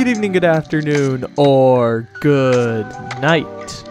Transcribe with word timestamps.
Good 0.00 0.08
evening, 0.08 0.32
good 0.32 0.44
afternoon, 0.44 1.26
or 1.36 2.08
good 2.20 2.86
night. 3.20 3.84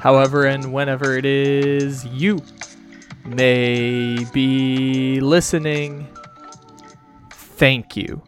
However, 0.00 0.44
and 0.44 0.72
whenever 0.72 1.16
it 1.16 1.24
is 1.24 2.04
you 2.06 2.40
may 3.24 4.24
be 4.32 5.20
listening, 5.20 6.08
thank 7.30 7.96
you 7.96 8.20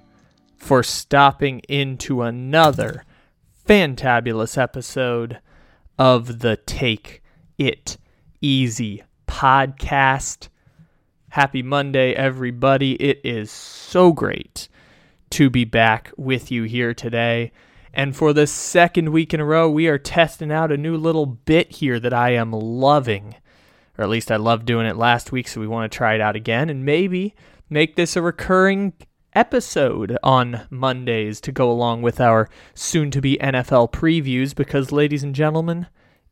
for 0.57 0.85
stopping 0.85 1.59
into 1.69 2.23
another 2.23 3.05
fantabulous 3.69 4.57
episode 4.57 5.41
of 5.99 6.39
the 6.39 6.59
Take 6.59 7.25
It 7.59 7.97
Easy 8.41 9.03
podcast. 9.27 10.49
Happy 11.31 11.65
Monday, 11.65 12.13
everybody. 12.13 12.93
It 13.03 13.21
is 13.25 13.51
so 13.51 14.13
great 14.13 14.69
to 15.31 15.51
be 15.51 15.65
back 15.65 16.13
with 16.17 16.51
you 16.51 16.65
here 16.65 16.95
today. 16.95 17.53
And 17.93 18.15
for 18.15 18.33
the 18.33 18.47
second 18.47 19.11
week 19.11 19.35
in 19.35 19.41
a 19.41 19.45
row, 19.45 19.69
we 19.69 19.89
are 19.89 19.99
testing 19.99 20.53
out 20.53 20.71
a 20.71 20.77
new 20.77 20.97
little 20.97 21.27
bit 21.27 21.73
here 21.73 21.99
that 22.01 22.15
I 22.15 22.31
am 22.31 22.53
loving. 22.53 23.35
Or 23.99 24.05
at 24.05 24.11
least 24.11 24.31
I 24.31 24.37
loved 24.37 24.67
doing 24.67 24.87
it 24.87 24.97
last 24.97 25.33
week, 25.33 25.49
so 25.49 25.61
we 25.61 25.67
want 25.67 25.91
to 25.91 25.97
try 25.97 26.15
it 26.15 26.21
out 26.21 26.37
again 26.37 26.71
and 26.71 26.85
maybe 26.85 27.35
make 27.69 27.97
this 27.97 28.17
a 28.17 28.23
recurring 28.23 28.93
episode 29.35 30.17
on 30.23 30.67
Mondays 30.71 31.41
to 31.41 31.53
go 31.53 31.71
along 31.71 32.03
with 32.03 32.21
our 32.21 32.49
soon 32.75 33.11
to 33.11 33.21
be 33.21 33.39
NFL 33.41 33.93
previews 33.93 34.55
because, 34.55 34.93
ladies 34.93 35.23
and 35.23 35.35
gentlemen, 35.35 35.87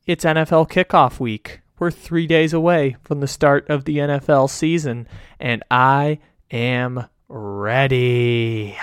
it's 0.07 0.25
NFL 0.25 0.71
kickoff 0.71 1.21
week. 1.21 1.61
We're 1.79 1.91
three 1.91 2.27
days 2.27 2.53
away 2.53 2.97
from 3.03 3.21
the 3.21 3.29
start 3.29 3.69
of 3.69 3.85
the 3.85 3.99
NFL 3.99 4.51
season, 4.51 5.07
and 5.39 5.63
I 5.71 6.19
am 6.51 7.07
ready. 7.29 8.77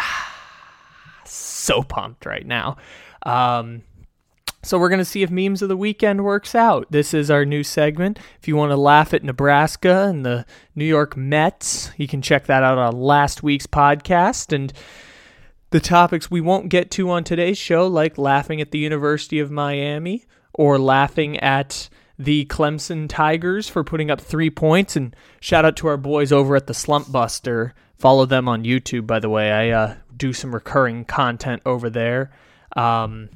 so 1.25 1.81
pumped 1.81 2.25
right 2.25 2.45
now. 2.45 2.77
Um, 3.23 3.83
so 4.65 4.79
we're 4.79 4.89
going 4.89 4.97
to 4.97 5.05
see 5.05 5.21
if 5.21 5.29
memes 5.29 5.61
of 5.61 5.69
the 5.69 5.77
weekend 5.77 6.23
works 6.23 6.55
out. 6.55 6.88
This 6.89 7.13
is 7.13 7.29
our 7.29 7.45
new 7.45 7.63
segment. 7.63 8.17
If 8.41 8.47
you 8.47 8.55
want 8.55 8.71
to 8.71 8.77
laugh 8.77 9.13
at 9.13 9.23
Nebraska 9.23 10.07
and 10.07 10.25
the 10.25 10.43
New 10.73 10.85
York 10.85 11.16
Mets, 11.16 11.91
you 11.97 12.07
can 12.07 12.21
check 12.23 12.47
that 12.47 12.63
out 12.63 12.79
on 12.79 12.99
last 12.99 13.43
week's 13.43 13.67
podcast 13.67 14.51
and 14.51 14.73
the 15.69 15.79
topics 15.79 16.31
we 16.31 16.41
won't 16.41 16.69
get 16.69 16.89
to 16.91 17.11
on 17.11 17.23
today's 17.23 17.59
show 17.59 17.85
like 17.85 18.17
laughing 18.17 18.59
at 18.59 18.71
the 18.71 18.79
University 18.79 19.39
of 19.39 19.51
Miami 19.51 20.25
or 20.53 20.79
laughing 20.79 21.38
at 21.41 21.88
the 22.17 22.45
Clemson 22.45 23.07
Tigers 23.07 23.69
for 23.69 23.83
putting 23.83 24.09
up 24.09 24.21
3 24.21 24.49
points 24.49 24.95
and 24.95 25.16
shout 25.39 25.63
out 25.63 25.75
to 25.77 25.88
our 25.88 25.97
boys 25.97 26.31
over 26.31 26.55
at 26.55 26.66
the 26.66 26.73
Slump 26.73 27.11
Buster. 27.11 27.75
Follow 27.97 28.25
them 28.25 28.47
on 28.47 28.63
YouTube 28.63 29.07
by 29.07 29.19
the 29.19 29.29
way. 29.29 29.51
I 29.51 29.69
uh, 29.69 29.95
do 30.15 30.33
some 30.33 30.53
recurring 30.53 31.05
content 31.05 31.61
over 31.65 31.89
there. 31.89 32.31
Um, 32.75 33.29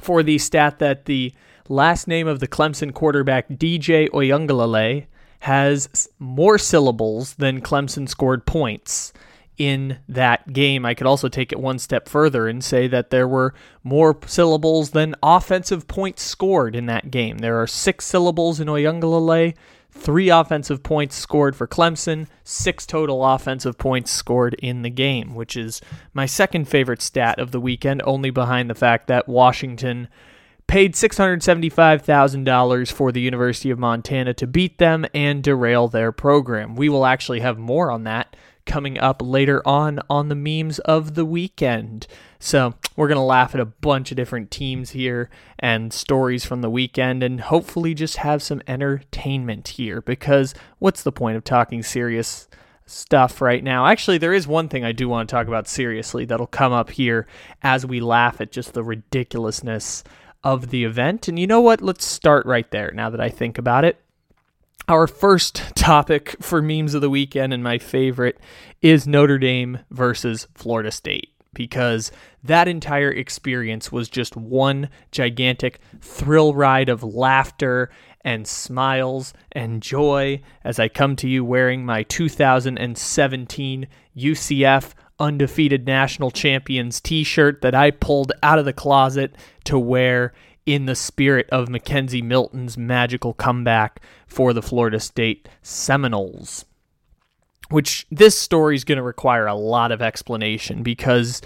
for 0.00 0.22
the 0.22 0.38
stat 0.38 0.78
that 0.78 1.04
the 1.04 1.32
last 1.68 2.08
name 2.08 2.26
of 2.26 2.40
the 2.40 2.48
Clemson 2.48 2.92
quarterback 2.92 3.48
DJ 3.48 4.08
Uiagalelei 4.10 5.06
has 5.40 6.08
more 6.18 6.58
syllables 6.58 7.34
than 7.34 7.60
Clemson 7.60 8.08
scored 8.08 8.46
points 8.46 9.12
in 9.56 9.98
that 10.08 10.52
game. 10.52 10.86
I 10.86 10.94
could 10.94 11.06
also 11.06 11.28
take 11.28 11.52
it 11.52 11.60
one 11.60 11.78
step 11.78 12.08
further 12.08 12.48
and 12.48 12.64
say 12.64 12.88
that 12.88 13.10
there 13.10 13.28
were 13.28 13.54
more 13.84 14.18
syllables 14.26 14.90
than 14.90 15.14
offensive 15.22 15.86
points 15.86 16.22
scored 16.22 16.74
in 16.74 16.86
that 16.86 17.10
game. 17.10 17.38
There 17.38 17.60
are 17.60 17.66
six 17.66 18.06
syllables 18.06 18.58
in 18.58 18.68
Uiagalelei, 18.68 19.54
three 19.90 20.28
offensive 20.28 20.82
points 20.82 21.16
scored 21.16 21.54
for 21.56 21.66
Clemson, 21.66 22.26
six 22.44 22.86
total 22.86 23.24
offensive 23.24 23.78
points 23.78 24.10
scored 24.10 24.54
in 24.54 24.82
the 24.82 24.90
game, 24.90 25.34
which 25.34 25.56
is 25.56 25.80
my 26.14 26.26
second 26.26 26.66
favorite 26.66 27.02
stat 27.02 27.38
of 27.38 27.50
the 27.50 27.60
weekend, 27.60 28.02
only 28.04 28.30
behind 28.30 28.70
the 28.70 28.74
fact 28.74 29.06
that 29.08 29.28
Washington 29.28 30.08
paid 30.66 30.94
$675,000 30.94 32.92
for 32.92 33.10
the 33.10 33.20
University 33.20 33.70
of 33.70 33.78
Montana 33.78 34.32
to 34.34 34.46
beat 34.46 34.78
them 34.78 35.04
and 35.12 35.42
derail 35.42 35.88
their 35.88 36.12
program. 36.12 36.76
We 36.76 36.88
will 36.88 37.04
actually 37.04 37.40
have 37.40 37.58
more 37.58 37.90
on 37.90 38.04
that 38.04 38.36
coming 38.66 38.98
up 38.98 39.20
later 39.22 39.66
on 39.66 40.00
on 40.08 40.28
the 40.28 40.34
memes 40.34 40.78
of 40.80 41.14
the 41.14 41.24
weekend. 41.24 42.06
So, 42.38 42.74
we're 42.96 43.08
going 43.08 43.16
to 43.16 43.22
laugh 43.22 43.54
at 43.54 43.60
a 43.60 43.66
bunch 43.66 44.10
of 44.10 44.16
different 44.16 44.50
teams 44.50 44.90
here 44.90 45.30
and 45.58 45.92
stories 45.92 46.44
from 46.44 46.60
the 46.62 46.70
weekend 46.70 47.22
and 47.22 47.40
hopefully 47.40 47.94
just 47.94 48.18
have 48.18 48.42
some 48.42 48.62
entertainment 48.66 49.68
here 49.68 50.00
because 50.00 50.54
what's 50.78 51.02
the 51.02 51.12
point 51.12 51.36
of 51.36 51.44
talking 51.44 51.82
serious 51.82 52.48
stuff 52.86 53.40
right 53.40 53.62
now? 53.62 53.86
Actually, 53.86 54.18
there 54.18 54.34
is 54.34 54.46
one 54.46 54.68
thing 54.68 54.84
I 54.84 54.92
do 54.92 55.08
want 55.08 55.28
to 55.28 55.34
talk 55.34 55.46
about 55.46 55.68
seriously 55.68 56.24
that'll 56.24 56.46
come 56.46 56.72
up 56.72 56.90
here 56.90 57.26
as 57.62 57.86
we 57.86 58.00
laugh 58.00 58.40
at 58.40 58.52
just 58.52 58.74
the 58.74 58.82
ridiculousness 58.82 60.04
of 60.42 60.70
the 60.70 60.84
event. 60.84 61.28
And 61.28 61.38
you 61.38 61.46
know 61.46 61.60
what? 61.60 61.80
Let's 61.80 62.04
start 62.04 62.46
right 62.46 62.70
there 62.70 62.90
now 62.92 63.10
that 63.10 63.20
I 63.20 63.28
think 63.28 63.58
about 63.58 63.84
it. 63.84 64.00
Our 64.90 65.06
first 65.06 65.62
topic 65.76 66.34
for 66.40 66.60
memes 66.60 66.94
of 66.94 67.00
the 67.00 67.08
weekend 67.08 67.52
and 67.52 67.62
my 67.62 67.78
favorite 67.78 68.40
is 68.82 69.06
Notre 69.06 69.38
Dame 69.38 69.78
versus 69.92 70.48
Florida 70.56 70.90
State 70.90 71.28
because 71.54 72.10
that 72.42 72.66
entire 72.66 73.12
experience 73.12 73.92
was 73.92 74.08
just 74.08 74.34
one 74.34 74.88
gigantic 75.12 75.78
thrill 76.00 76.54
ride 76.54 76.88
of 76.88 77.04
laughter 77.04 77.88
and 78.24 78.48
smiles 78.48 79.32
and 79.52 79.80
joy 79.80 80.42
as 80.64 80.80
I 80.80 80.88
come 80.88 81.14
to 81.16 81.28
you 81.28 81.44
wearing 81.44 81.86
my 81.86 82.02
2017 82.02 83.86
UCF 84.16 84.94
undefeated 85.20 85.86
national 85.86 86.32
champions 86.32 87.00
t-shirt 87.00 87.62
that 87.62 87.76
I 87.76 87.92
pulled 87.92 88.32
out 88.42 88.58
of 88.58 88.64
the 88.64 88.72
closet 88.72 89.36
to 89.66 89.78
wear 89.78 90.32
in 90.66 90.86
the 90.86 90.94
spirit 90.94 91.48
of 91.50 91.68
McKenzie 91.68 92.22
Milton's 92.22 92.76
magical 92.76 93.34
comeback 93.34 94.00
for 94.26 94.52
the 94.52 94.62
Florida 94.62 95.00
State 95.00 95.48
Seminoles. 95.62 96.64
Which 97.70 98.06
this 98.10 98.38
story 98.38 98.74
is 98.74 98.84
going 98.84 98.96
to 98.96 99.02
require 99.02 99.46
a 99.46 99.54
lot 99.54 99.92
of 99.92 100.02
explanation 100.02 100.82
because, 100.82 101.40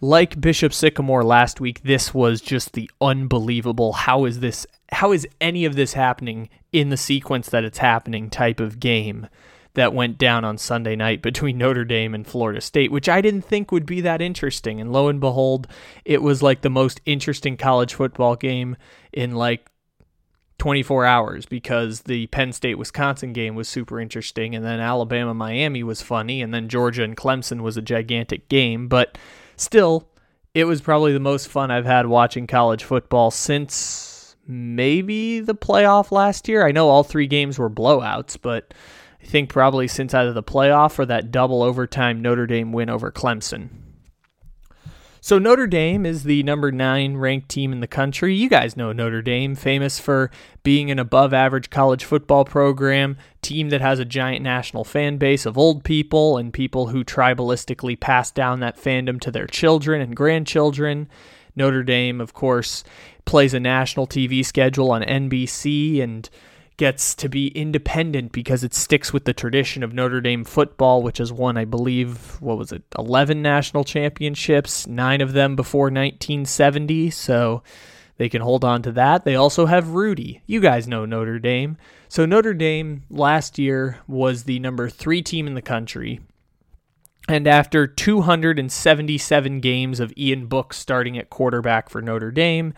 like 0.00 0.40
Bishop 0.40 0.74
Sycamore 0.74 1.24
last 1.24 1.60
week, 1.60 1.82
this 1.82 2.12
was 2.12 2.42
just 2.42 2.74
the 2.74 2.90
unbelievable 3.00 3.92
how 3.94 4.26
is 4.26 4.40
this, 4.40 4.66
how 4.92 5.12
is 5.12 5.26
any 5.40 5.64
of 5.64 5.76
this 5.76 5.94
happening 5.94 6.50
in 6.70 6.90
the 6.90 6.98
sequence 6.98 7.48
that 7.48 7.64
it's 7.64 7.78
happening 7.78 8.28
type 8.28 8.60
of 8.60 8.78
game 8.78 9.26
that 9.74 9.94
went 9.94 10.18
down 10.18 10.44
on 10.44 10.58
Sunday 10.58 10.96
night 10.96 11.22
between 11.22 11.58
Notre 11.58 11.84
Dame 11.84 12.14
and 12.14 12.26
Florida 12.26 12.60
State, 12.60 12.90
which 12.90 13.08
I 13.08 13.20
didn't 13.20 13.42
think 13.42 13.70
would 13.70 13.86
be 13.86 14.00
that 14.00 14.20
interesting. 14.20 14.80
And 14.80 14.92
lo 14.92 15.08
and 15.08 15.20
behold, 15.20 15.68
it 16.04 16.22
was 16.22 16.42
like 16.42 16.62
the 16.62 16.70
most 16.70 17.00
interesting 17.06 17.56
college 17.56 17.94
football 17.94 18.36
game 18.36 18.76
in 19.12 19.34
like 19.34 19.70
24 20.58 21.06
hours 21.06 21.46
because 21.46 22.02
the 22.02 22.26
Penn 22.28 22.52
State 22.52 22.76
Wisconsin 22.76 23.32
game 23.32 23.54
was 23.54 23.68
super 23.68 23.98
interesting 23.98 24.54
and 24.54 24.64
then 24.64 24.78
Alabama 24.78 25.32
Miami 25.32 25.82
was 25.82 26.02
funny 26.02 26.42
and 26.42 26.52
then 26.52 26.68
Georgia 26.68 27.02
and 27.02 27.16
Clemson 27.16 27.62
was 27.62 27.76
a 27.76 27.82
gigantic 27.82 28.48
game, 28.48 28.86
but 28.86 29.16
still 29.56 30.08
it 30.52 30.64
was 30.64 30.80
probably 30.80 31.12
the 31.12 31.20
most 31.20 31.48
fun 31.48 31.70
I've 31.70 31.86
had 31.86 32.06
watching 32.06 32.46
college 32.46 32.84
football 32.84 33.30
since 33.30 34.36
maybe 34.46 35.40
the 35.40 35.54
playoff 35.54 36.10
last 36.10 36.48
year. 36.48 36.66
I 36.66 36.72
know 36.72 36.88
all 36.88 37.04
three 37.04 37.26
games 37.26 37.58
were 37.58 37.70
blowouts, 37.70 38.36
but 38.40 38.74
I 39.22 39.26
think 39.26 39.50
probably 39.50 39.88
since 39.88 40.14
either 40.14 40.32
the 40.32 40.42
playoff 40.42 40.98
or 40.98 41.06
that 41.06 41.30
double 41.30 41.62
overtime 41.62 42.22
Notre 42.22 42.46
Dame 42.46 42.72
win 42.72 42.90
over 42.90 43.12
Clemson. 43.12 43.68
So 45.22 45.38
Notre 45.38 45.66
Dame 45.66 46.06
is 46.06 46.24
the 46.24 46.42
number 46.44 46.72
nine 46.72 47.18
ranked 47.18 47.50
team 47.50 47.72
in 47.72 47.80
the 47.80 47.86
country. 47.86 48.34
You 48.34 48.48
guys 48.48 48.74
know 48.74 48.92
Notre 48.92 49.20
Dame, 49.20 49.54
famous 49.54 50.00
for 50.00 50.30
being 50.62 50.90
an 50.90 50.98
above 50.98 51.34
average 51.34 51.68
college 51.68 52.04
football 52.04 52.46
program, 52.46 53.18
team 53.42 53.68
that 53.68 53.82
has 53.82 53.98
a 53.98 54.06
giant 54.06 54.42
national 54.42 54.82
fan 54.82 55.18
base 55.18 55.44
of 55.44 55.58
old 55.58 55.84
people 55.84 56.38
and 56.38 56.54
people 56.54 56.86
who 56.86 57.04
tribalistically 57.04 58.00
pass 58.00 58.30
down 58.30 58.60
that 58.60 58.80
fandom 58.80 59.20
to 59.20 59.30
their 59.30 59.46
children 59.46 60.00
and 60.00 60.16
grandchildren. 60.16 61.06
Notre 61.54 61.82
Dame, 61.82 62.18
of 62.22 62.32
course, 62.32 62.82
plays 63.26 63.52
a 63.52 63.60
national 63.60 64.06
TV 64.06 64.42
schedule 64.44 64.90
on 64.90 65.02
NBC 65.02 66.02
and 66.02 66.30
gets 66.80 67.14
to 67.14 67.28
be 67.28 67.48
independent 67.48 68.32
because 68.32 68.64
it 68.64 68.72
sticks 68.72 69.12
with 69.12 69.26
the 69.26 69.34
tradition 69.34 69.82
of 69.82 69.92
Notre 69.92 70.22
Dame 70.22 70.44
football, 70.44 71.02
which 71.02 71.18
has 71.18 71.30
won, 71.30 71.58
I 71.58 71.66
believe, 71.66 72.40
what 72.40 72.56
was 72.56 72.72
it, 72.72 72.82
11 72.98 73.42
national 73.42 73.84
championships, 73.84 74.86
nine 74.86 75.20
of 75.20 75.34
them 75.34 75.56
before 75.56 75.90
1970. 75.90 77.10
So 77.10 77.62
they 78.16 78.30
can 78.30 78.40
hold 78.40 78.64
on 78.64 78.80
to 78.80 78.92
that. 78.92 79.26
They 79.26 79.34
also 79.34 79.66
have 79.66 79.90
Rudy. 79.90 80.40
You 80.46 80.60
guys 80.60 80.88
know 80.88 81.04
Notre 81.04 81.38
Dame. 81.38 81.76
So 82.08 82.24
Notre 82.24 82.54
Dame 82.54 83.02
last 83.10 83.58
year 83.58 83.98
was 84.08 84.44
the 84.44 84.58
number 84.58 84.88
three 84.88 85.20
team 85.20 85.46
in 85.46 85.52
the 85.52 85.60
country. 85.60 86.20
And 87.28 87.46
after 87.46 87.86
277 87.86 89.60
games 89.60 90.00
of 90.00 90.14
Ian 90.16 90.46
Book 90.46 90.72
starting 90.72 91.18
at 91.18 91.28
quarterback 91.28 91.90
for 91.90 92.00
Notre 92.00 92.30
Dame, 92.30 92.72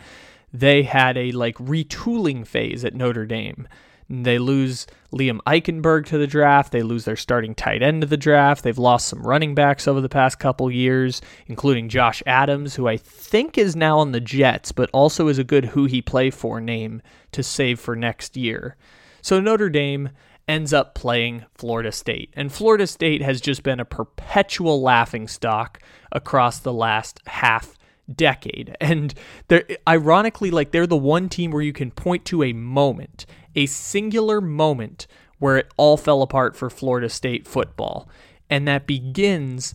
they 0.53 0.83
had 0.83 1.17
a 1.17 1.31
like 1.31 1.57
retooling 1.59 2.45
phase 2.45 2.85
at 2.85 2.97
Notre 2.97 3.27
Dame. 3.27 3.69
They 4.09 4.39
lose 4.39 4.87
Liam 5.13 5.39
Eichenberg 5.47 6.07
to 6.07 6.19
the 6.19 6.27
draft. 6.27 6.73
They 6.73 6.83
lose 6.83 7.05
their 7.05 7.17
starting 7.17 7.55
tight 7.55 7.83
end 7.83 8.03
to 8.03 8.07
the 8.07 8.17
draft. 8.17 8.63
They've 8.63 8.79
lost 8.79 9.09
some 9.09 9.27
running 9.27 9.55
backs 9.55 9.89
over 9.89 10.01
the 10.01 10.09
past 10.09 10.39
couple 10.39 10.71
years, 10.71 11.21
including 11.47 11.89
Josh 11.89 12.23
Adams, 12.27 12.75
who 12.75 12.89
I 12.89 12.97
think 12.97 13.57
is 13.57 13.77
now 13.77 13.99
on 13.99 14.13
the 14.13 14.21
Jets, 14.21 14.73
but 14.73 14.91
also 14.93 15.29
is 15.29 15.39
a 15.39 15.45
good 15.45 15.67
who 15.67 15.87
he 15.87 16.03
play 16.03 16.31
for 16.31 16.61
name 16.61 17.03
to 17.33 17.43
save 17.43 17.81
for 17.81 17.97
next 17.97 18.37
year. 18.37 18.77
So 19.23 19.41
Notre 19.41 19.71
Dame 19.71 20.11
ends 20.49 20.73
up 20.73 20.95
playing 20.95 21.45
Florida 21.55 21.93
State. 21.93 22.31
And 22.35 22.53
Florida 22.53 22.87
State 22.87 23.23
has 23.23 23.41
just 23.41 23.63
been 23.63 23.81
a 23.81 23.85
perpetual 23.85 24.83
laughing 24.83 25.29
stock 25.29 25.81
across 26.11 26.59
the 26.59 26.73
last 26.73 27.21
half 27.27 27.79
decade. 28.15 28.77
And 28.81 29.15
they're 29.49 29.65
ironically 29.89 30.51
like 30.51 30.71
they're 30.71 30.87
the 30.87 30.97
one 30.97 31.29
team 31.29 31.51
where 31.51 31.63
you 31.63 31.73
can 31.73 31.91
point 31.91 32.25
to 32.27 32.43
a 32.43 32.53
moment, 32.53 33.27
a 33.55 33.67
singular 33.67 34.41
moment 34.41 35.07
where 35.39 35.57
it 35.57 35.73
all 35.77 35.97
fell 35.97 36.23
apart 36.23 36.57
for 36.57 36.71
Florida 36.71 37.09
State 37.09 37.47
football. 37.47 38.09
And 38.49 38.67
that 38.69 38.87
begins 38.87 39.75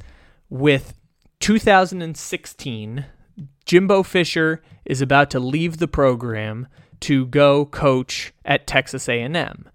with 0.49 0.93
2016. 1.39 3.05
Jimbo 3.65 4.03
Fisher 4.03 4.61
is 4.85 5.01
about 5.01 5.29
to 5.31 5.39
leave 5.39 5.77
the 5.77 5.87
program 5.87 6.67
to 7.01 7.25
go 7.27 7.65
coach 7.65 8.33
at 8.45 8.65
Texas 8.65 9.07
A&M. 9.09 9.69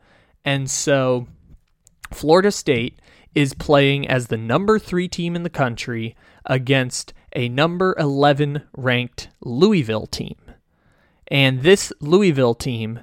And 0.44 0.70
so 0.70 1.28
Florida 2.12 2.50
State 2.50 2.98
is 3.34 3.54
playing 3.54 4.08
as 4.08 4.26
the 4.26 4.36
number 4.36 4.78
3 4.78 5.08
team 5.08 5.36
in 5.36 5.42
the 5.42 5.50
country 5.50 6.16
against 6.46 7.12
a 7.34 7.48
number 7.48 7.94
11 7.98 8.62
ranked 8.76 9.28
Louisville 9.40 10.06
team. 10.06 10.36
And 11.28 11.62
this 11.62 11.92
Louisville 12.00 12.54
team, 12.54 13.00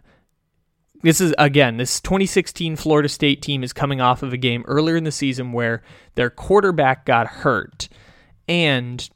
this 1.01 1.19
is 1.19 1.33
again, 1.37 1.77
this 1.77 1.99
2016 2.01 2.75
Florida 2.75 3.09
State 3.09 3.41
team 3.41 3.63
is 3.63 3.73
coming 3.73 4.01
off 4.01 4.21
of 4.21 4.33
a 4.33 4.37
game 4.37 4.63
earlier 4.67 4.97
in 4.97 5.03
the 5.03 5.11
season 5.11 5.51
where 5.51 5.81
their 6.15 6.29
quarterback 6.29 7.05
got 7.05 7.27
hurt 7.27 7.89
and 8.47 9.09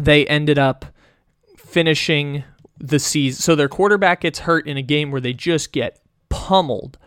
they 0.00 0.26
ended 0.26 0.58
up 0.58 0.86
finishing 1.56 2.44
the 2.78 2.98
season. 2.98 3.40
So 3.40 3.54
their 3.54 3.68
quarterback 3.68 4.22
gets 4.22 4.40
hurt 4.40 4.66
in 4.66 4.76
a 4.76 4.82
game 4.82 5.10
where 5.10 5.20
they 5.20 5.32
just 5.32 5.72
get 5.72 6.00
pummeled 6.28 6.98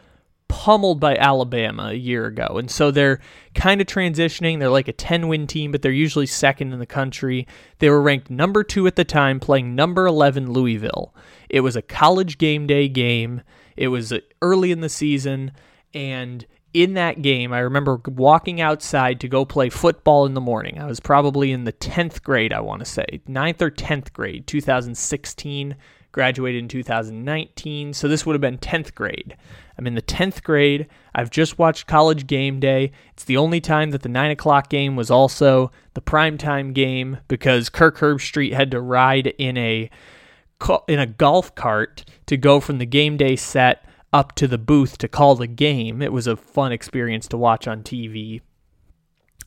pummeled 0.48 1.00
by 1.00 1.16
Alabama 1.16 1.90
a 1.90 1.94
year 1.94 2.26
ago. 2.26 2.58
And 2.58 2.70
so 2.70 2.92
they're 2.92 3.20
kind 3.54 3.82
of 3.82 3.88
transitioning. 3.88 4.60
They're 4.60 4.70
like 4.70 4.88
a 4.88 4.94
10 4.94 5.28
win 5.28 5.48
team, 5.48 5.72
but 5.72 5.82
they're 5.82 5.92
usually 5.92 6.26
second 6.26 6.74
in 6.74 6.80
the 6.80 6.86
country. 6.86 7.48
They 7.80 7.90
were 7.90 8.02
ranked 8.02 8.30
number 8.30 8.64
two 8.64 8.88
at 8.88 8.96
the 8.96 9.06
time, 9.06 9.40
playing 9.40 9.76
number 9.76 10.06
11 10.06 10.52
Louisville. 10.52 11.14
It 11.50 11.62
was 11.62 11.76
a 11.76 11.82
college 11.82 12.38
game 12.38 12.68
day 12.68 12.88
game, 12.88 13.42
it 13.76 13.90
was 13.90 14.14
early 14.42 14.72
in 14.72 14.82
the 14.82 14.90
season. 14.90 15.52
And 15.94 16.46
in 16.76 16.96
that 16.96 17.22
game, 17.22 17.54
I 17.54 17.60
remember 17.60 18.02
walking 18.06 18.60
outside 18.60 19.22
to 19.22 19.30
go 19.30 19.46
play 19.46 19.70
football 19.70 20.26
in 20.26 20.34
the 20.34 20.42
morning. 20.42 20.78
I 20.78 20.86
was 20.86 21.00
probably 21.00 21.54
in 21.54 21.64
the 21.64 21.72
10th 21.72 22.22
grade, 22.22 22.52
I 22.52 22.60
want 22.60 22.82
to 22.82 22.86
say, 22.86 23.22
9th 23.30 23.62
or 23.62 23.72
10th 23.72 24.12
grade, 24.12 24.46
2016 24.46 25.78
graduated 26.12 26.64
in 26.64 26.68
2019, 26.68 27.94
so 27.94 28.10
this 28.10 28.26
would 28.26 28.34
have 28.34 28.42
been 28.42 28.58
10th 28.58 28.94
grade. 28.94 29.38
I'm 29.78 29.88
in 29.88 29.96
the 29.96 30.02
10th 30.02 30.44
grade. 30.44 30.88
I've 31.14 31.30
just 31.30 31.58
watched 31.58 31.88
College 31.88 32.28
Game 32.28 32.60
Day. 32.60 32.92
It's 33.14 33.24
the 33.24 33.38
only 33.38 33.62
time 33.62 33.92
that 33.92 34.02
the 34.02 34.10
9 34.10 34.32
o'clock 34.32 34.70
game 34.70 34.98
was 34.98 35.10
also 35.10 35.72
the 35.94 36.02
primetime 36.02 36.74
game 36.74 37.20
because 37.30 37.70
Kirk 37.70 38.00
Herbstreit 38.00 38.54
had 38.54 38.72
to 38.72 38.82
ride 38.82 39.28
in 39.38 39.58
a 39.58 39.90
in 40.88 41.00
a 41.00 41.06
golf 41.06 41.54
cart 41.56 42.06
to 42.26 42.38
go 42.38 42.60
from 42.60 42.80
the 42.80 42.86
game 42.86 43.18
day 43.18 43.36
set 43.36 43.86
up 44.14 44.34
to 44.36 44.48
the 44.48 44.58
booth 44.58 44.98
to 45.00 45.08
call 45.08 45.36
the 45.36 45.48
game. 45.48 46.02
It 46.02 46.14
was 46.14 46.28
a 46.28 46.36
fun 46.36 46.72
experience 46.72 47.28
to 47.30 47.38
watch 47.38 47.68
on 47.68 47.84
TV. 47.84 48.42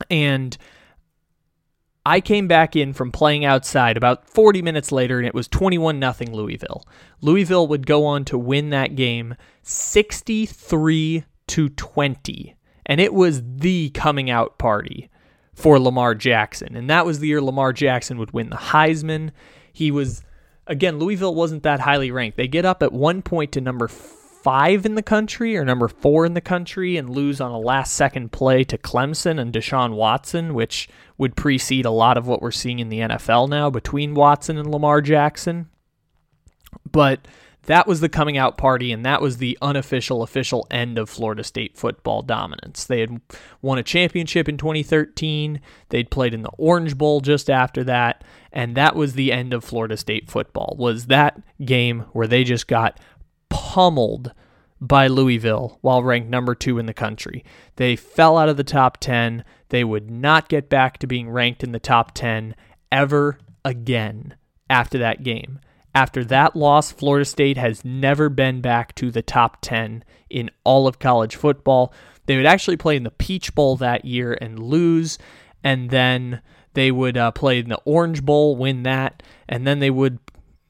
And 0.09 0.57
I 2.05 2.21
came 2.21 2.47
back 2.47 2.75
in 2.75 2.93
from 2.93 3.11
playing 3.11 3.45
outside 3.45 3.97
about 3.97 4.27
40 4.27 4.61
minutes 4.61 4.91
later 4.91 5.17
and 5.17 5.27
it 5.27 5.33
was 5.33 5.47
21 5.47 5.99
nothing 5.99 6.33
Louisville. 6.33 6.83
Louisville 7.21 7.67
would 7.67 7.85
go 7.85 8.05
on 8.05 8.25
to 8.25 8.37
win 8.37 8.69
that 8.69 8.95
game 8.95 9.35
63 9.63 11.25
to 11.47 11.69
20 11.69 12.55
and 12.85 13.01
it 13.01 13.13
was 13.13 13.43
the 13.43 13.89
coming 13.91 14.29
out 14.29 14.57
party 14.57 15.09
for 15.53 15.77
Lamar 15.79 16.15
Jackson. 16.15 16.75
And 16.75 16.89
that 16.89 17.05
was 17.05 17.19
the 17.19 17.27
year 17.27 17.41
Lamar 17.41 17.73
Jackson 17.73 18.17
would 18.17 18.31
win 18.31 18.49
the 18.49 18.55
Heisman. 18.55 19.31
He 19.73 19.91
was 19.91 20.23
again 20.65 20.99
Louisville 20.99 21.35
wasn't 21.35 21.63
that 21.63 21.81
highly 21.81 22.11
ranked. 22.11 22.37
They 22.37 22.47
get 22.47 22.65
up 22.65 22.81
at 22.81 22.93
one 22.93 23.21
point 23.21 23.51
to 23.51 23.61
number 23.61 23.87
five 24.41 24.85
in 24.85 24.95
the 24.95 25.03
country 25.03 25.57
or 25.57 25.65
number 25.65 25.87
four 25.87 26.25
in 26.25 26.33
the 26.33 26.41
country 26.41 26.95
and 26.97 27.09
lose 27.09 27.41
on 27.41 27.51
a 27.51 27.59
last 27.59 27.93
second 27.93 28.31
play 28.31 28.63
to 28.63 28.77
Clemson 28.77 29.39
and 29.39 29.53
Deshaun 29.53 29.93
Watson, 29.95 30.53
which 30.53 30.87
would 31.17 31.35
precede 31.35 31.85
a 31.85 31.91
lot 31.91 32.17
of 32.17 32.27
what 32.27 32.41
we're 32.41 32.51
seeing 32.51 32.79
in 32.79 32.89
the 32.89 32.99
NFL 32.99 33.49
now 33.49 33.69
between 33.69 34.13
Watson 34.13 34.57
and 34.57 34.71
Lamar 34.71 35.01
Jackson. 35.01 35.69
But 36.89 37.27
that 37.65 37.85
was 37.85 37.99
the 37.99 38.09
coming 38.09 38.37
out 38.37 38.57
party, 38.57 38.91
and 38.91 39.05
that 39.05 39.21
was 39.21 39.37
the 39.37 39.57
unofficial, 39.61 40.23
official 40.23 40.65
end 40.71 40.97
of 40.97 41.09
Florida 41.09 41.43
State 41.43 41.77
football 41.77 42.21
dominance. 42.21 42.85
They 42.85 43.01
had 43.01 43.21
won 43.61 43.77
a 43.77 43.83
championship 43.83 44.47
in 44.47 44.57
2013. 44.57 45.59
They'd 45.89 46.09
played 46.09 46.33
in 46.33 46.43
the 46.43 46.51
Orange 46.57 46.97
Bowl 46.97 47.19
just 47.19 47.49
after 47.49 47.83
that, 47.83 48.23
and 48.53 48.75
that 48.75 48.95
was 48.95 49.13
the 49.13 49.31
end 49.33 49.53
of 49.53 49.63
Florida 49.63 49.97
State 49.97 50.31
football. 50.31 50.75
Was 50.79 51.07
that 51.07 51.41
game 51.63 52.05
where 52.13 52.27
they 52.27 52.43
just 52.43 52.67
got 52.67 52.99
pummeled 53.49 54.33
by 54.81 55.07
Louisville 55.07 55.77
while 55.81 56.03
ranked 56.03 56.29
number 56.29 56.55
two 56.55 56.79
in 56.79 56.85
the 56.85 56.93
country. 56.93 57.43
They 57.75 57.95
fell 57.95 58.37
out 58.37 58.49
of 58.49 58.57
the 58.57 58.63
top 58.63 58.97
10. 58.97 59.43
They 59.69 59.83
would 59.83 60.09
not 60.09 60.49
get 60.49 60.69
back 60.69 60.97
to 60.99 61.07
being 61.07 61.29
ranked 61.29 61.63
in 61.63 61.71
the 61.71 61.79
top 61.79 62.13
10 62.13 62.55
ever 62.91 63.39
again 63.65 64.35
after 64.69 64.97
that 64.99 65.23
game. 65.23 65.59
After 65.93 66.23
that 66.25 66.55
loss, 66.55 66.91
Florida 66.91 67.25
State 67.25 67.57
has 67.57 67.83
never 67.83 68.29
been 68.29 68.61
back 68.61 68.93
to 68.95 69.11
the 69.11 69.21
top 69.21 69.57
10 69.61 70.03
in 70.29 70.51
all 70.63 70.87
of 70.87 70.99
college 70.99 71.35
football. 71.35 71.93
They 72.25 72.37
would 72.37 72.45
actually 72.45 72.77
play 72.77 72.95
in 72.95 73.03
the 73.03 73.11
Peach 73.11 73.55
Bowl 73.55 73.75
that 73.77 74.05
year 74.05 74.37
and 74.39 74.59
lose, 74.59 75.17
and 75.63 75.89
then 75.89 76.41
they 76.73 76.91
would 76.91 77.17
uh, 77.17 77.31
play 77.31 77.59
in 77.59 77.69
the 77.69 77.81
Orange 77.85 78.23
Bowl, 78.23 78.55
win 78.55 78.83
that, 78.83 79.23
and 79.47 79.65
then 79.65 79.79
they 79.79 79.89
would 79.89 80.19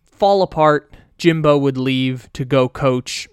fall 0.06 0.42
apart 0.42 0.94
Jimbo 1.20 1.58
would 1.58 1.78
leave 1.78 2.32
to 2.34 2.46
go 2.46 2.68
coach 2.68 3.28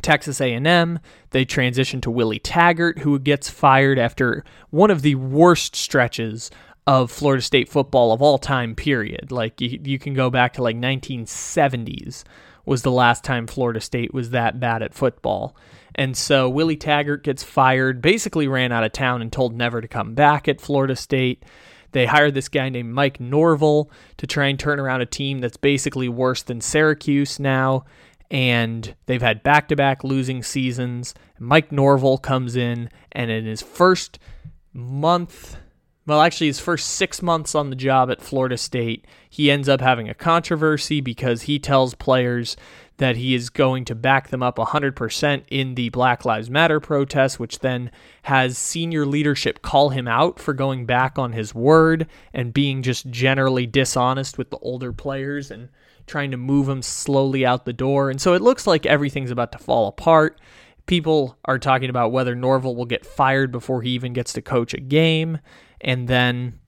Texas 0.00 0.40
A&M. 0.40 0.98
They 1.30 1.44
transition 1.44 2.00
to 2.02 2.10
Willie 2.10 2.38
Taggart, 2.38 3.00
who 3.00 3.18
gets 3.18 3.48
fired 3.48 3.98
after 3.98 4.44
one 4.70 4.90
of 4.90 5.02
the 5.02 5.14
worst 5.14 5.76
stretches 5.76 6.50
of 6.86 7.10
Florida 7.10 7.42
State 7.42 7.68
football 7.68 8.12
of 8.12 8.22
all 8.22 8.38
time. 8.38 8.74
Period. 8.74 9.30
Like 9.30 9.60
you, 9.60 9.78
you 9.82 9.98
can 9.98 10.14
go 10.14 10.30
back 10.30 10.54
to 10.54 10.62
like 10.62 10.76
1970s 10.76 12.24
was 12.64 12.82
the 12.82 12.90
last 12.90 13.24
time 13.24 13.46
Florida 13.46 13.80
State 13.80 14.14
was 14.14 14.30
that 14.30 14.60
bad 14.60 14.82
at 14.82 14.94
football. 14.94 15.56
And 15.94 16.16
so 16.16 16.48
Willie 16.48 16.76
Taggart 16.76 17.22
gets 17.22 17.42
fired, 17.42 18.00
basically 18.00 18.48
ran 18.48 18.72
out 18.72 18.84
of 18.84 18.92
town 18.92 19.20
and 19.20 19.32
told 19.32 19.54
never 19.54 19.80
to 19.80 19.88
come 19.88 20.14
back 20.14 20.48
at 20.48 20.60
Florida 20.60 20.96
State. 20.96 21.44
They 21.92 22.06
hired 22.06 22.34
this 22.34 22.48
guy 22.48 22.68
named 22.68 22.92
Mike 22.92 23.20
Norvell 23.20 23.90
to 24.16 24.26
try 24.26 24.46
and 24.46 24.58
turn 24.58 24.80
around 24.80 25.00
a 25.00 25.06
team 25.06 25.38
that's 25.38 25.56
basically 25.56 26.08
worse 26.08 26.42
than 26.42 26.60
Syracuse 26.60 27.38
now. 27.38 27.84
And 28.30 28.94
they've 29.06 29.22
had 29.22 29.42
back 29.42 29.68
to 29.68 29.76
back 29.76 30.02
losing 30.02 30.42
seasons. 30.42 31.14
Mike 31.38 31.70
Norvell 31.70 32.18
comes 32.18 32.56
in, 32.56 32.88
and 33.12 33.30
in 33.30 33.44
his 33.44 33.60
first 33.60 34.18
month, 34.72 35.56
well, 36.04 36.20
actually, 36.20 36.48
his 36.48 36.58
first 36.58 36.88
six 36.88 37.22
months 37.22 37.54
on 37.54 37.70
the 37.70 37.76
job 37.76 38.10
at 38.10 38.20
Florida 38.20 38.56
State, 38.56 39.06
he 39.30 39.50
ends 39.50 39.68
up 39.68 39.80
having 39.80 40.08
a 40.08 40.14
controversy 40.14 41.00
because 41.00 41.42
he 41.42 41.60
tells 41.60 41.94
players 41.94 42.56
that 43.02 43.16
he 43.16 43.34
is 43.34 43.50
going 43.50 43.84
to 43.84 43.96
back 43.96 44.28
them 44.28 44.44
up 44.44 44.58
100% 44.58 45.42
in 45.48 45.74
the 45.74 45.88
Black 45.88 46.24
Lives 46.24 46.48
Matter 46.48 46.78
protest, 46.78 47.40
which 47.40 47.58
then 47.58 47.90
has 48.22 48.56
senior 48.56 49.04
leadership 49.04 49.60
call 49.60 49.88
him 49.88 50.06
out 50.06 50.38
for 50.38 50.54
going 50.54 50.86
back 50.86 51.18
on 51.18 51.32
his 51.32 51.52
word 51.52 52.06
and 52.32 52.54
being 52.54 52.80
just 52.80 53.10
generally 53.10 53.66
dishonest 53.66 54.38
with 54.38 54.50
the 54.50 54.58
older 54.58 54.92
players 54.92 55.50
and 55.50 55.68
trying 56.06 56.30
to 56.30 56.36
move 56.36 56.66
them 56.66 56.80
slowly 56.80 57.44
out 57.44 57.64
the 57.64 57.72
door. 57.72 58.08
And 58.08 58.20
so 58.20 58.34
it 58.34 58.40
looks 58.40 58.68
like 58.68 58.86
everything's 58.86 59.32
about 59.32 59.50
to 59.50 59.58
fall 59.58 59.88
apart. 59.88 60.40
People 60.86 61.36
are 61.44 61.58
talking 61.58 61.90
about 61.90 62.12
whether 62.12 62.36
Norvell 62.36 62.76
will 62.76 62.84
get 62.84 63.04
fired 63.04 63.50
before 63.50 63.82
he 63.82 63.90
even 63.90 64.12
gets 64.12 64.32
to 64.34 64.42
coach 64.42 64.74
a 64.74 64.80
game. 64.80 65.40
And 65.80 66.06
then 66.06 66.60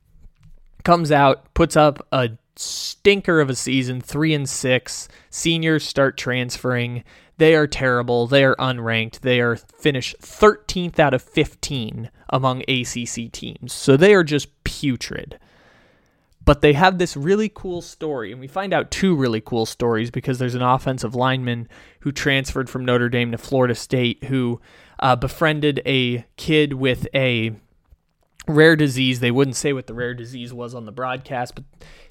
comes 0.83 1.13
out, 1.13 1.55
puts 1.55 1.77
up 1.77 2.05
a 2.11 2.31
stinker 2.57 3.41
of 3.41 3.51
a 3.51 3.55
season, 3.55 4.01
three 4.01 4.35
and 4.35 4.49
six. 4.49 5.09
Seniors 5.31 5.85
start 5.85 6.17
transferring. 6.17 7.05
They 7.37 7.55
are 7.55 7.67
terrible. 7.67 8.27
They 8.27 8.45
are 8.45 8.57
unranked. 8.57 9.21
They 9.21 9.41
are 9.41 9.57
finished 9.57 10.17
13th 10.21 10.99
out 10.99 11.15
of 11.15 11.23
15 11.23 12.11
among 12.29 12.63
ACC 12.63 13.31
teams. 13.33 13.73
So 13.73 13.97
they 13.97 14.15
are 14.15 14.25
just 14.25 14.65
putrid. 14.65 15.39
But 16.45 16.61
they 16.61 16.75
have 16.75 16.99
this 16.99 17.17
really 17.17 17.51
cool 17.53 17.81
story, 17.81 18.31
and 18.31 18.39
we 18.39 18.47
find 18.47 18.75
out 18.75 18.91
two 18.91 19.17
really 19.17 19.41
cool 19.41 19.65
stories 19.65 20.11
because 20.11 20.39
there's 20.39 20.55
an 20.55 20.63
offensive 20.63 21.15
lineman 21.15 21.69
who 22.01 22.13
transferred 22.13 22.69
from 22.69 22.85
Notre 22.85 23.09
Dame 23.09 23.33
to 23.33 23.39
Florida 23.39 23.75
State 23.75 24.25
who 24.25 24.61
uh, 25.01 25.17
befriended 25.17 25.81
a 25.87 26.27
kid 26.37 26.75
with 26.75 27.09
a 27.15 27.53
rare 28.47 28.77
disease. 28.77 29.21
They 29.21 29.31
wouldn't 29.31 29.57
say 29.57 29.73
what 29.73 29.87
the 29.87 29.95
rare 29.95 30.15
disease 30.15 30.53
was 30.53 30.75
on 30.75 30.85
the 30.85 30.93
broadcast, 30.93 31.55
but 31.55 31.65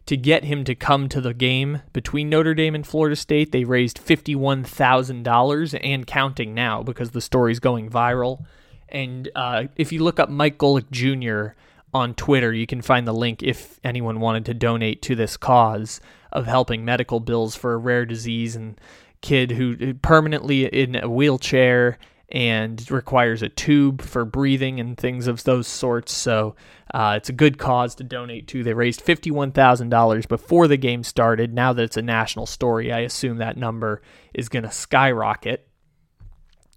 to 0.06 0.18
get 0.18 0.44
him 0.44 0.64
to 0.66 0.76
come 0.76 1.08
to 1.10 1.22
the 1.22 1.34
game 1.34 1.82
between 1.94 2.30
Notre 2.30 2.54
Dame 2.54 2.76
and 2.76 2.86
Florida 2.86 3.16
State, 3.16 3.52
they 3.52 3.64
raised 3.64 4.06
$51,000 4.06 5.80
and 5.82 6.08
counting 6.08 6.54
now 6.54 6.84
because 6.84 7.12
the 7.12 7.22
story's 7.22 7.60
going 7.60 7.90
viral. 7.90 8.46
And 8.90 9.30
uh, 9.36 9.66
if 9.76 9.92
you 9.92 10.04
look 10.04 10.20
up 10.20 10.30
Mike 10.30 10.58
Golic 10.58 10.92
Jr. 10.92 11.56
on 11.94 12.14
Twitter, 12.16 12.54
you 12.54 12.68
can 12.68 12.82
find 12.82 13.08
the 13.08 13.14
link 13.14 13.42
if 13.42 13.80
anyone 13.84 14.20
wanted 14.20 14.46
to 14.46 14.54
donate 14.54 15.02
to 15.04 15.16
this 15.16 15.38
cause 15.38 16.02
of 16.32 16.48
helping 16.48 16.84
medical 16.84 17.20
bills 17.20 17.56
for 17.56 17.74
a 17.74 17.78
rare 17.78 18.06
disease 18.06 18.56
and 18.56 18.80
kid 19.22 19.52
who 19.52 19.94
permanently 19.96 20.66
in 20.66 20.96
a 21.02 21.10
wheelchair 21.10 21.98
and 22.34 22.90
requires 22.90 23.44
a 23.44 23.50
tube 23.50 24.02
for 24.02 24.26
breathing 24.26 24.80
and 24.80 24.98
things 24.98 25.28
of 25.28 25.44
those 25.44 25.68
sorts. 25.68 26.12
So 26.12 26.56
uh, 26.92 27.14
it's 27.18 27.30
a 27.30 27.34
good 27.34 27.60
cause 27.60 27.94
to 27.96 28.04
donate 28.04 28.48
to. 28.50 28.64
They 28.64 28.74
raised 28.74 29.06
$51,000 29.06 30.28
before 30.28 30.68
the 30.68 30.78
game 30.78 31.04
started. 31.04 31.54
Now 31.54 31.74
that 31.74 31.84
it's 31.84 31.98
a 31.98 32.02
national 32.02 32.48
story, 32.48 32.92
I 32.92 33.00
assume 33.00 33.38
that 33.38 33.56
number 33.56 34.02
is 34.34 34.50
going 34.50 34.64
to 34.64 34.72
skyrocket. 34.72 35.68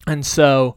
And 0.06 0.26
so 0.26 0.76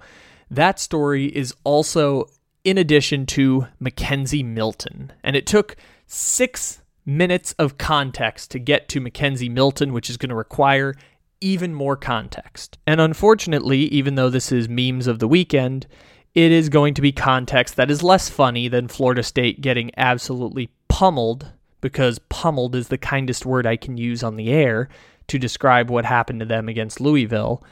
that 0.50 0.80
story 0.80 1.26
is 1.26 1.54
also 1.66 2.30
in 2.64 2.78
addition 2.78 3.26
to 3.26 3.68
McKenzie 3.82 4.46
Milton. 4.46 5.12
And 5.24 5.36
it 5.36 5.46
took 5.46 5.76
six 6.08 6.82
minutes 7.06 7.54
of 7.60 7.78
context 7.78 8.52
to 8.52 8.60
get 8.60 8.88
to 8.90 9.02
McKenzie 9.02 9.52
Milton, 9.52 9.92
which 9.92 10.10
is 10.10 10.16
going 10.16 10.30
to 10.30 10.36
require 10.36 10.96
even 11.42 11.74
more 11.74 11.96
context. 11.96 12.78
And 12.86 13.00
unfortunately, 13.00 13.82
even 13.86 14.16
though 14.16 14.30
this 14.30 14.52
is 14.52 14.70
memes 14.70 15.08
of 15.08 15.20
the 15.20 15.28
weekend, 15.28 15.88
it 16.36 16.52
is 16.52 16.70
going 16.70 16.94
to 16.94 17.02
be 17.02 17.12
context 17.12 17.76
that 17.76 17.92
is 17.92 18.04
less 18.04 18.30
funny 18.30 18.68
than 18.68 18.88
Florida 18.88 19.24
State 19.24 19.62
getting 19.62 19.92
absolutely 19.98 20.70
pummeled, 20.88 21.52
because 21.82 22.20
pummeled 22.30 22.76
is 22.76 22.88
the 22.90 22.98
kindest 22.98 23.46
word 23.46 23.66
I 23.66 23.78
can 23.78 23.98
use 23.98 24.24
on 24.24 24.36
the 24.36 24.50
air 24.50 24.90
to 25.28 25.40
describe 25.40 25.90
what 25.90 26.06
happened 26.06 26.40
to 26.40 26.46
them 26.46 26.68
against 26.68 27.00
Louisville, 27.00 27.64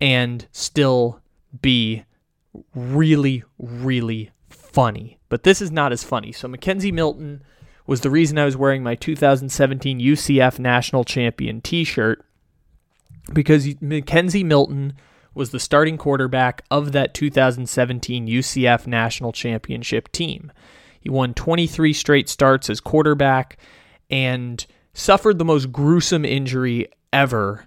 and 0.00 0.46
still 0.52 1.20
be 1.62 2.04
really, 2.74 3.42
really 3.58 4.30
funny. 4.48 5.18
But 5.28 5.42
this 5.42 5.62
is 5.62 5.70
not 5.70 5.92
as 5.92 6.04
funny. 6.04 6.32
So, 6.32 6.48
McKenzie 6.48 6.92
Milton 6.92 7.42
was 7.86 8.02
the 8.02 8.10
reason 8.10 8.38
I 8.38 8.44
was 8.44 8.56
wearing 8.56 8.82
my 8.82 8.94
2017 8.94 9.98
UCF 10.00 10.58
National 10.58 11.04
Champion 11.04 11.60
t 11.60 11.84
shirt 11.84 12.25
because 13.32 13.66
McKenzie 13.76 14.44
Milton 14.44 14.94
was 15.34 15.50
the 15.50 15.60
starting 15.60 15.98
quarterback 15.98 16.64
of 16.70 16.92
that 16.92 17.14
2017 17.14 18.26
UCF 18.26 18.86
National 18.86 19.32
Championship 19.32 20.10
team. 20.10 20.50
He 20.98 21.10
won 21.10 21.34
23 21.34 21.92
straight 21.92 22.28
starts 22.28 22.70
as 22.70 22.80
quarterback 22.80 23.58
and 24.10 24.64
suffered 24.94 25.38
the 25.38 25.44
most 25.44 25.70
gruesome 25.70 26.24
injury 26.24 26.88
ever 27.12 27.66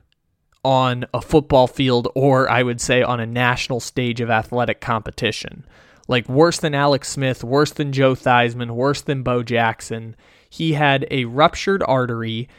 on 0.64 1.06
a 1.14 1.22
football 1.22 1.68
field 1.68 2.08
or 2.16 2.50
I 2.50 2.64
would 2.64 2.82
say 2.82 3.02
on 3.02 3.20
a 3.20 3.26
national 3.26 3.80
stage 3.80 4.20
of 4.20 4.30
athletic 4.30 4.82
competition. 4.82 5.66
Like 6.08 6.28
worse 6.28 6.58
than 6.58 6.74
Alex 6.74 7.08
Smith, 7.08 7.44
worse 7.44 7.72
than 7.72 7.94
Joe 7.94 8.16
Theismann, 8.16 8.72
worse 8.72 9.02
than 9.02 9.22
Bo 9.22 9.44
Jackson. 9.44 10.16
He 10.50 10.74
had 10.74 11.06
a 11.12 11.26
ruptured 11.26 11.84
artery 11.84 12.50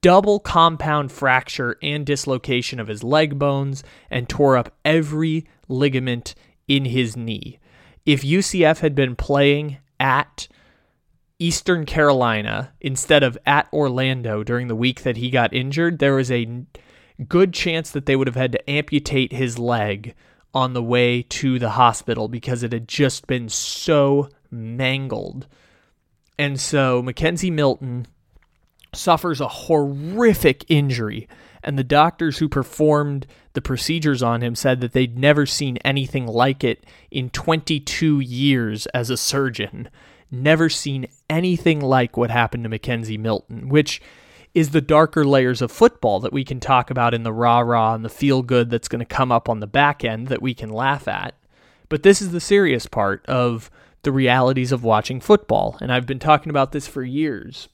double 0.00 0.40
compound 0.40 1.12
fracture 1.12 1.76
and 1.82 2.04
dislocation 2.04 2.80
of 2.80 2.88
his 2.88 3.04
leg 3.04 3.38
bones 3.38 3.84
and 4.10 4.28
tore 4.28 4.56
up 4.56 4.74
every 4.84 5.46
ligament 5.68 6.34
in 6.66 6.84
his 6.86 7.16
knee. 7.16 7.58
If 8.04 8.22
UCF 8.22 8.80
had 8.80 8.94
been 8.94 9.14
playing 9.14 9.78
at 10.00 10.48
Eastern 11.38 11.86
Carolina 11.86 12.72
instead 12.80 13.22
of 13.22 13.38
at 13.46 13.68
Orlando 13.72 14.42
during 14.42 14.68
the 14.68 14.74
week 14.74 15.02
that 15.02 15.16
he 15.16 15.30
got 15.30 15.54
injured, 15.54 15.98
there 15.98 16.14
was 16.14 16.30
a 16.30 16.64
good 17.28 17.52
chance 17.52 17.90
that 17.90 18.06
they 18.06 18.16
would 18.16 18.26
have 18.26 18.36
had 18.36 18.52
to 18.52 18.70
amputate 18.70 19.32
his 19.32 19.58
leg 19.58 20.14
on 20.54 20.72
the 20.72 20.82
way 20.82 21.22
to 21.22 21.58
the 21.58 21.70
hospital 21.70 22.26
because 22.28 22.62
it 22.62 22.72
had 22.72 22.88
just 22.88 23.26
been 23.26 23.48
so 23.48 24.28
mangled. 24.50 25.46
And 26.38 26.58
so 26.58 27.02
McKenzie 27.02 27.52
Milton 27.52 28.06
suffers 28.94 29.40
a 29.40 29.48
horrific 29.48 30.64
injury, 30.68 31.28
and 31.62 31.78
the 31.78 31.84
doctors 31.84 32.38
who 32.38 32.48
performed 32.48 33.26
the 33.52 33.60
procedures 33.60 34.22
on 34.22 34.42
him 34.42 34.54
said 34.54 34.80
that 34.80 34.92
they'd 34.92 35.18
never 35.18 35.46
seen 35.46 35.76
anything 35.78 36.26
like 36.26 36.62
it 36.62 36.84
in 37.10 37.30
22 37.30 38.20
years 38.20 38.86
as 38.86 39.10
a 39.10 39.16
surgeon. 39.16 39.88
Never 40.30 40.68
seen 40.68 41.08
anything 41.28 41.80
like 41.80 42.16
what 42.16 42.30
happened 42.30 42.64
to 42.64 42.70
McKenzie 42.70 43.18
Milton, 43.18 43.68
which 43.68 44.00
is 44.54 44.70
the 44.70 44.80
darker 44.80 45.24
layers 45.24 45.62
of 45.62 45.70
football 45.70 46.20
that 46.20 46.32
we 46.32 46.44
can 46.44 46.60
talk 46.60 46.90
about 46.90 47.14
in 47.14 47.22
the 47.22 47.32
rah 47.32 47.60
rah 47.60 47.94
and 47.94 48.04
the 48.04 48.08
feel 48.08 48.42
good 48.42 48.70
that's 48.70 48.88
going 48.88 49.00
to 49.00 49.04
come 49.04 49.30
up 49.30 49.48
on 49.48 49.60
the 49.60 49.66
back 49.66 50.04
end 50.04 50.28
that 50.28 50.42
we 50.42 50.54
can 50.54 50.70
laugh 50.70 51.06
at. 51.06 51.34
But 51.88 52.02
this 52.02 52.20
is 52.20 52.32
the 52.32 52.40
serious 52.40 52.86
part 52.86 53.24
of 53.26 53.70
the 54.02 54.12
realities 54.12 54.72
of 54.72 54.84
watching 54.84 55.20
football, 55.20 55.76
and 55.80 55.92
I've 55.92 56.06
been 56.06 56.18
talking 56.18 56.50
about 56.50 56.72
this 56.72 56.86
for 56.86 57.02
years. 57.02 57.68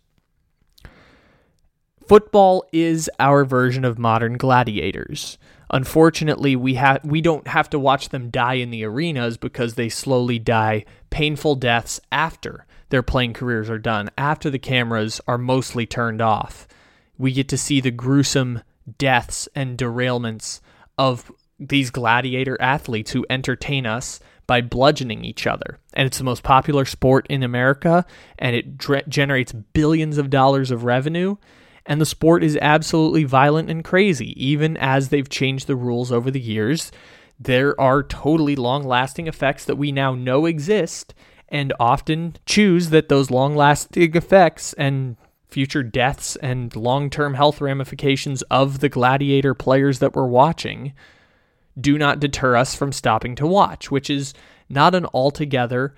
Football 2.06 2.66
is 2.70 3.10
our 3.18 3.44
version 3.44 3.84
of 3.84 3.98
modern 3.98 4.36
gladiators. 4.36 5.38
Unfortunately, 5.70 6.54
we 6.54 6.74
have 6.74 7.02
we 7.02 7.22
don't 7.22 7.48
have 7.48 7.70
to 7.70 7.78
watch 7.78 8.10
them 8.10 8.30
die 8.30 8.54
in 8.54 8.70
the 8.70 8.84
arenas 8.84 9.38
because 9.38 9.74
they 9.74 9.88
slowly 9.88 10.38
die 10.38 10.84
painful 11.08 11.54
deaths 11.54 12.00
after 12.12 12.66
their 12.90 13.02
playing 13.02 13.32
careers 13.32 13.70
are 13.70 13.78
done, 13.78 14.10
after 14.18 14.50
the 14.50 14.58
cameras 14.58 15.20
are 15.26 15.38
mostly 15.38 15.86
turned 15.86 16.20
off. 16.20 16.68
We 17.16 17.32
get 17.32 17.48
to 17.48 17.58
see 17.58 17.80
the 17.80 17.90
gruesome 17.90 18.62
deaths 18.98 19.48
and 19.54 19.78
derailments 19.78 20.60
of 20.98 21.32
these 21.58 21.90
gladiator 21.90 22.60
athletes 22.60 23.12
who 23.12 23.24
entertain 23.30 23.86
us 23.86 24.20
by 24.46 24.60
bludgeoning 24.60 25.24
each 25.24 25.46
other. 25.46 25.78
And 25.94 26.06
it's 26.06 26.18
the 26.18 26.24
most 26.24 26.42
popular 26.42 26.84
sport 26.84 27.26
in 27.30 27.42
America 27.42 28.04
and 28.38 28.54
it 28.54 28.76
dre- 28.76 29.04
generates 29.08 29.52
billions 29.52 30.18
of 30.18 30.28
dollars 30.28 30.70
of 30.70 30.84
revenue 30.84 31.36
and 31.86 32.00
the 32.00 32.06
sport 32.06 32.42
is 32.42 32.58
absolutely 32.62 33.24
violent 33.24 33.70
and 33.70 33.84
crazy. 33.84 34.32
Even 34.42 34.76
as 34.76 35.08
they've 35.08 35.28
changed 35.28 35.66
the 35.66 35.76
rules 35.76 36.10
over 36.10 36.30
the 36.30 36.40
years, 36.40 36.90
there 37.38 37.78
are 37.80 38.02
totally 38.02 38.56
long 38.56 38.84
lasting 38.84 39.26
effects 39.26 39.64
that 39.64 39.76
we 39.76 39.92
now 39.92 40.14
know 40.14 40.46
exist 40.46 41.14
and 41.48 41.72
often 41.78 42.36
choose 42.46 42.90
that 42.90 43.08
those 43.08 43.30
long 43.30 43.54
lasting 43.54 44.14
effects 44.16 44.72
and 44.74 45.16
future 45.48 45.82
deaths 45.82 46.36
and 46.36 46.74
long 46.74 47.10
term 47.10 47.34
health 47.34 47.60
ramifications 47.60 48.42
of 48.42 48.80
the 48.80 48.88
gladiator 48.88 49.54
players 49.54 49.98
that 49.98 50.14
we're 50.14 50.26
watching 50.26 50.92
do 51.78 51.98
not 51.98 52.20
deter 52.20 52.56
us 52.56 52.74
from 52.74 52.92
stopping 52.92 53.34
to 53.34 53.46
watch, 53.46 53.90
which 53.90 54.08
is 54.08 54.32
not 54.68 54.94
an 54.94 55.06
altogether 55.12 55.94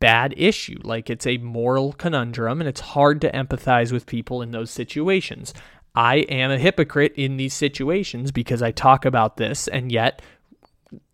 bad 0.00 0.34
issue. 0.36 0.78
Like 0.82 1.10
it's 1.10 1.26
a 1.26 1.38
moral 1.38 1.92
conundrum 1.92 2.60
and 2.60 2.68
it's 2.68 2.80
hard 2.80 3.20
to 3.20 3.32
empathize 3.32 3.92
with 3.92 4.06
people 4.06 4.42
in 4.42 4.50
those 4.50 4.70
situations. 4.70 5.54
I 5.94 6.16
am 6.28 6.50
a 6.50 6.58
hypocrite 6.58 7.14
in 7.16 7.36
these 7.36 7.54
situations 7.54 8.30
because 8.30 8.62
I 8.62 8.70
talk 8.70 9.04
about 9.04 9.36
this 9.36 9.68
and 9.68 9.90
yet 9.90 10.22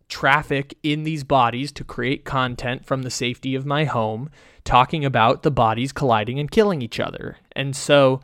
traffic 0.08 0.76
in 0.82 1.04
these 1.04 1.24
bodies 1.24 1.72
to 1.72 1.84
create 1.84 2.24
content 2.24 2.84
from 2.84 3.02
the 3.02 3.10
safety 3.10 3.54
of 3.54 3.64
my 3.66 3.84
home 3.84 4.30
talking 4.64 5.04
about 5.04 5.42
the 5.42 5.50
bodies 5.50 5.92
colliding 5.92 6.38
and 6.38 6.50
killing 6.50 6.82
each 6.82 7.00
other. 7.00 7.38
And 7.52 7.74
so 7.74 8.20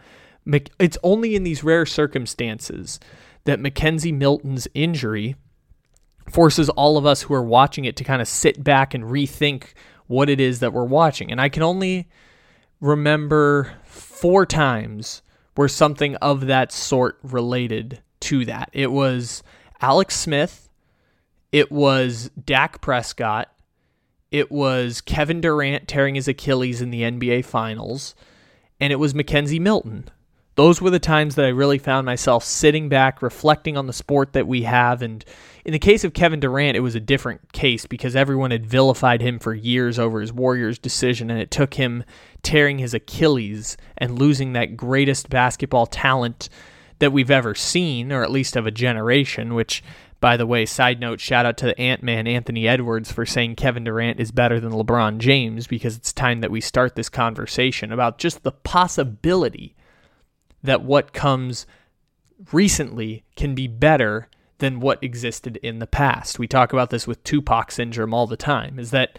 it's 0.79 0.99
only 1.03 1.35
in 1.35 1.43
these 1.43 1.63
rare 1.63 1.87
circumstances 1.87 3.01
that 3.45 3.61
McKenzie 3.61 4.15
Milton's 4.15 4.69
injury 4.75 5.37
forces 6.29 6.69
all 6.71 6.97
of 6.97 7.07
us 7.07 7.23
who 7.23 7.35
are 7.35 7.43
watching 7.43 7.85
it 7.85 7.97
to 7.97 8.05
kind 8.05 8.23
of 8.23 8.29
sit 8.29 8.63
back 8.63 8.95
and 8.95 9.05
rethink 9.05 9.73
what 10.11 10.29
it 10.29 10.41
is 10.41 10.59
that 10.59 10.73
we're 10.73 10.83
watching. 10.83 11.31
And 11.31 11.41
I 11.41 11.49
can 11.49 11.63
only 11.63 12.09
remember 12.81 13.75
four 13.85 14.45
times 14.45 15.23
where 15.55 15.69
something 15.69 16.17
of 16.17 16.47
that 16.47 16.73
sort 16.73 17.17
related 17.23 18.03
to 18.19 18.45
that. 18.45 18.71
It 18.73 18.91
was 18.91 19.45
Alex 19.81 20.17
Smith, 20.17 20.69
it 21.53 21.71
was 21.71 22.29
Dak 22.45 22.81
Prescott, 22.81 23.53
it 24.33 24.51
was 24.51 25.01
Kevin 25.01 25.41
Durant 25.41 25.87
tearing 25.87 26.17
his 26.17 26.27
Achilles 26.27 26.83
in 26.83 26.91
the 26.91 27.03
NBA 27.03 27.45
Finals, 27.45 28.17
and 28.81 28.93
it 28.93 28.97
was 28.97 29.15
McKenzie 29.15 29.61
Milton. 29.61 30.09
Those 30.61 30.83
were 30.83 30.91
the 30.91 30.99
times 30.99 31.37
that 31.37 31.47
I 31.47 31.49
really 31.49 31.79
found 31.79 32.05
myself 32.05 32.45
sitting 32.45 32.91
back, 32.91 33.23
reflecting 33.23 33.79
on 33.79 33.87
the 33.87 33.95
sport 33.95 34.35
that 34.35 34.47
we 34.47 34.65
have. 34.65 35.01
And 35.01 35.25
in 35.65 35.73
the 35.73 35.79
case 35.79 36.05
of 36.05 36.13
Kevin 36.13 36.39
Durant, 36.39 36.77
it 36.77 36.81
was 36.81 36.95
a 36.95 37.01
different 37.01 37.55
case 37.55 37.87
because 37.87 38.15
everyone 38.15 38.51
had 38.51 38.67
vilified 38.67 39.23
him 39.23 39.39
for 39.39 39.55
years 39.55 39.99
over 39.99 40.21
his 40.21 40.35
Warriors 40.35 40.79
decision, 40.79 41.31
and 41.31 41.41
it 41.41 41.51
took 41.51 41.73
him 41.73 42.05
tearing 42.43 42.77
his 42.77 42.93
Achilles 42.93 43.79
and 43.97 44.19
losing 44.19 44.53
that 44.53 44.77
greatest 44.77 45.31
basketball 45.31 45.87
talent 45.87 46.51
that 46.99 47.11
we've 47.11 47.31
ever 47.31 47.55
seen, 47.55 48.13
or 48.13 48.23
at 48.23 48.31
least 48.31 48.55
of 48.55 48.67
a 48.67 48.71
generation, 48.71 49.55
which 49.55 49.83
by 50.21 50.37
the 50.37 50.47
way, 50.47 50.67
side 50.67 51.01
note, 51.01 51.21
shout 51.21 51.47
out 51.47 51.57
to 51.57 51.65
the 51.65 51.81
Ant 51.81 52.03
Man 52.03 52.27
Anthony 52.27 52.69
Edwards 52.69 53.11
for 53.11 53.25
saying 53.25 53.57
Kevin 53.57 53.85
Durant 53.85 54.21
is 54.21 54.31
better 54.31 54.61
than 54.61 54.73
LeBron 54.73 55.21
James 55.21 55.67
because 55.67 55.97
it's 55.97 56.13
time 56.13 56.43
that 56.43 56.51
we 56.51 56.61
start 56.61 56.97
this 56.97 57.09
conversation 57.09 57.93
about 57.93 58.19
just 58.19 58.43
the 58.43 58.53
possibility 58.53 59.75
that 60.63 60.83
what 60.83 61.13
comes 61.13 61.67
recently 62.53 63.25
can 63.37 63.55
be 63.55 63.67
better 63.67 64.29
than 64.59 64.81
what 64.81 65.03
existed 65.03 65.57
in 65.59 65.79
the 65.79 65.87
past. 65.87 66.39
We 66.39 66.47
talk 66.47 66.73
about 66.73 66.91
this 66.91 67.07
with 67.07 67.25
Tupac 67.25 67.71
syndrome 67.71 68.15
all 68.15 68.27
the 68.27 68.37
time 68.37 68.79
is 68.79 68.91
that 68.91 69.19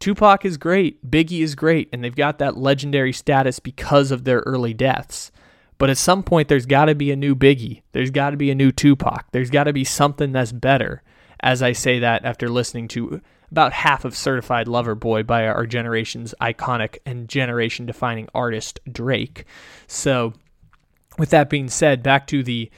Tupac 0.00 0.46
is 0.46 0.56
great, 0.56 1.08
Biggie 1.10 1.42
is 1.42 1.54
great, 1.54 1.90
and 1.92 2.02
they've 2.02 2.14
got 2.14 2.38
that 2.38 2.56
legendary 2.56 3.12
status 3.12 3.58
because 3.58 4.10
of 4.10 4.24
their 4.24 4.40
early 4.40 4.72
deaths. 4.72 5.30
But 5.76 5.90
at 5.90 5.98
some 5.98 6.22
point, 6.22 6.48
there's 6.48 6.66
got 6.66 6.86
to 6.86 6.94
be 6.94 7.10
a 7.10 7.16
new 7.16 7.34
Biggie. 7.34 7.82
There's 7.92 8.10
got 8.10 8.30
to 8.30 8.36
be 8.36 8.50
a 8.50 8.54
new 8.54 8.72
Tupac. 8.72 9.26
There's 9.32 9.50
got 9.50 9.64
to 9.64 9.72
be 9.72 9.84
something 9.84 10.32
that's 10.32 10.52
better. 10.52 11.02
As 11.42 11.62
I 11.62 11.72
say 11.72 11.98
that 11.98 12.24
after 12.24 12.48
listening 12.48 12.88
to 12.88 13.20
about 13.50 13.72
half 13.72 14.04
of 14.04 14.16
Certified 14.16 14.68
Lover 14.68 14.94
Boy 14.94 15.22
by 15.22 15.46
our 15.46 15.66
generation's 15.66 16.34
iconic 16.40 16.98
and 17.04 17.28
generation 17.28 17.86
defining 17.86 18.28
artist, 18.34 18.80
Drake. 18.90 19.44
So, 19.86 20.34
with 21.18 21.30
that 21.30 21.50
being 21.50 21.68
said, 21.68 22.02
back 22.02 22.26
to 22.28 22.42
the 22.42 22.70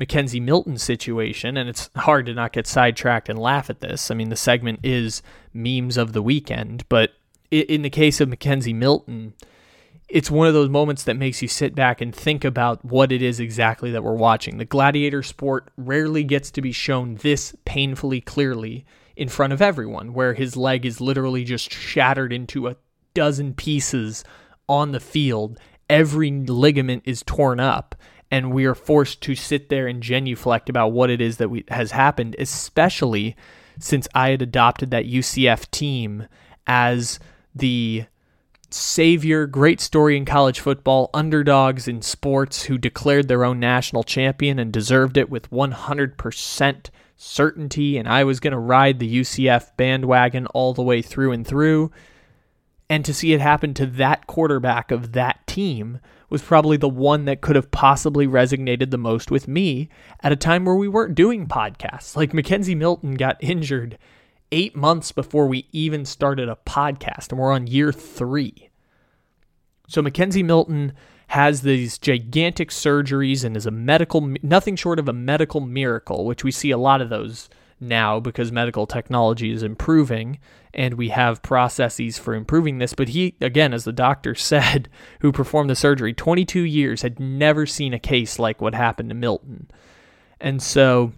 McKenzie 0.00 0.40
Milton 0.40 0.78
situation, 0.78 1.56
and 1.56 1.68
it's 1.68 1.90
hard 1.96 2.26
to 2.26 2.34
not 2.34 2.52
get 2.52 2.66
sidetracked 2.66 3.28
and 3.28 3.38
laugh 3.38 3.68
at 3.68 3.80
this. 3.80 4.10
I 4.10 4.14
mean, 4.14 4.30
the 4.30 4.36
segment 4.36 4.80
is 4.82 5.22
memes 5.52 5.96
of 5.96 6.12
the 6.12 6.22
weekend, 6.22 6.88
but 6.88 7.12
in 7.50 7.82
the 7.82 7.90
case 7.90 8.20
of 8.20 8.28
McKenzie 8.28 8.74
Milton, 8.74 9.34
it's 10.08 10.30
one 10.30 10.48
of 10.48 10.54
those 10.54 10.70
moments 10.70 11.04
that 11.04 11.16
makes 11.16 11.42
you 11.42 11.48
sit 11.48 11.74
back 11.74 12.00
and 12.00 12.14
think 12.14 12.44
about 12.44 12.84
what 12.84 13.12
it 13.12 13.22
is 13.22 13.38
exactly 13.38 13.90
that 13.90 14.02
we're 14.02 14.14
watching. 14.14 14.56
The 14.56 14.64
gladiator 14.64 15.22
sport 15.22 15.70
rarely 15.76 16.24
gets 16.24 16.50
to 16.52 16.62
be 16.62 16.72
shown 16.72 17.16
this 17.16 17.54
painfully 17.64 18.20
clearly 18.20 18.86
in 19.16 19.28
front 19.28 19.52
of 19.52 19.60
everyone, 19.60 20.14
where 20.14 20.34
his 20.34 20.56
leg 20.56 20.86
is 20.86 21.00
literally 21.00 21.44
just 21.44 21.70
shattered 21.72 22.32
into 22.32 22.68
a 22.68 22.76
dozen 23.12 23.52
pieces 23.52 24.24
on 24.68 24.92
the 24.92 25.00
field. 25.00 25.58
Every 25.90 26.30
ligament 26.30 27.02
is 27.04 27.22
torn 27.26 27.60
up, 27.60 27.94
and 28.30 28.52
we 28.52 28.64
are 28.64 28.74
forced 28.74 29.20
to 29.22 29.34
sit 29.34 29.68
there 29.68 29.86
and 29.86 30.02
genuflect 30.02 30.68
about 30.68 30.92
what 30.92 31.10
it 31.10 31.20
is 31.20 31.38
that 31.38 31.50
we, 31.50 31.64
has 31.68 31.90
happened, 31.90 32.36
especially 32.38 33.36
since 33.78 34.06
I 34.14 34.30
had 34.30 34.42
adopted 34.42 34.90
that 34.90 35.06
UCF 35.06 35.70
team 35.70 36.28
as 36.66 37.18
the 37.54 38.04
savior, 38.70 39.46
great 39.46 39.80
story 39.80 40.16
in 40.16 40.24
college 40.24 40.60
football, 40.60 41.10
underdogs 41.12 41.88
in 41.88 42.02
sports 42.02 42.64
who 42.64 42.78
declared 42.78 43.28
their 43.28 43.44
own 43.44 43.58
national 43.58 44.04
champion 44.04 44.58
and 44.58 44.72
deserved 44.72 45.16
it 45.16 45.28
with 45.28 45.50
100% 45.50 46.90
certainty. 47.16 47.98
And 47.98 48.08
I 48.08 48.24
was 48.24 48.40
going 48.40 48.52
to 48.52 48.58
ride 48.58 48.98
the 48.98 49.20
UCF 49.20 49.76
bandwagon 49.76 50.46
all 50.48 50.72
the 50.72 50.82
way 50.82 51.02
through 51.02 51.32
and 51.32 51.46
through. 51.46 51.90
And 52.88 53.04
to 53.04 53.14
see 53.14 53.32
it 53.32 53.40
happen 53.40 53.74
to 53.74 53.86
that 53.86 54.26
quarterback 54.26 54.90
of 54.90 55.12
that 55.12 55.39
team 55.50 55.98
was 56.28 56.42
probably 56.42 56.76
the 56.76 56.88
one 56.88 57.24
that 57.24 57.40
could 57.40 57.56
have 57.56 57.72
possibly 57.72 58.26
resonated 58.26 58.90
the 58.90 58.96
most 58.96 59.32
with 59.32 59.48
me 59.48 59.88
at 60.22 60.30
a 60.30 60.36
time 60.36 60.64
where 60.64 60.76
we 60.76 60.86
weren't 60.86 61.16
doing 61.16 61.48
podcasts. 61.48 62.16
Like 62.16 62.30
McKenzie 62.30 62.76
Milton 62.76 63.14
got 63.14 63.36
injured 63.40 63.98
eight 64.52 64.76
months 64.76 65.10
before 65.10 65.48
we 65.48 65.66
even 65.72 66.04
started 66.04 66.48
a 66.48 66.58
podcast, 66.64 67.30
and 67.30 67.40
we're 67.40 67.52
on 67.52 67.66
year 67.66 67.92
three. 67.92 68.70
So 69.88 70.02
McKenzie 70.02 70.44
Milton 70.44 70.92
has 71.28 71.62
these 71.62 71.98
gigantic 71.98 72.70
surgeries 72.70 73.44
and 73.44 73.56
is 73.56 73.66
a 73.66 73.72
medical, 73.72 74.32
nothing 74.42 74.76
short 74.76 75.00
of 75.00 75.08
a 75.08 75.12
medical 75.12 75.60
miracle, 75.60 76.24
which 76.24 76.44
we 76.44 76.52
see 76.52 76.70
a 76.70 76.78
lot 76.78 77.00
of 77.00 77.08
those 77.08 77.48
now 77.80 78.20
because 78.20 78.52
medical 78.52 78.86
technology 78.86 79.50
is 79.50 79.62
improving 79.62 80.38
and 80.72 80.94
we 80.94 81.08
have 81.08 81.42
processes 81.42 82.18
for 82.18 82.34
improving 82.34 82.78
this. 82.78 82.94
But 82.94 83.08
he, 83.08 83.34
again, 83.40 83.72
as 83.74 83.84
the 83.84 83.92
doctor 83.92 84.34
said, 84.36 84.88
who 85.20 85.32
performed 85.32 85.70
the 85.70 85.76
surgery, 85.76 86.12
22 86.12 86.60
years 86.60 87.02
had 87.02 87.18
never 87.18 87.66
seen 87.66 87.94
a 87.94 87.98
case 87.98 88.38
like 88.38 88.60
what 88.60 88.74
happened 88.74 89.08
to 89.08 89.14
Milton. 89.14 89.70
And 90.40 90.62
so 90.62 91.12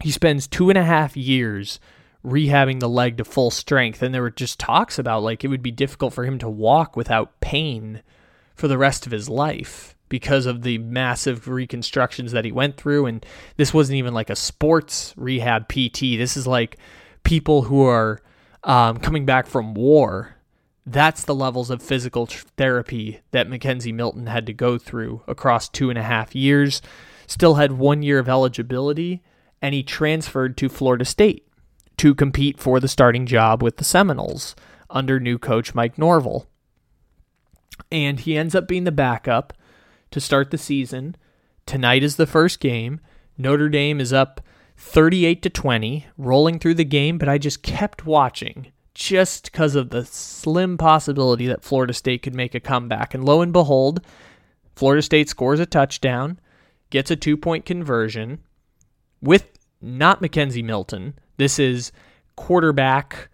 he 0.00 0.10
spends 0.10 0.46
two 0.46 0.68
and 0.68 0.78
a 0.78 0.84
half 0.84 1.16
years 1.16 1.80
rehabbing 2.24 2.80
the 2.80 2.88
leg 2.88 3.18
to 3.18 3.24
full 3.24 3.50
strength. 3.50 4.02
And 4.02 4.14
there 4.14 4.22
were 4.22 4.30
just 4.30 4.58
talks 4.58 4.98
about 4.98 5.22
like 5.22 5.44
it 5.44 5.48
would 5.48 5.62
be 5.62 5.70
difficult 5.70 6.14
for 6.14 6.24
him 6.24 6.38
to 6.38 6.48
walk 6.48 6.96
without 6.96 7.40
pain 7.40 8.02
for 8.54 8.68
the 8.68 8.78
rest 8.78 9.06
of 9.06 9.12
his 9.12 9.28
life 9.28 9.93
because 10.08 10.46
of 10.46 10.62
the 10.62 10.78
massive 10.78 11.48
reconstructions 11.48 12.32
that 12.32 12.44
he 12.44 12.52
went 12.52 12.76
through. 12.76 13.06
And 13.06 13.24
this 13.56 13.72
wasn't 13.74 13.96
even 13.96 14.14
like 14.14 14.30
a 14.30 14.36
sports 14.36 15.14
rehab 15.16 15.68
PT. 15.68 16.00
This 16.00 16.36
is 16.36 16.46
like 16.46 16.78
people 17.22 17.62
who 17.62 17.84
are 17.84 18.20
um, 18.62 18.98
coming 18.98 19.24
back 19.24 19.46
from 19.46 19.74
war. 19.74 20.36
That's 20.86 21.24
the 21.24 21.34
levels 21.34 21.70
of 21.70 21.82
physical 21.82 22.26
therapy 22.26 23.20
that 23.30 23.48
McKenzie 23.48 23.94
Milton 23.94 24.26
had 24.26 24.46
to 24.46 24.52
go 24.52 24.76
through 24.76 25.22
across 25.26 25.68
two 25.68 25.88
and 25.88 25.98
a 25.98 26.02
half 26.02 26.34
years. 26.34 26.82
Still 27.26 27.54
had 27.54 27.72
one 27.72 28.02
year 28.02 28.18
of 28.18 28.28
eligibility, 28.28 29.22
and 29.62 29.74
he 29.74 29.82
transferred 29.82 30.58
to 30.58 30.68
Florida 30.68 31.06
State 31.06 31.48
to 31.96 32.14
compete 32.14 32.58
for 32.58 32.80
the 32.80 32.88
starting 32.88 33.24
job 33.24 33.62
with 33.62 33.78
the 33.78 33.84
Seminoles 33.84 34.54
under 34.90 35.18
new 35.18 35.38
coach 35.38 35.74
Mike 35.74 35.96
Norvell. 35.96 36.46
And 37.90 38.20
he 38.20 38.36
ends 38.36 38.54
up 38.54 38.68
being 38.68 38.84
the 38.84 38.92
backup 38.92 39.54
to 40.14 40.20
start 40.20 40.52
the 40.52 40.58
season. 40.58 41.16
Tonight 41.66 42.04
is 42.04 42.14
the 42.14 42.26
first 42.26 42.60
game. 42.60 43.00
Notre 43.36 43.68
Dame 43.68 44.00
is 44.00 44.12
up 44.12 44.40
38 44.76 45.42
to 45.42 45.50
20, 45.50 46.06
rolling 46.16 46.60
through 46.60 46.74
the 46.74 46.84
game, 46.84 47.18
but 47.18 47.28
I 47.28 47.36
just 47.36 47.64
kept 47.64 48.06
watching 48.06 48.68
just 48.94 49.50
because 49.50 49.74
of 49.74 49.90
the 49.90 50.04
slim 50.04 50.78
possibility 50.78 51.48
that 51.48 51.64
Florida 51.64 51.92
State 51.92 52.22
could 52.22 52.34
make 52.34 52.54
a 52.54 52.60
comeback. 52.60 53.12
And 53.12 53.24
lo 53.24 53.40
and 53.40 53.52
behold, 53.52 54.06
Florida 54.76 55.02
State 55.02 55.28
scores 55.28 55.58
a 55.58 55.66
touchdown, 55.66 56.38
gets 56.90 57.10
a 57.10 57.16
two 57.16 57.36
point 57.36 57.66
conversion 57.66 58.38
with 59.20 59.48
not 59.82 60.22
McKenzie 60.22 60.64
Milton, 60.64 61.18
this 61.38 61.58
is 61.58 61.90
quarterback 62.36 63.30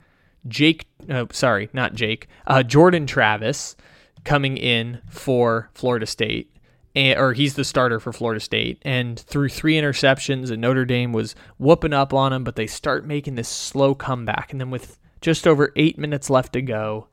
Jake, 0.49 0.87
uh, 1.11 1.27
sorry, 1.31 1.69
not 1.75 1.93
Jake, 1.93 2.27
uh, 2.47 2.63
Jordan 2.63 3.07
Travis 3.07 3.77
coming 4.25 4.57
in 4.57 5.03
for 5.11 5.69
Florida 5.75 6.07
State. 6.07 6.51
Or 6.97 7.35
he's 7.35 7.55
the 7.55 7.65
starter 7.65 8.01
for 8.01 8.13
Florida 8.13 8.41
State, 8.41 8.83
and 8.83 9.19
through 9.19 9.51
three 9.51 9.77
interceptions, 9.77 10.51
and 10.51 10.61
Notre 10.61 10.85
Dame 10.85 11.13
was 11.13 11.37
whooping 11.59 11.93
up 11.93 12.13
on 12.13 12.33
him, 12.33 12.43
but 12.43 12.57
they 12.57 12.67
start 12.67 13.07
making 13.07 13.37
this 13.37 13.49
slow 13.49 13.95
comeback, 13.95 14.51
and 14.51 14.61
then 14.61 14.71
with 14.71 14.99
just 15.21 15.47
over 15.47 15.73
eight 15.77 15.99
minutes 15.99 16.31
left 16.31 16.53
to 16.55 16.63
go, 16.63 17.07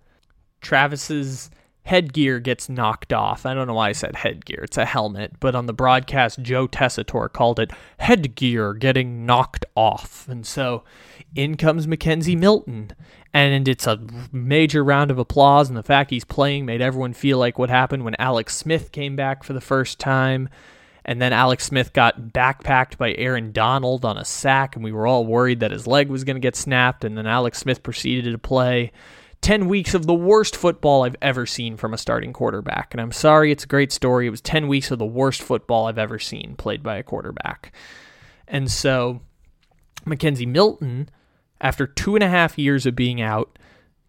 Travis's 0.62 1.52
headgear 1.84 2.40
gets 2.40 2.68
knocked 2.68 3.13
off. 3.13 3.46
I 3.46 3.54
don't 3.54 3.68
know 3.68 3.74
why 3.74 3.90
I 3.90 3.94
said 3.94 4.16
headgear. 4.16 4.63
It's 4.63 4.78
a 4.78 4.86
helmet, 4.86 5.40
but 5.40 5.56
on 5.56 5.68
the 5.68 5.74
broadcast, 5.74 6.42
Joe 6.42 6.68
Tessitore 6.68 7.32
called 7.32 7.60
it 7.60 7.72
headgear 8.00 8.74
getting 8.74 9.26
knocked 9.26 9.63
off. 9.76 10.28
And 10.28 10.46
so 10.46 10.84
in 11.34 11.56
comes 11.56 11.88
McKenzie 11.88 12.38
Milton. 12.38 12.92
And 13.34 13.68
it's 13.68 13.88
a 13.88 14.00
major 14.32 14.84
round 14.84 15.12
of 15.12 15.20
applause. 15.20 15.70
And 15.70 15.78
the 15.78 15.84
fact 15.84 16.10
he's 16.10 16.26
playing 16.26 16.66
made 16.66 16.82
everyone 16.82 17.13
feel 17.13 17.38
like 17.38 17.60
what 17.60 17.70
happened 17.70 18.04
when 18.04 18.16
Alex 18.20 18.56
Smith 18.56 18.92
came 18.92 19.16
back 19.16 19.44
for 19.44 19.54
the 19.54 19.62
first 19.62 20.00
time. 20.00 20.50
And 21.06 21.22
then 21.22 21.32
Alex 21.32 21.63
Smith 21.66 21.94
got 21.94 22.20
backpacked 22.34 22.98
by 22.98 23.13
Aaron 23.13 23.54
Donald 23.54 24.04
on 24.04 24.18
a 24.18 24.26
sack, 24.26 24.76
and 24.76 24.84
we 24.84 24.92
were 24.92 25.08
all 25.08 25.26
worried 25.26 25.62
that 25.62 25.72
his 25.72 25.88
leg 25.88 26.10
was 26.10 26.26
going 26.26 26.36
to 26.36 26.42
get 26.42 26.58
snapped. 26.58 27.06
And 27.06 27.18
then 27.18 27.26
Alex 27.26 27.60
Smith 27.60 27.82
proceeded 27.82 28.30
to 28.32 28.38
play 28.38 28.92
10 29.42 29.68
weeks 29.68 29.94
of 29.94 30.06
the 30.06 30.13
worst 30.13 30.56
football 30.56 31.04
I've 31.04 31.16
ever 31.22 31.46
seen 31.46 31.78
from 31.78 31.94
a 31.94 31.98
starting 31.98 32.34
quarterback. 32.34 32.94
And 32.94 33.00
I'm 33.00 33.13
sorry, 33.13 33.52
it's 33.52 33.63
a 33.63 33.68
great 33.68 33.94
story. 33.94 34.28
It 34.28 34.32
was 34.32 34.42
10 34.42 34.68
weeks 34.68 34.92
of 34.92 35.00
the 35.00 35.06
worst 35.06 35.42
football 35.42 35.88
I've 35.88 35.98
ever 35.98 36.20
seen 36.20 36.56
played 36.58 36.84
by 36.84 36.98
a 36.98 37.04
quarterback. 37.04 37.72
And 38.48 38.70
so 38.70 39.22
McKenzie 40.06 40.48
Milton, 40.48 41.10
after 41.62 41.88
two 41.88 42.15
and 42.15 42.24
a 42.24 42.30
half 42.30 42.58
years 42.58 42.86
of 42.86 42.96
being 42.96 43.22
out, 43.22 43.58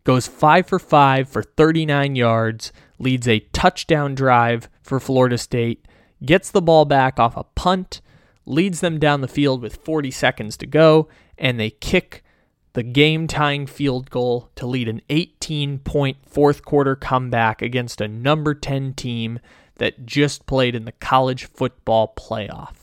goes 0.04 0.26
five 0.26 0.66
for 0.66 0.78
five 0.78 1.28
for 1.28 1.42
39 1.42 2.16
yards, 2.16 2.72
leads 2.98 3.28
a 3.28 3.40
touchdown 3.52 4.14
drive 4.14 4.68
for 4.82 4.98
Florida 4.98 5.36
State, 5.38 5.86
gets 6.24 6.50
the 6.50 6.62
ball 6.62 6.84
back 6.84 7.18
off 7.18 7.36
a 7.36 7.44
punt, 7.44 8.00
leads 8.46 8.80
them 8.80 8.98
down 8.98 9.20
the 9.20 9.28
field 9.28 9.60
with 9.60 9.76
40 9.76 10.10
seconds 10.10 10.56
to 10.56 10.66
go, 10.66 11.08
and 11.36 11.60
they 11.60 11.70
kick 11.70 12.24
the 12.72 12.82
game 12.82 13.26
tying 13.26 13.66
field 13.66 14.08
goal 14.10 14.50
to 14.54 14.66
lead 14.66 14.88
an 14.88 15.02
18 15.10 15.80
point 15.80 16.16
fourth 16.26 16.64
quarter 16.64 16.94
comeback 16.94 17.60
against 17.60 18.00
a 18.00 18.08
number 18.08 18.54
10 18.54 18.94
team 18.94 19.40
that 19.76 20.06
just 20.06 20.46
played 20.46 20.74
in 20.74 20.84
the 20.84 20.92
college 20.92 21.46
football 21.46 22.14
playoff. 22.16 22.77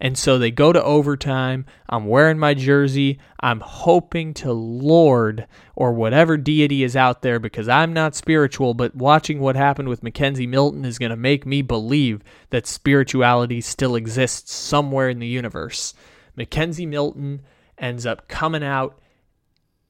And 0.00 0.16
so 0.16 0.38
they 0.38 0.50
go 0.50 0.72
to 0.72 0.82
overtime. 0.82 1.66
I'm 1.88 2.06
wearing 2.06 2.38
my 2.38 2.54
jersey. 2.54 3.18
I'm 3.38 3.60
hoping 3.60 4.32
to 4.34 4.50
Lord 4.50 5.46
or 5.76 5.92
whatever 5.92 6.38
deity 6.38 6.82
is 6.82 6.96
out 6.96 7.20
there 7.20 7.38
because 7.38 7.68
I'm 7.68 7.92
not 7.92 8.14
spiritual, 8.14 8.72
but 8.72 8.94
watching 8.94 9.40
what 9.40 9.56
happened 9.56 9.90
with 9.90 10.02
McKenzie 10.02 10.48
Milton 10.48 10.86
is 10.86 10.98
going 10.98 11.10
to 11.10 11.16
make 11.16 11.44
me 11.44 11.60
believe 11.60 12.22
that 12.48 12.66
spirituality 12.66 13.60
still 13.60 13.94
exists 13.94 14.54
somewhere 14.54 15.10
in 15.10 15.18
the 15.18 15.26
universe. 15.26 15.92
McKenzie 16.36 16.88
Milton 16.88 17.42
ends 17.76 18.06
up 18.06 18.26
coming 18.26 18.64
out 18.64 18.98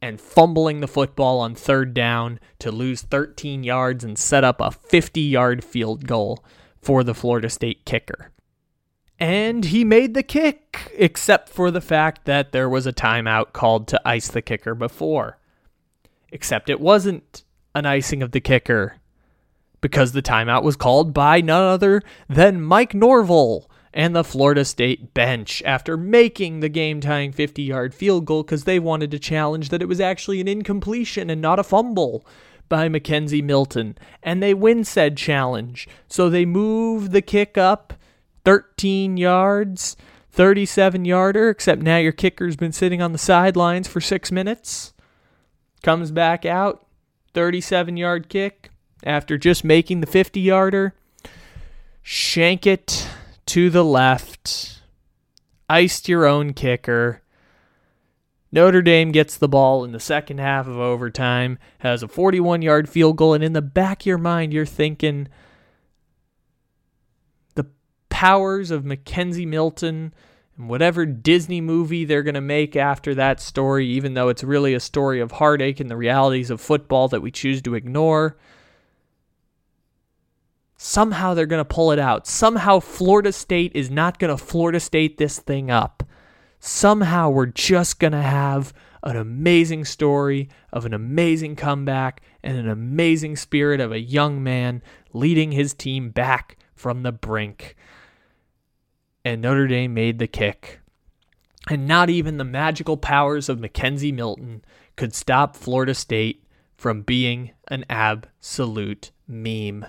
and 0.03 0.21
fumbling 0.21 0.81
the 0.81 0.89
football 0.89 1.39
on 1.39 1.55
third 1.55 1.95
down 1.95 2.41
to 2.59 2.73
lose 2.73 3.03
13 3.03 3.63
yards 3.63 4.03
and 4.03 4.19
set 4.19 4.43
up 4.43 4.61
a 4.61 4.73
50 4.73 5.21
yard 5.21 5.63
field 5.63 6.09
goal 6.09 6.45
for 6.83 7.05
the 7.05 7.15
Florida 7.15 7.49
State 7.49 7.85
kicker 7.85 8.33
and 9.21 9.67
he 9.67 9.85
made 9.85 10.15
the 10.15 10.23
kick, 10.23 10.91
except 10.97 11.51
for 11.51 11.71
the 11.71 11.83
fact 11.83 12.25
that 12.25 12.53
there 12.53 12.71
was 12.71 12.87
a 12.87 12.93
timeout 12.93 13.53
called 13.53 13.87
to 13.89 14.09
ice 14.09 14.29
the 14.29 14.41
kicker 14.41 14.75
before. 14.75 15.39
Except 16.33 16.71
it 16.71 16.81
wasn't 16.81 17.45
an 17.75 17.85
icing 17.85 18.23
of 18.23 18.33
the 18.33 18.41
kicker, 18.41 18.97
because 19.83 20.13
the 20.13 20.23
timeout 20.23 20.63
was 20.63 20.77
called 20.77 21.13
by 21.13 21.43
none 21.43 21.63
other 21.63 22.03
than 22.29 22.63
Mike 22.63 22.95
Norvell 22.95 23.71
and 23.93 24.17
the 24.17 24.25
Florida 24.25 24.65
State 24.65 25.13
bench 25.13 25.63
after 25.67 25.97
making 25.97 26.61
the 26.61 26.69
game 26.69 27.01
tying 27.01 27.33
50 27.33 27.63
yard 27.63 27.93
field 27.93 28.25
goal 28.25 28.43
because 28.43 28.65
they 28.65 28.79
wanted 28.79 29.11
to 29.11 29.19
challenge 29.19 29.69
that 29.69 29.83
it 29.83 29.89
was 29.89 30.01
actually 30.01 30.41
an 30.41 30.49
incompletion 30.49 31.29
and 31.29 31.43
not 31.43 31.59
a 31.59 31.65
fumble 31.65 32.25
by 32.69 32.89
McKenzie 32.89 33.43
Milton. 33.43 33.99
And 34.23 34.43
they 34.43 34.55
win 34.55 34.85
said 34.85 35.17
challenge. 35.17 35.89
So 36.09 36.31
they 36.31 36.47
move 36.47 37.11
the 37.11 37.23
kick 37.23 37.59
up 37.59 37.95
13 38.45 39.17
yards, 39.17 39.97
37 40.31 41.05
yarder, 41.05 41.51
except 41.51 41.83
now 41.83 41.99
your 41.99 42.13
kicker's 42.13 42.57
been 42.57 42.73
sitting 42.73 43.03
on 43.03 43.13
the 43.13 43.19
sidelines 43.19 43.89
for 43.89 44.01
six 44.01 44.31
minutes. 44.31 44.93
Comes 45.83 46.11
back 46.11 46.45
out, 46.45 46.87
37 47.35 47.97
yard 47.97 48.29
kick 48.29 48.71
after 49.05 49.39
just 49.39 49.65
making 49.65 50.01
the 50.01 50.07
50 50.07 50.41
yarder. 50.41 50.95
Shank 52.03 52.67
it 52.67 53.09
to 53.47 53.71
the 53.71 53.85
left. 53.85 54.81
Iced 55.69 56.09
your 56.09 56.27
own 56.27 56.53
kicker. 56.53 57.23
Notre 58.53 58.83
Dame 58.83 59.13
gets 59.13 59.37
the 59.37 59.49
ball 59.49 59.85
in 59.85 59.93
the 59.93 60.01
second 60.01 60.39
half 60.39 60.67
of 60.67 60.77
overtime, 60.77 61.59
has 61.79 62.03
a 62.03 62.09
41 62.09 62.63
yard 62.63 62.89
field 62.89 63.17
goal, 63.17 63.35
and 63.35 63.45
in 63.45 63.53
the 63.53 63.63
back 63.63 64.03
of 64.03 64.07
your 64.07 64.19
mind, 64.19 64.53
you're 64.53 64.67
thinking, 64.67 65.29
powers 68.21 68.71
of 68.71 68.85
McKenzie 68.85 69.47
Milton 69.47 70.13
and 70.59 70.69
whatever 70.69 71.07
Disney 71.07 71.63
movie 71.63 72.05
they're 72.05 72.23
going 72.23 72.35
to 72.35 72.41
make 72.43 72.77
after 72.77 73.15
that 73.15 73.41
story, 73.41 73.87
even 73.87 74.13
though 74.13 74.29
it's 74.29 74.45
really 74.45 74.75
a 74.75 74.81
story 74.81 75.21
of 75.21 75.33
heartache 75.33 75.81
and 75.81 75.91
the 75.91 75.97
realities 75.97 76.51
of 76.51 76.61
football 76.61 77.09
that 77.09 77.23
we 77.23 77.31
choose 77.31 77.63
to 77.63 77.75
ignore. 77.75 78.37
Somehow 80.77 81.33
they're 81.33 81.47
going 81.47 81.65
to 81.65 81.75
pull 81.75 81.93
it 81.93 81.99
out. 81.99 82.27
Somehow 82.27 82.79
Florida 82.79 83.33
State 83.33 83.73
is 83.75 83.91
not 83.91 84.19
going 84.19 84.37
to 84.37 84.37
Florida 84.37 84.81
State 84.81 85.17
this 85.17 85.39
thing 85.39 85.71
up. 85.71 86.03
Somehow 86.59 87.31
we're 87.31 87.47
just 87.47 87.99
going 88.01 88.13
to 88.13 88.21
have 88.21 88.75
an 89.03 89.17
amazing 89.17 89.87
story 89.87 90.51
of 90.75 90.85
an 90.85 90.93
amazing 90.93 91.57
comeback 91.57 92.21
and 92.43 92.59
an 92.59 92.69
amazing 92.69 93.37
spirit 93.37 93.81
of 93.81 93.93
a 93.93 93.99
young 93.99 94.43
man 94.43 94.83
leading 95.15 95.53
his 95.53 95.73
team 95.73 96.11
back 96.11 96.59
from 96.75 97.03
the 97.03 97.13
brink 97.13 97.77
and 99.25 99.43
Notre 99.43 99.67
Dame 99.67 99.95
made 99.95 100.19
the 100.19 100.27
kick. 100.27 100.81
And 101.69 101.87
not 101.87 102.09
even 102.09 102.39
the 102.39 102.45
magical 102.45 102.97
powers 102.97 103.49
of 103.49 103.59
McKenzie 103.59 104.15
Milton 104.15 104.65
could 104.97 105.15
stop 105.15 105.57
Florida 105.57 105.95
State 105.95 106.45
from 106.77 107.03
being 107.03 107.51
an 107.69 107.85
absolute 107.91 109.11
meme. 109.29 109.87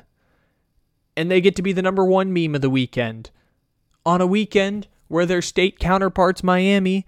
And 1.16 1.32
they 1.32 1.42
get 1.42 1.56
to 1.56 1.62
be 1.62 1.72
the 1.72 1.82
number 1.82 2.06
one 2.06 2.34
meme 2.34 2.56
of 2.56 2.62
the 2.62 2.70
weekend. 2.70 3.32
On 4.06 4.20
a 4.20 4.28
weekend 4.28 4.88
where 5.08 5.26
their 5.26 5.42
state 5.42 5.80
counterparts, 5.80 6.44
Miami, 6.44 7.06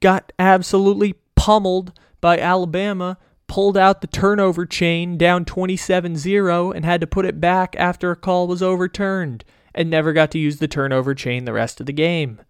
got 0.00 0.32
absolutely 0.38 1.14
pummeled 1.36 1.92
by 2.20 2.38
Alabama, 2.38 3.18
pulled 3.46 3.76
out 3.76 4.00
the 4.00 4.06
turnover 4.06 4.66
chain 4.66 5.16
down 5.16 5.44
27 5.44 6.16
0, 6.16 6.72
and 6.72 6.84
had 6.84 7.00
to 7.00 7.06
put 7.06 7.26
it 7.26 7.40
back 7.40 7.76
after 7.78 8.10
a 8.10 8.16
call 8.16 8.46
was 8.46 8.62
overturned 8.62 9.44
and 9.74 9.88
never 9.88 10.12
got 10.12 10.30
to 10.32 10.38
use 10.38 10.58
the 10.58 10.68
turnover 10.68 11.14
chain 11.14 11.44
the 11.44 11.52
rest 11.52 11.80
of 11.80 11.86
the 11.86 11.92
game. 11.92 12.40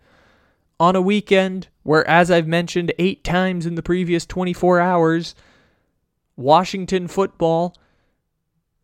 On 0.79 0.97
a 0.97 1.03
weekend 1.03 1.69
where, 1.83 2.09
as 2.09 2.31
I've 2.31 2.47
mentioned 2.47 2.93
eight 2.99 3.23
times 3.23 3.67
in 3.67 3.75
the 3.75 3.83
previous 3.83 4.25
24 4.25 4.81
hours, 4.81 5.35
Washington 6.37 7.07
football, 7.07 7.77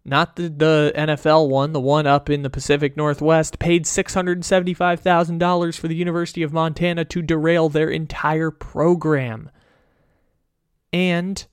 not 0.04 0.36
the, 0.36 0.48
the 0.48 0.92
NFL 0.94 1.48
one, 1.48 1.72
the 1.72 1.80
one 1.80 2.06
up 2.06 2.30
in 2.30 2.42
the 2.42 2.50
Pacific 2.50 2.96
Northwest, 2.96 3.58
paid 3.58 3.84
$675,000 3.84 5.78
for 5.78 5.88
the 5.88 5.96
University 5.96 6.42
of 6.42 6.52
Montana 6.52 7.04
to 7.06 7.22
derail 7.22 7.68
their 7.68 7.88
entire 7.88 8.50
program. 8.50 9.50
And 10.92 11.44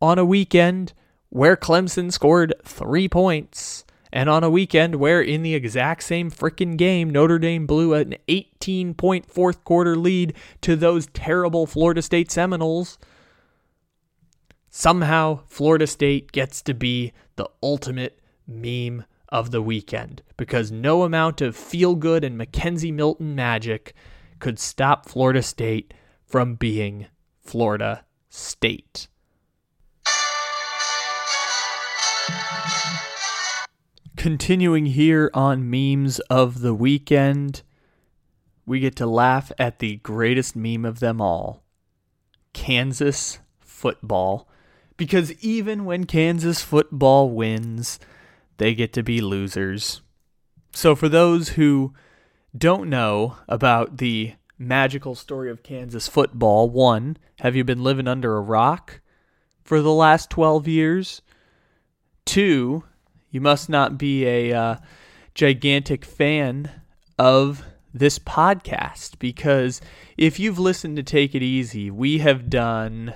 on 0.00 0.18
a 0.18 0.24
weekend 0.24 0.92
where 1.28 1.56
Clemson 1.56 2.12
scored 2.12 2.54
three 2.64 3.08
points 3.08 3.84
and 4.12 4.28
on 4.28 4.44
a 4.44 4.50
weekend 4.50 4.96
where, 4.96 5.20
in 5.20 5.42
the 5.42 5.54
exact 5.54 6.02
same 6.02 6.30
freaking 6.30 6.76
game, 6.76 7.10
Notre 7.10 7.38
Dame 7.38 7.66
blew 7.66 7.94
an 7.94 8.14
18 8.28 8.94
point 8.94 9.30
fourth 9.30 9.64
quarter 9.64 9.96
lead 9.96 10.34
to 10.62 10.76
those 10.76 11.06
terrible 11.08 11.66
Florida 11.66 12.02
State 12.02 12.30
Seminoles, 12.30 12.98
somehow 14.70 15.40
Florida 15.46 15.86
State 15.86 16.32
gets 16.32 16.62
to 16.62 16.74
be 16.74 17.12
the 17.36 17.48
ultimate 17.62 18.20
meme 18.46 19.04
of 19.28 19.50
the 19.50 19.62
weekend 19.62 20.22
because 20.36 20.70
no 20.70 21.02
amount 21.02 21.40
of 21.40 21.56
feel 21.56 21.94
good 21.94 22.22
and 22.22 22.38
McKenzie 22.38 22.92
Milton 22.92 23.34
magic 23.34 23.94
could 24.38 24.58
stop 24.58 25.08
Florida 25.08 25.42
State 25.42 25.92
from 26.24 26.54
being 26.54 27.06
Florida 27.40 28.04
State. 28.28 29.08
Continuing 34.16 34.86
here 34.86 35.30
on 35.34 35.68
memes 35.70 36.20
of 36.30 36.60
the 36.60 36.74
weekend, 36.74 37.62
we 38.64 38.80
get 38.80 38.96
to 38.96 39.06
laugh 39.06 39.52
at 39.58 39.78
the 39.78 39.96
greatest 39.96 40.56
meme 40.56 40.84
of 40.84 41.00
them 41.00 41.20
all 41.20 41.62
Kansas 42.52 43.38
football. 43.60 44.48
Because 44.96 45.32
even 45.44 45.84
when 45.84 46.04
Kansas 46.04 46.62
football 46.62 47.30
wins, 47.30 48.00
they 48.56 48.74
get 48.74 48.94
to 48.94 49.02
be 49.02 49.20
losers. 49.20 50.00
So, 50.72 50.94
for 50.94 51.10
those 51.10 51.50
who 51.50 51.92
don't 52.56 52.88
know 52.88 53.36
about 53.48 53.98
the 53.98 54.34
magical 54.58 55.14
story 55.14 55.50
of 55.50 55.62
Kansas 55.62 56.08
football, 56.08 56.70
one, 56.70 57.18
have 57.40 57.54
you 57.54 57.64
been 57.64 57.82
living 57.82 58.08
under 58.08 58.36
a 58.36 58.40
rock 58.40 59.00
for 59.62 59.82
the 59.82 59.92
last 59.92 60.30
12 60.30 60.66
years? 60.66 61.20
Two, 62.24 62.84
you 63.30 63.40
must 63.40 63.68
not 63.68 63.98
be 63.98 64.24
a 64.26 64.52
uh, 64.52 64.76
gigantic 65.34 66.04
fan 66.04 66.70
of 67.18 67.64
this 67.92 68.18
podcast 68.18 69.18
because 69.18 69.80
if 70.16 70.38
you've 70.38 70.58
listened 70.58 70.96
to 70.96 71.02
Take 71.02 71.34
It 71.34 71.42
Easy, 71.42 71.90
we 71.90 72.18
have 72.18 72.50
done, 72.50 73.14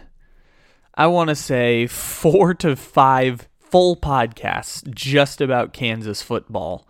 I 0.95 1.07
want 1.07 1.29
to 1.29 1.35
say, 1.35 1.87
four 1.87 2.55
to 2.55 2.77
five 2.77 3.49
full 3.59 3.97
podcasts 3.97 4.89
just 4.93 5.41
about 5.41 5.73
Kansas 5.73 6.23
football. 6.23 6.89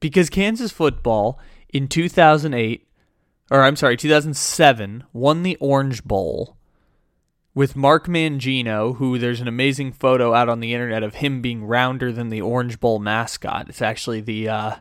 Because 0.00 0.30
Kansas 0.30 0.72
football 0.72 1.38
in 1.68 1.88
2008, 1.88 2.86
or 3.50 3.62
I'm 3.62 3.76
sorry, 3.76 3.96
2007, 3.96 5.04
won 5.12 5.42
the 5.42 5.56
Orange 5.56 6.04
Bowl 6.04 6.56
with 7.54 7.76
Mark 7.76 8.06
Mangino, 8.06 8.96
who 8.96 9.18
there's 9.18 9.40
an 9.40 9.48
amazing 9.48 9.92
photo 9.92 10.34
out 10.34 10.48
on 10.48 10.60
the 10.60 10.74
internet 10.74 11.02
of 11.02 11.16
him 11.16 11.40
being 11.40 11.64
rounder 11.64 12.10
than 12.10 12.28
the 12.28 12.40
Orange 12.40 12.80
Bowl 12.80 12.98
mascot. 12.98 13.68
It's 13.68 13.82
actually 13.82 14.20
the 14.20 14.48
uh, 14.48 14.76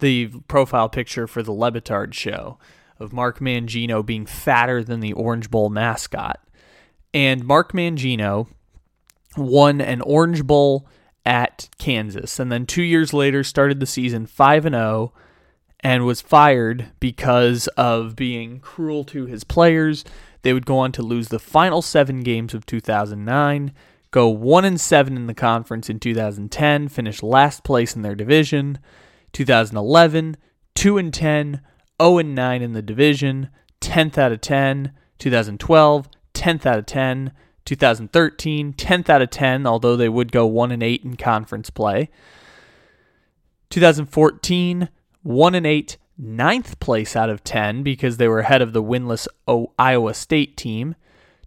the 0.00 0.28
profile 0.48 0.88
picture 0.88 1.26
for 1.26 1.42
the 1.42 1.52
Le 1.52 1.70
Batard 1.70 2.14
show 2.14 2.58
of 2.98 3.12
Mark 3.12 3.38
Mangino 3.38 4.04
being 4.04 4.26
fatter 4.26 4.82
than 4.82 5.00
the 5.00 5.12
Orange 5.12 5.50
Bowl 5.50 5.70
mascot. 5.70 6.40
And 7.14 7.44
Mark 7.44 7.72
Mangino 7.72 8.48
won 9.36 9.80
an 9.80 10.00
Orange 10.02 10.44
Bowl 10.44 10.88
at 11.24 11.68
Kansas 11.78 12.40
and 12.40 12.50
then 12.50 12.64
2 12.64 12.82
years 12.82 13.12
later 13.12 13.44
started 13.44 13.78
the 13.78 13.86
season 13.86 14.24
5 14.24 14.66
and 14.66 14.74
0 14.74 15.12
and 15.80 16.06
was 16.06 16.22
fired 16.22 16.88
because 16.98 17.66
of 17.68 18.16
being 18.16 18.58
cruel 18.58 19.04
to 19.04 19.26
his 19.26 19.44
players 19.44 20.02
they 20.42 20.52
would 20.52 20.66
go 20.66 20.78
on 20.78 20.92
to 20.92 21.02
lose 21.02 21.28
the 21.28 21.38
final 21.38 21.82
seven 21.82 22.20
games 22.20 22.54
of 22.54 22.66
2009, 22.66 23.72
go 24.10 24.28
1 24.28 24.64
and 24.64 24.80
7 24.80 25.16
in 25.16 25.26
the 25.26 25.34
conference 25.34 25.88
in 25.88 26.00
2010, 26.00 26.88
finish 26.88 27.22
last 27.22 27.64
place 27.64 27.94
in 27.94 28.02
their 28.02 28.14
division. 28.14 28.78
2011, 29.32 30.36
2 30.74 30.98
and 30.98 31.14
10, 31.14 31.60
0 32.00 32.18
and 32.18 32.34
9 32.34 32.62
in 32.62 32.72
the 32.72 32.82
division, 32.82 33.48
10th 33.80 34.18
out 34.18 34.32
of 34.32 34.40
10. 34.40 34.92
2012, 35.18 36.08
10th 36.34 36.66
out 36.66 36.78
of 36.78 36.86
10. 36.86 37.32
2013, 37.64 38.72
10th 38.72 39.08
out 39.08 39.22
of 39.22 39.30
10, 39.30 39.66
although 39.66 39.96
they 39.96 40.08
would 40.08 40.32
go 40.32 40.46
1 40.46 40.72
and 40.72 40.82
8 40.82 41.04
in 41.04 41.16
conference 41.16 41.70
play. 41.70 42.08
2014, 43.68 44.88
1 45.22 45.54
and 45.54 45.66
8, 45.66 45.96
ninth 46.20 46.78
place 46.80 47.16
out 47.16 47.30
of 47.30 47.42
10 47.42 47.82
because 47.82 48.16
they 48.16 48.28
were 48.28 48.40
ahead 48.40 48.62
of 48.62 48.72
the 48.72 48.82
winless 48.82 49.26
o- 49.48 49.72
Iowa 49.78 50.14
State 50.14 50.56
team. 50.56 50.94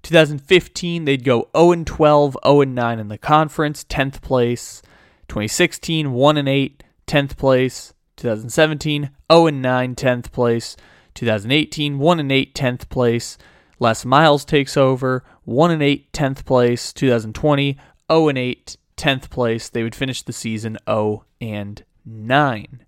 2015, 0.01 1.05
they'd 1.05 1.23
go 1.23 1.49
0 1.55 1.83
12, 1.85 2.37
0 2.43 2.63
9 2.63 2.99
in 2.99 3.07
the 3.07 3.17
conference, 3.17 3.83
10th 3.85 4.21
place. 4.21 4.81
2016, 5.27 6.11
1 6.11 6.47
8, 6.47 6.83
10th 7.07 7.37
place. 7.37 7.93
2017, 8.17 9.09
0 9.31 9.49
9, 9.49 9.95
10th 9.95 10.31
place. 10.31 10.75
2018, 11.13 11.99
1 11.99 12.31
8, 12.31 12.55
10th 12.55 12.89
place. 12.89 13.37
Les 13.79 14.05
Miles 14.05 14.45
takes 14.45 14.75
over, 14.75 15.23
1 15.45 15.81
8, 15.81 16.11
10th 16.11 16.45
place. 16.45 16.91
2020, 16.91 17.77
0 18.11 18.29
8, 18.35 18.77
10th 18.97 19.29
place. 19.29 19.69
They 19.69 19.83
would 19.83 19.95
finish 19.95 20.21
the 20.21 20.33
season 20.33 20.77
0 20.87 21.25
and 21.39 21.83
9. 22.05 22.85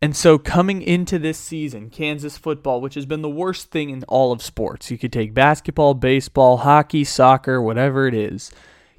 And 0.00 0.14
so 0.14 0.38
coming 0.38 0.80
into 0.80 1.18
this 1.18 1.38
season, 1.38 1.90
Kansas 1.90 2.38
football, 2.38 2.80
which 2.80 2.94
has 2.94 3.04
been 3.04 3.22
the 3.22 3.28
worst 3.28 3.72
thing 3.72 3.90
in 3.90 4.04
all 4.04 4.30
of 4.30 4.42
sports, 4.42 4.92
you 4.92 4.98
could 4.98 5.12
take 5.12 5.34
basketball, 5.34 5.94
baseball, 5.94 6.58
hockey, 6.58 7.02
soccer, 7.02 7.60
whatever 7.60 8.06
it 8.06 8.14
is. 8.14 8.52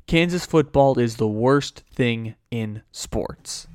Kansas 0.07 0.45
football 0.45 0.99
is 0.99 1.15
the 1.15 1.27
worst 1.27 1.83
thing 1.93 2.35
in 2.51 2.81
sports. 2.91 3.69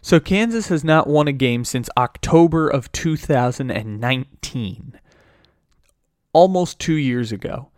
So 0.00 0.20
Kansas 0.20 0.68
has 0.68 0.84
not 0.84 1.08
won 1.08 1.26
a 1.26 1.32
game 1.32 1.64
since 1.64 1.90
October 1.96 2.68
of 2.68 2.92
2019. 2.92 5.00
Almost 6.32 6.78
2 6.78 6.94
years 6.94 7.32
ago. 7.32 7.70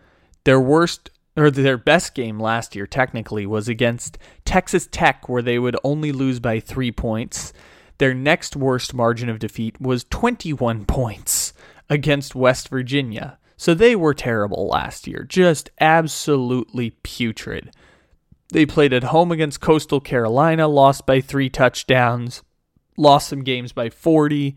Their 0.44 0.61
worst 0.61 1.09
or 1.35 1.50
their 1.50 1.78
best 1.78 2.14
game 2.14 2.38
last 2.38 2.76
year 2.76 2.87
technically 2.87 3.46
was 3.46 3.68
against 3.68 4.18
Texas 4.44 4.87
Tech 4.90 5.31
where 5.31 5.40
they 5.40 5.59
would 5.59 5.78
only 5.83 6.12
lose 6.12 6.40
by 6.40 6.61
3 6.61 6.92
points 6.92 7.55
their 8.02 8.12
next 8.12 8.56
worst 8.56 8.92
margin 8.92 9.28
of 9.28 9.38
defeat 9.38 9.80
was 9.80 10.02
21 10.10 10.86
points 10.86 11.52
against 11.88 12.34
West 12.34 12.68
Virginia. 12.68 13.38
So 13.56 13.74
they 13.74 13.94
were 13.94 14.12
terrible 14.12 14.66
last 14.66 15.06
year, 15.06 15.22
just 15.22 15.70
absolutely 15.80 16.90
putrid. 17.04 17.72
They 18.52 18.66
played 18.66 18.92
at 18.92 19.04
home 19.04 19.30
against 19.30 19.60
Coastal 19.60 20.00
Carolina, 20.00 20.66
lost 20.66 21.06
by 21.06 21.20
three 21.20 21.48
touchdowns, 21.48 22.42
lost 22.96 23.28
some 23.28 23.44
games 23.44 23.72
by 23.72 23.88
40, 23.88 24.56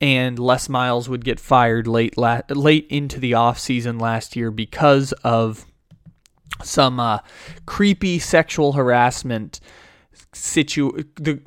and 0.00 0.36
Les 0.36 0.68
Miles 0.68 1.08
would 1.08 1.24
get 1.24 1.38
fired 1.38 1.86
late 1.86 2.18
la- 2.18 2.40
late 2.48 2.88
into 2.90 3.20
the 3.20 3.32
offseason 3.32 4.00
last 4.00 4.34
year 4.34 4.50
because 4.50 5.12
of 5.22 5.64
some 6.64 6.98
uh, 6.98 7.20
creepy 7.66 8.18
sexual 8.18 8.72
harassment 8.72 9.60
situ 10.32 11.04
the 11.16 11.40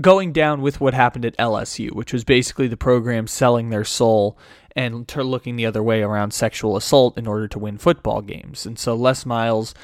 going 0.00 0.32
down 0.32 0.62
with 0.62 0.80
what 0.80 0.94
happened 0.94 1.24
at 1.24 1.36
LSU, 1.36 1.92
which 1.92 2.12
was 2.12 2.24
basically 2.24 2.68
the 2.68 2.76
program 2.76 3.26
selling 3.26 3.70
their 3.70 3.84
soul 3.84 4.38
and 4.74 5.14
looking 5.16 5.56
the 5.56 5.66
other 5.66 5.82
way 5.82 6.02
around 6.02 6.32
sexual 6.32 6.76
assault 6.76 7.18
in 7.18 7.26
order 7.26 7.46
to 7.46 7.58
win 7.58 7.78
football 7.78 8.22
games. 8.22 8.64
And 8.64 8.78
so 8.78 8.94
Les 8.94 9.26
Miles 9.26 9.74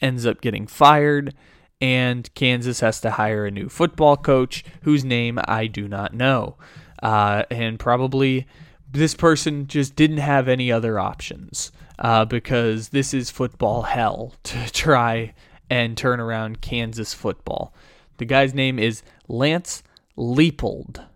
ends 0.00 0.24
up 0.24 0.40
getting 0.40 0.66
fired 0.66 1.34
and 1.80 2.32
Kansas 2.34 2.80
has 2.80 3.00
to 3.02 3.12
hire 3.12 3.46
a 3.46 3.50
new 3.50 3.68
football 3.68 4.16
coach 4.16 4.64
whose 4.82 5.04
name 5.04 5.38
I 5.44 5.66
do 5.66 5.86
not 5.86 6.14
know. 6.14 6.56
Uh, 7.02 7.44
and 7.50 7.78
probably 7.78 8.46
this 8.90 9.14
person 9.14 9.66
just 9.66 9.94
didn't 9.94 10.18
have 10.18 10.48
any 10.48 10.72
other 10.72 10.98
options 10.98 11.70
uh, 11.98 12.24
because 12.24 12.88
this 12.88 13.14
is 13.14 13.30
football 13.30 13.82
hell 13.82 14.34
to 14.44 14.70
try 14.72 15.34
and 15.70 15.96
turn 15.96 16.18
around 16.20 16.60
Kansas 16.60 17.14
football. 17.14 17.74
The 18.18 18.24
guy's 18.24 18.52
name 18.52 18.78
is 18.78 19.02
Lance 19.28 19.82
Leipold, 20.16 21.06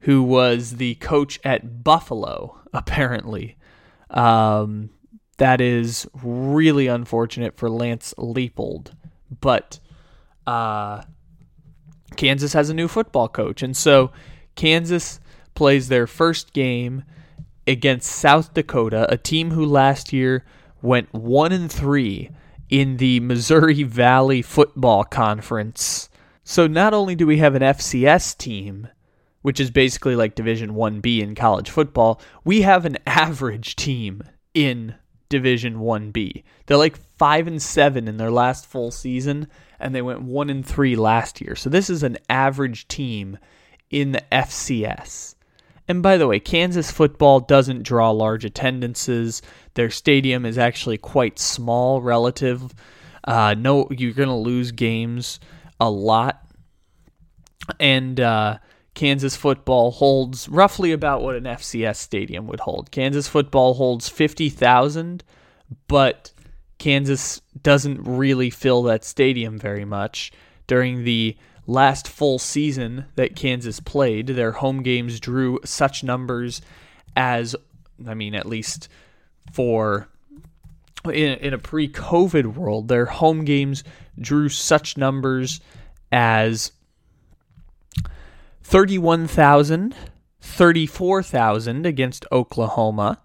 who 0.00 0.22
was 0.22 0.76
the 0.76 0.96
coach 0.96 1.40
at 1.44 1.82
Buffalo, 1.82 2.60
apparently. 2.72 3.56
Um, 4.10 4.90
that 5.38 5.60
is 5.60 6.06
really 6.22 6.88
unfortunate 6.88 7.56
for 7.56 7.70
Lance 7.70 8.12
Leipold. 8.18 8.92
But 9.40 9.78
uh, 10.46 11.02
Kansas 12.16 12.52
has 12.52 12.68
a 12.68 12.74
new 12.74 12.88
football 12.88 13.28
coach. 13.28 13.62
And 13.62 13.76
so 13.76 14.10
Kansas 14.56 15.20
plays 15.54 15.88
their 15.88 16.06
first 16.06 16.52
game 16.52 17.04
against 17.66 18.10
South 18.10 18.54
Dakota, 18.54 19.06
a 19.08 19.16
team 19.16 19.52
who 19.52 19.64
last 19.64 20.12
year 20.12 20.44
went 20.82 21.12
1 21.12 21.52
and 21.52 21.70
3 21.70 22.30
in 22.68 22.98
the 22.98 23.20
Missouri 23.20 23.82
Valley 23.82 24.42
Football 24.42 25.04
Conference. 25.04 26.08
So 26.44 26.66
not 26.66 26.94
only 26.94 27.14
do 27.14 27.26
we 27.26 27.38
have 27.38 27.54
an 27.54 27.62
FCS 27.62 28.36
team, 28.36 28.88
which 29.42 29.60
is 29.60 29.70
basically 29.70 30.16
like 30.16 30.34
Division 30.34 30.74
1B 30.74 31.20
in 31.20 31.34
college 31.34 31.70
football, 31.70 32.20
we 32.44 32.62
have 32.62 32.84
an 32.84 32.98
average 33.06 33.76
team 33.76 34.22
in 34.54 34.94
Division 35.28 35.76
1B. 35.76 36.42
They're 36.66 36.76
like 36.76 36.96
5 36.96 37.46
and 37.46 37.62
7 37.62 38.08
in 38.08 38.16
their 38.16 38.30
last 38.30 38.66
full 38.66 38.90
season 38.90 39.48
and 39.78 39.94
they 39.94 40.02
went 40.02 40.22
1 40.22 40.50
and 40.50 40.66
3 40.66 40.96
last 40.96 41.40
year. 41.40 41.54
So 41.54 41.70
this 41.70 41.88
is 41.90 42.02
an 42.02 42.18
average 42.28 42.88
team 42.88 43.38
in 43.90 44.12
the 44.12 44.22
FCS. 44.32 45.34
And 45.88 46.02
by 46.02 46.18
the 46.18 46.28
way, 46.28 46.38
Kansas 46.38 46.90
football 46.90 47.40
doesn't 47.40 47.82
draw 47.82 48.10
large 48.10 48.44
attendances. 48.44 49.40
Their 49.74 49.88
stadium 49.88 50.44
is 50.44 50.58
actually 50.58 50.98
quite 50.98 51.38
small 51.38 52.02
relative. 52.02 52.74
Uh, 53.24 53.54
no, 53.56 53.88
you're 53.90 54.12
going 54.12 54.28
to 54.28 54.34
lose 54.34 54.70
games 54.70 55.40
a 55.80 55.90
lot. 55.90 56.44
And 57.80 58.20
uh, 58.20 58.58
Kansas 58.94 59.34
football 59.36 59.90
holds 59.90 60.48
roughly 60.48 60.92
about 60.92 61.22
what 61.22 61.36
an 61.36 61.44
FCS 61.44 61.96
stadium 61.96 62.46
would 62.48 62.60
hold. 62.60 62.90
Kansas 62.90 63.26
football 63.26 63.74
holds 63.74 64.08
50,000, 64.08 65.24
but 65.86 66.32
Kansas 66.78 67.40
doesn't 67.62 68.02
really 68.02 68.50
fill 68.50 68.82
that 68.84 69.04
stadium 69.04 69.58
very 69.58 69.84
much. 69.84 70.32
During 70.66 71.04
the 71.04 71.36
last 71.68 72.08
full 72.08 72.38
season 72.38 73.04
that 73.14 73.36
Kansas 73.36 73.78
played, 73.78 74.28
their 74.28 74.52
home 74.52 74.82
games 74.82 75.20
drew 75.20 75.60
such 75.64 76.02
numbers 76.02 76.62
as, 77.14 77.54
I 78.06 78.14
mean, 78.14 78.34
at 78.34 78.46
least 78.46 78.88
for 79.52 80.08
in, 81.04 81.38
in 81.38 81.54
a 81.54 81.58
pre 81.58 81.88
COVID 81.88 82.56
world, 82.56 82.88
their 82.88 83.06
home 83.06 83.44
games 83.44 83.84
drew 84.18 84.48
such 84.48 84.96
numbers 84.96 85.60
as 86.10 86.72
31,000, 88.62 89.94
34,000 90.40 91.86
against 91.86 92.26
Oklahoma. 92.32 93.20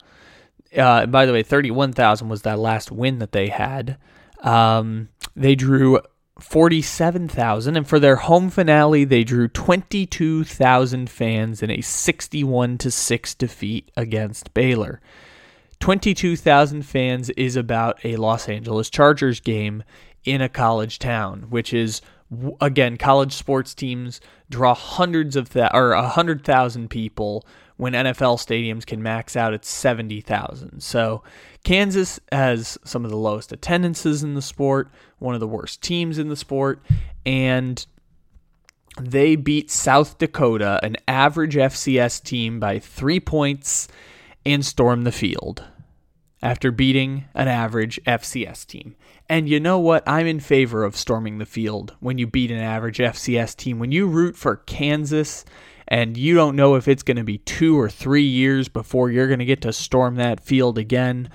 Uh, 0.77 1.06
by 1.06 1.25
the 1.25 1.34
way, 1.34 1.43
31,000 1.43 2.29
was 2.29 2.41
that 2.41 2.60
last 2.60 2.91
win 2.91 3.19
that 3.19 3.32
they 3.32 3.47
had. 3.47 3.97
Um, 4.41 5.10
they 5.36 5.56
drew 5.56 5.99
47,000 6.39 7.78
and 7.78 7.88
for 7.88 8.00
their 8.00 8.15
home 8.15 8.50
finale 8.50 9.04
they 9.04 9.24
drew 9.24 9.48
22,000 9.48 11.10
fans 11.10 11.62
in 11.62 11.69
a 11.69 11.82
61 11.82 12.78
to 12.80 12.91
6 12.91 13.36
defeat 13.36 13.91
against 13.96 14.54
Baylor. 14.54 15.00
22,000 15.80 16.84
fans 16.84 17.30
is 17.32 17.56
about 17.56 18.04
a 18.04 18.15
Los 18.15 18.50
Angeles 18.50 18.89
Chargers 18.89 19.39
game 19.39 19.84
in 20.24 20.41
a 20.41 20.50
college 20.50 20.98
town, 20.98 21.48
which 21.50 21.74
is 21.74 22.02
again 22.62 22.98
college 22.98 23.34
sports 23.34 23.76
teams 23.76 24.19
draw 24.50 24.74
hundreds 24.74 25.36
of 25.36 25.50
that 25.52 25.72
or 25.76 25.93
100,000 25.93 26.89
people 26.89 27.46
when 27.84 27.91
NFL 27.91 28.38
stadiums 28.38 28.86
can 28.86 29.04
max 29.04 29.36
out 29.36 29.54
at 29.54 29.65
70,000. 29.65 30.82
So 30.82 31.22
Kansas 31.65 32.17
has 32.32 32.78
some 32.86 33.04
of 33.04 33.12
the 33.12 33.17
lowest 33.17 33.52
attendances 33.52 34.24
in 34.24 34.36
the 34.36 34.41
sport, 34.41 34.89
one 35.19 35.34
of 35.34 35.41
the 35.41 35.48
worst 35.50 35.82
teams 35.82 36.17
in 36.17 36.30
the 36.30 36.38
sport, 36.38 36.82
and 37.26 37.86
they 38.98 39.36
beat 39.36 39.69
South 39.69 40.17
Dakota, 40.17 40.80
an 40.82 40.96
average 41.10 41.56
FCS 41.56 42.24
team, 42.24 42.58
by 42.58 42.80
three 42.80 43.19
points 43.19 43.89
and 44.46 44.65
stormed 44.65 45.06
the 45.06 45.12
field 45.12 45.65
after 46.41 46.72
beating 46.72 47.26
an 47.34 47.50
average 47.50 48.00
FCS 48.08 48.65
team. 48.65 48.96
And 49.28 49.50
you 49.50 49.60
know 49.60 49.78
what? 49.78 50.08
I'm 50.08 50.28
in 50.28 50.39
favor 50.39 50.86
of 50.86 50.96
storming 50.96 51.38
the 51.38 51.46
field 51.46 51.98
when 52.00 52.17
you 52.17 52.28
beat 52.28 52.50
an 52.50 52.60
average 52.60 53.00
FCS 53.00 53.58
team. 53.58 53.78
When 53.78 53.91
you 53.91 54.08
root 54.08 54.38
for 54.38 54.56
Kansas 54.56 55.43
and 55.93 56.17
you 56.17 56.34
don't 56.34 56.56
know 56.56 56.73
if 56.73 56.88
it's 56.88 57.03
going 57.03 57.17
to 57.17 57.23
be 57.23 57.38
two 57.38 57.79
or 57.79 57.88
three 57.88 58.23
years 58.23 58.67
before 58.67 59.12
you're 59.12 59.27
going 59.27 59.38
to 59.38 59.45
get 59.45 59.62
to 59.62 59.71
storm 59.71 60.15
that 60.15 60.39
field 60.39 60.79
again, 60.79 61.29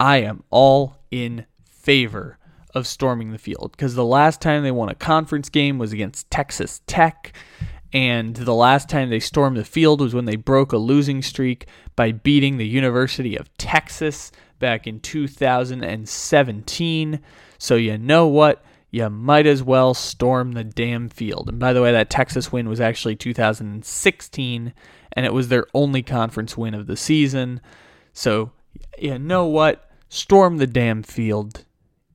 I 0.00 0.22
am 0.22 0.42
all 0.50 0.96
in 1.12 1.46
favor 1.70 2.36
of 2.74 2.88
storming 2.88 3.30
the 3.30 3.38
field 3.38 3.70
because 3.70 3.94
the 3.94 4.04
last 4.04 4.40
time 4.40 4.64
they 4.64 4.72
won 4.72 4.88
a 4.88 4.96
conference 4.96 5.48
game 5.48 5.78
was 5.78 5.92
against 5.92 6.28
Texas 6.32 6.80
Tech. 6.88 7.32
And 7.92 8.34
the 8.34 8.54
last 8.54 8.88
time 8.88 9.08
they 9.08 9.20
stormed 9.20 9.56
the 9.56 9.64
field 9.64 10.00
was 10.00 10.12
when 10.12 10.24
they 10.24 10.34
broke 10.34 10.72
a 10.72 10.78
losing 10.78 11.22
streak 11.22 11.68
by 11.94 12.10
beating 12.10 12.56
the 12.56 12.66
University 12.66 13.36
of 13.36 13.56
Texas 13.56 14.32
back 14.58 14.88
in 14.88 14.98
2017. 14.98 17.20
So, 17.58 17.76
you 17.76 17.98
know 17.98 18.26
what? 18.26 18.64
You 18.90 19.10
might 19.10 19.46
as 19.46 19.62
well 19.62 19.94
storm 19.94 20.52
the 20.52 20.64
damn 20.64 21.08
field. 21.08 21.48
And 21.48 21.58
by 21.58 21.72
the 21.72 21.82
way, 21.82 21.92
that 21.92 22.10
Texas 22.10 22.52
win 22.52 22.68
was 22.68 22.80
actually 22.80 23.16
2016, 23.16 24.74
and 25.12 25.26
it 25.26 25.34
was 25.34 25.48
their 25.48 25.66
only 25.74 26.02
conference 26.02 26.56
win 26.56 26.74
of 26.74 26.86
the 26.86 26.96
season. 26.96 27.60
So, 28.12 28.52
you 28.98 29.18
know 29.18 29.46
what? 29.46 29.90
Storm 30.08 30.58
the 30.58 30.66
damn 30.66 31.02
field. 31.02 31.64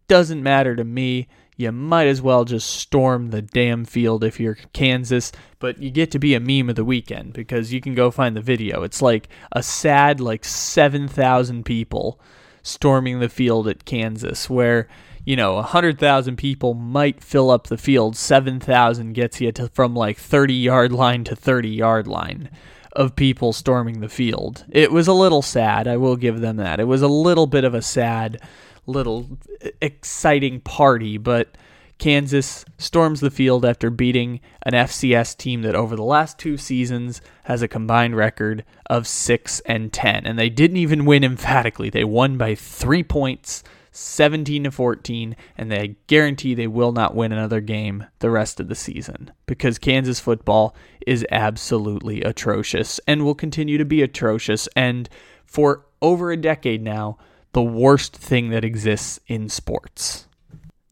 Doesn't 0.07 0.41
matter 0.41 0.75
to 0.75 0.83
me 0.83 1.27
you 1.61 1.71
might 1.71 2.07
as 2.07 2.21
well 2.21 2.43
just 2.43 2.67
storm 2.67 3.29
the 3.29 3.41
damn 3.41 3.85
field 3.85 4.23
if 4.23 4.39
you're 4.39 4.57
Kansas, 4.73 5.31
but 5.59 5.77
you 5.79 5.91
get 5.91 6.09
to 6.11 6.19
be 6.19 6.33
a 6.33 6.39
meme 6.39 6.69
of 6.69 6.75
the 6.75 6.83
weekend 6.83 7.33
because 7.33 7.71
you 7.71 7.79
can 7.79 7.93
go 7.93 8.09
find 8.09 8.35
the 8.35 8.41
video. 8.41 8.81
It's 8.81 9.01
like 9.01 9.29
a 9.51 9.61
sad, 9.61 10.19
like 10.19 10.43
7,000 10.43 11.63
people 11.63 12.19
storming 12.63 13.19
the 13.19 13.29
field 13.29 13.67
at 13.67 13.85
Kansas, 13.85 14.49
where, 14.49 14.87
you 15.25 15.35
know, 15.35 15.55
100,000 15.55 16.35
people 16.35 16.73
might 16.73 17.23
fill 17.23 17.49
up 17.51 17.67
the 17.67 17.77
field. 17.77 18.15
7,000 18.15 19.13
gets 19.13 19.39
you 19.39 19.51
to, 19.53 19.69
from 19.69 19.95
like 19.95 20.17
30 20.17 20.53
yard 20.53 20.91
line 20.91 21.23
to 21.25 21.35
30 21.35 21.69
yard 21.69 22.07
line 22.07 22.49
of 22.93 23.15
people 23.15 23.53
storming 23.53 24.01
the 24.01 24.09
field. 24.09 24.65
It 24.69 24.91
was 24.91 25.07
a 25.07 25.13
little 25.13 25.41
sad, 25.41 25.87
I 25.87 25.97
will 25.97 26.17
give 26.17 26.41
them 26.41 26.57
that. 26.57 26.79
It 26.79 26.85
was 26.85 27.01
a 27.01 27.07
little 27.07 27.47
bit 27.47 27.63
of 27.63 27.73
a 27.73 27.81
sad 27.81 28.41
little 28.85 29.37
exciting 29.81 30.59
party, 30.61 31.17
but 31.17 31.55
Kansas 31.99 32.65
storms 32.79 33.19
the 33.19 33.29
field 33.29 33.63
after 33.63 33.91
beating 33.91 34.41
an 34.63 34.73
FCS 34.73 35.37
team 35.37 35.61
that 35.61 35.75
over 35.75 35.95
the 35.95 36.03
last 36.03 36.39
two 36.39 36.57
seasons 36.57 37.21
has 37.43 37.61
a 37.61 37.67
combined 37.67 38.17
record 38.17 38.65
of 38.87 39.07
6 39.07 39.59
and 39.61 39.93
10 39.93 40.25
and 40.25 40.37
they 40.37 40.49
didn't 40.49 40.77
even 40.77 41.05
win 41.05 41.23
emphatically. 41.23 41.91
They 41.91 42.03
won 42.03 42.37
by 42.37 42.55
3 42.55 43.03
points, 43.03 43.63
17 43.91 44.63
to 44.63 44.71
14, 44.71 45.35
and 45.57 45.71
they 45.71 45.95
guarantee 46.07 46.53
they 46.53 46.67
will 46.67 46.91
not 46.91 47.15
win 47.15 47.31
another 47.31 47.61
game 47.61 48.05
the 48.19 48.29
rest 48.29 48.59
of 48.59 48.67
the 48.67 48.75
season 48.75 49.31
because 49.45 49.77
Kansas 49.77 50.19
football 50.19 50.75
is 51.05 51.25
absolutely 51.31 52.21
atrocious 52.21 52.99
and 53.07 53.23
will 53.23 53.35
continue 53.35 53.77
to 53.77 53.85
be 53.85 54.01
atrocious 54.01 54.67
and 54.75 55.09
for 55.45 55.85
over 56.01 56.31
a 56.31 56.37
decade 56.37 56.81
now 56.81 57.17
the 57.53 57.61
worst 57.61 58.15
thing 58.15 58.49
that 58.49 58.63
exists 58.63 59.19
in 59.27 59.49
sports. 59.49 60.27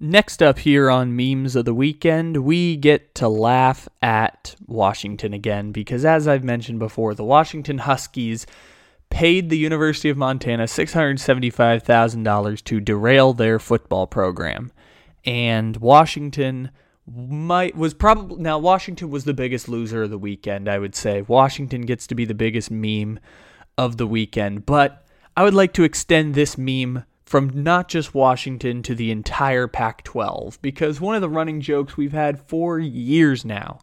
Next 0.01 0.41
up 0.41 0.59
here 0.59 0.89
on 0.89 1.15
Memes 1.15 1.57
of 1.57 1.65
the 1.65 1.73
Weekend, 1.73 2.38
we 2.38 2.77
get 2.77 3.13
to 3.15 3.27
laugh 3.27 3.88
at 4.01 4.55
Washington 4.65 5.33
again 5.33 5.73
because, 5.73 6.05
as 6.05 6.25
I've 6.25 6.43
mentioned 6.43 6.79
before, 6.79 7.13
the 7.13 7.25
Washington 7.25 7.79
Huskies 7.79 8.45
paid 9.10 9.50
the 9.50 9.58
University 9.58 10.10
of 10.10 10.17
Montana 10.17 10.65
$675,000 10.65 12.63
to 12.63 12.80
derail 12.80 13.34
their 13.34 13.60
football 13.60 14.08
program. 14.08 14.72
And 15.26 15.78
Washington 15.78 16.72
might 17.12 17.76
was 17.76 17.93
probably 17.93 18.41
now 18.41 18.60
Washington 18.60 19.10
was 19.10 19.24
the 19.24 19.34
biggest 19.34 19.67
loser 19.67 20.04
of 20.04 20.10
the 20.10 20.17
weekend, 20.17 20.69
I 20.69 20.80
would 20.80 20.95
say. 20.95 21.22
Washington 21.22 21.82
gets 21.82 22.06
to 22.08 22.15
be 22.15 22.26
the 22.26 22.34
biggest 22.34 22.69
meme 22.69 23.19
of 23.78 23.98
the 23.98 24.08
weekend, 24.08 24.65
but 24.65 25.06
I 25.36 25.43
would 25.43 25.54
like 25.54 25.74
to 25.74 25.84
extend 25.84 26.36
this 26.36 26.58
meme 26.58 27.06
from 27.26 27.63
not 27.63 27.88
just 27.88 28.15
Washington 28.15 28.82
to 28.84 28.95
the 28.95 29.12
entire 29.12 29.67
Pac 29.67 30.04
12 30.04 30.60
because 30.62 31.00
one 31.00 31.15
of 31.15 31.22
the 31.22 31.30
running 31.30 31.62
jokes 31.62 31.95
we've 31.95 32.12
had 32.12 32.39
for 32.39 32.80
years 32.80 33.45
now 33.45 33.80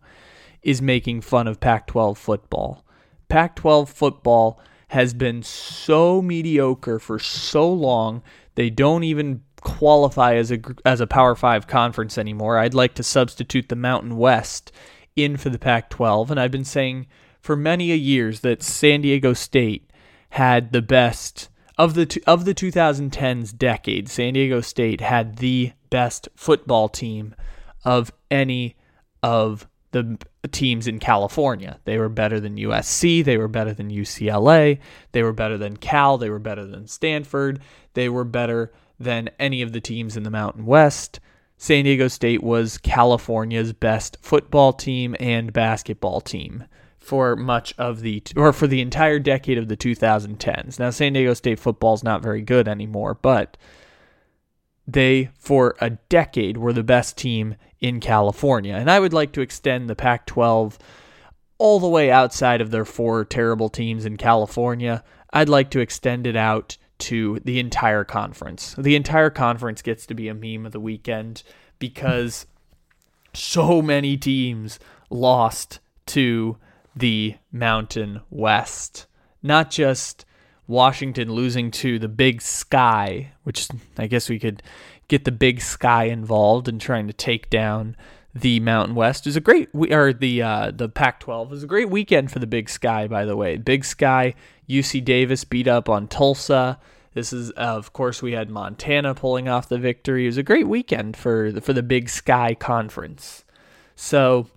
is 0.62 0.82
making 0.82 1.20
fun 1.20 1.46
of 1.46 1.60
Pac 1.60 1.86
12 1.86 2.18
football. 2.18 2.84
Pac 3.28 3.54
12 3.56 3.88
football 3.88 4.60
has 4.88 5.14
been 5.14 5.42
so 5.42 6.22
mediocre 6.22 6.98
for 6.98 7.18
so 7.18 7.70
long, 7.70 8.22
they 8.54 8.70
don't 8.70 9.04
even 9.04 9.42
qualify 9.60 10.34
as 10.34 10.52
a, 10.52 10.60
as 10.84 11.00
a 11.00 11.06
Power 11.06 11.34
5 11.34 11.66
conference 11.66 12.16
anymore. 12.16 12.58
I'd 12.58 12.74
like 12.74 12.94
to 12.94 13.02
substitute 13.02 13.68
the 13.68 13.76
Mountain 13.76 14.16
West 14.16 14.70
in 15.16 15.36
for 15.36 15.50
the 15.50 15.58
Pac 15.58 15.90
12, 15.90 16.30
and 16.30 16.38
I've 16.38 16.50
been 16.50 16.64
saying 16.64 17.06
for 17.40 17.56
many 17.56 17.90
a 17.90 17.96
years 17.96 18.40
that 18.40 18.62
San 18.62 19.00
Diego 19.00 19.32
State 19.32 19.90
had 20.30 20.72
the 20.72 20.82
best 20.82 21.48
of 21.78 21.94
the 21.94 22.22
of 22.26 22.44
the 22.44 22.54
2010s 22.54 23.56
decade. 23.56 24.08
San 24.08 24.34
Diego 24.34 24.60
State 24.60 25.00
had 25.00 25.36
the 25.36 25.72
best 25.90 26.28
football 26.34 26.88
team 26.88 27.34
of 27.84 28.12
any 28.30 28.76
of 29.22 29.66
the 29.92 30.18
teams 30.48 30.86
in 30.86 30.98
California. 30.98 31.80
They 31.84 31.98
were 31.98 32.08
better 32.08 32.40
than 32.40 32.56
USC, 32.56 33.24
they 33.24 33.36
were 33.36 33.48
better 33.48 33.72
than 33.72 33.90
UCLA, 33.90 34.78
they 35.12 35.22
were 35.22 35.32
better 35.32 35.58
than 35.58 35.76
Cal, 35.76 36.18
they 36.18 36.30
were 36.30 36.38
better 36.38 36.66
than 36.66 36.86
Stanford, 36.86 37.60
they 37.94 38.08
were 38.08 38.24
better 38.24 38.72
than 38.98 39.30
any 39.38 39.62
of 39.62 39.72
the 39.72 39.80
teams 39.80 40.16
in 40.16 40.22
the 40.22 40.30
Mountain 40.30 40.66
West. 40.66 41.20
San 41.58 41.84
Diego 41.84 42.08
State 42.08 42.42
was 42.42 42.78
California's 42.78 43.72
best 43.72 44.18
football 44.20 44.72
team 44.72 45.16
and 45.18 45.52
basketball 45.52 46.20
team 46.20 46.64
for 46.98 47.36
much 47.36 47.72
of 47.78 48.00
the 48.00 48.22
or 48.36 48.52
for 48.52 48.66
the 48.66 48.80
entire 48.80 49.18
decade 49.18 49.56
of 49.56 49.68
the 49.68 49.76
2010s. 49.76 50.78
Now 50.78 50.90
San 50.90 51.12
Diego 51.12 51.34
State 51.34 51.58
football 51.58 51.94
is 51.94 52.04
not 52.04 52.22
very 52.22 52.42
good 52.42 52.68
anymore, 52.68 53.14
but 53.14 53.56
they 54.86 55.30
for 55.38 55.76
a 55.80 55.90
decade 55.90 56.56
were 56.56 56.72
the 56.72 56.82
best 56.82 57.16
team 57.16 57.56
in 57.80 58.00
California. 58.00 58.74
And 58.74 58.90
I 58.90 59.00
would 59.00 59.12
like 59.12 59.32
to 59.32 59.40
extend 59.40 59.88
the 59.88 59.96
Pac-12 59.96 60.78
all 61.58 61.80
the 61.80 61.88
way 61.88 62.10
outside 62.10 62.60
of 62.60 62.70
their 62.70 62.84
four 62.84 63.24
terrible 63.24 63.68
teams 63.68 64.04
in 64.04 64.16
California. 64.16 65.02
I'd 65.32 65.48
like 65.48 65.70
to 65.70 65.80
extend 65.80 66.26
it 66.26 66.36
out 66.36 66.76
to 66.98 67.40
the 67.44 67.58
entire 67.58 68.04
conference. 68.04 68.74
The 68.78 68.96
entire 68.96 69.30
conference 69.30 69.82
gets 69.82 70.06
to 70.06 70.14
be 70.14 70.28
a 70.28 70.34
meme 70.34 70.66
of 70.66 70.72
the 70.72 70.80
weekend 70.80 71.42
because 71.78 72.46
so 73.34 73.82
many 73.82 74.16
teams 74.16 74.78
lost 75.10 75.80
to 76.06 76.56
the 76.94 77.36
Mountain 77.52 78.20
West. 78.30 79.06
Not 79.42 79.70
just 79.70 80.24
Washington 80.66 81.30
losing 81.30 81.70
to 81.72 81.98
the 81.98 82.08
Big 82.08 82.40
Sky, 82.40 83.32
which 83.46 83.68
I 83.96 84.08
guess 84.08 84.28
we 84.28 84.40
could 84.40 84.60
get 85.06 85.24
the 85.24 85.32
Big 85.32 85.60
Sky 85.60 86.04
involved 86.04 86.66
in 86.66 86.80
trying 86.80 87.06
to 87.06 87.12
take 87.12 87.48
down 87.48 87.96
the 88.34 88.58
Mountain 88.60 88.96
West. 88.96 89.26
is 89.26 89.36
a 89.36 89.40
great 89.40 89.68
or 89.72 90.12
the 90.12 90.42
uh, 90.42 90.72
the 90.74 90.88
Pac-12 90.88 91.52
is 91.52 91.62
a 91.62 91.66
great 91.68 91.88
weekend 91.88 92.32
for 92.32 92.40
the 92.40 92.46
Big 92.46 92.68
Sky. 92.68 93.06
By 93.06 93.24
the 93.24 93.36
way, 93.36 93.56
Big 93.56 93.84
Sky, 93.84 94.34
UC 94.68 95.04
Davis 95.04 95.44
beat 95.44 95.68
up 95.68 95.88
on 95.88 96.08
Tulsa. 96.08 96.80
This 97.14 97.32
is, 97.32 97.50
of 97.52 97.94
course, 97.94 98.20
we 98.20 98.32
had 98.32 98.50
Montana 98.50 99.14
pulling 99.14 99.48
off 99.48 99.70
the 99.70 99.78
victory. 99.78 100.24
It 100.24 100.28
was 100.28 100.36
a 100.36 100.42
great 100.42 100.68
weekend 100.68 101.16
for 101.16 101.50
the, 101.50 101.62
for 101.62 101.72
the 101.72 101.82
Big 101.82 102.10
Sky 102.10 102.54
Conference. 102.54 103.44
So, 103.94 104.48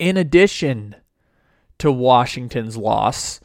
in 0.00 0.16
addition 0.16 0.96
to 1.78 1.92
Washington's 1.92 2.76
loss. 2.76 3.40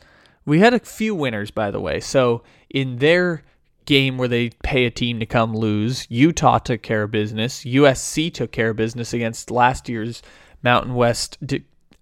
We 0.45 0.60
had 0.60 0.73
a 0.73 0.80
few 0.80 1.13
winners, 1.13 1.52
by 1.52 1.71
the 1.71 1.82
way. 1.82 1.99
So 1.99 2.43
in 2.69 2.97
their 2.97 3.43
game 3.89 4.19
where 4.19 4.28
they 4.28 4.52
pay 4.63 4.86
a 4.86 4.91
team 4.91 5.19
to 5.19 5.25
come 5.25 5.54
lose, 5.54 6.06
Utah 6.10 6.60
took 6.60 6.84
care 6.84 7.04
of 7.04 7.12
business. 7.12 7.65
USC 7.65 8.32
took 8.32 8.52
care 8.52 8.69
of 8.69 8.75
business 8.75 9.13
against 9.13 9.49
last 9.49 9.89
year's 9.89 10.21
Mountain 10.62 10.93
West 10.93 11.39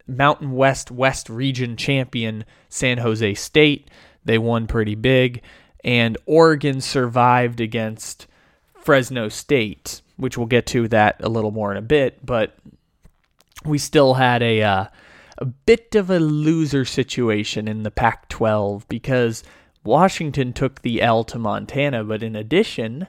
Mountain 0.06 0.52
West 0.52 0.92
West 0.92 1.30
Region 1.30 1.78
champion 1.78 2.44
San 2.68 2.98
Jose 2.98 3.34
State. 3.36 3.90
They 4.26 4.38
won 4.38 4.68
pretty 4.68 4.96
big, 4.96 5.42
and 5.82 6.18
Oregon 6.26 6.82
survived 6.82 7.62
against 7.62 8.28
Fresno 8.82 9.30
State, 9.30 10.02
which 10.18 10.38
we'll 10.38 10.48
get 10.48 10.66
to 10.68 10.90
that 10.90 11.16
a 11.22 11.30
little 11.30 11.52
more 11.52 11.72
in 11.72 11.78
a 11.78 11.82
bit. 11.82 12.26
But 12.26 12.58
we 13.64 13.78
still 13.78 14.16
had 14.16 14.44
a 14.44 14.62
uh, 14.62 14.86
a 15.38 15.46
bit 15.46 15.96
of 15.96 16.10
a 16.10 16.20
loser 16.20 16.84
situation 16.84 17.70
in 17.70 17.84
the 17.84 17.92
Pac 17.92 18.28
12 18.28 18.86
because 18.90 19.44
Washington 19.88 20.52
took 20.52 20.82
the 20.82 21.02
L 21.02 21.24
to 21.24 21.40
Montana, 21.40 22.04
but 22.04 22.22
in 22.22 22.36
addition, 22.36 23.08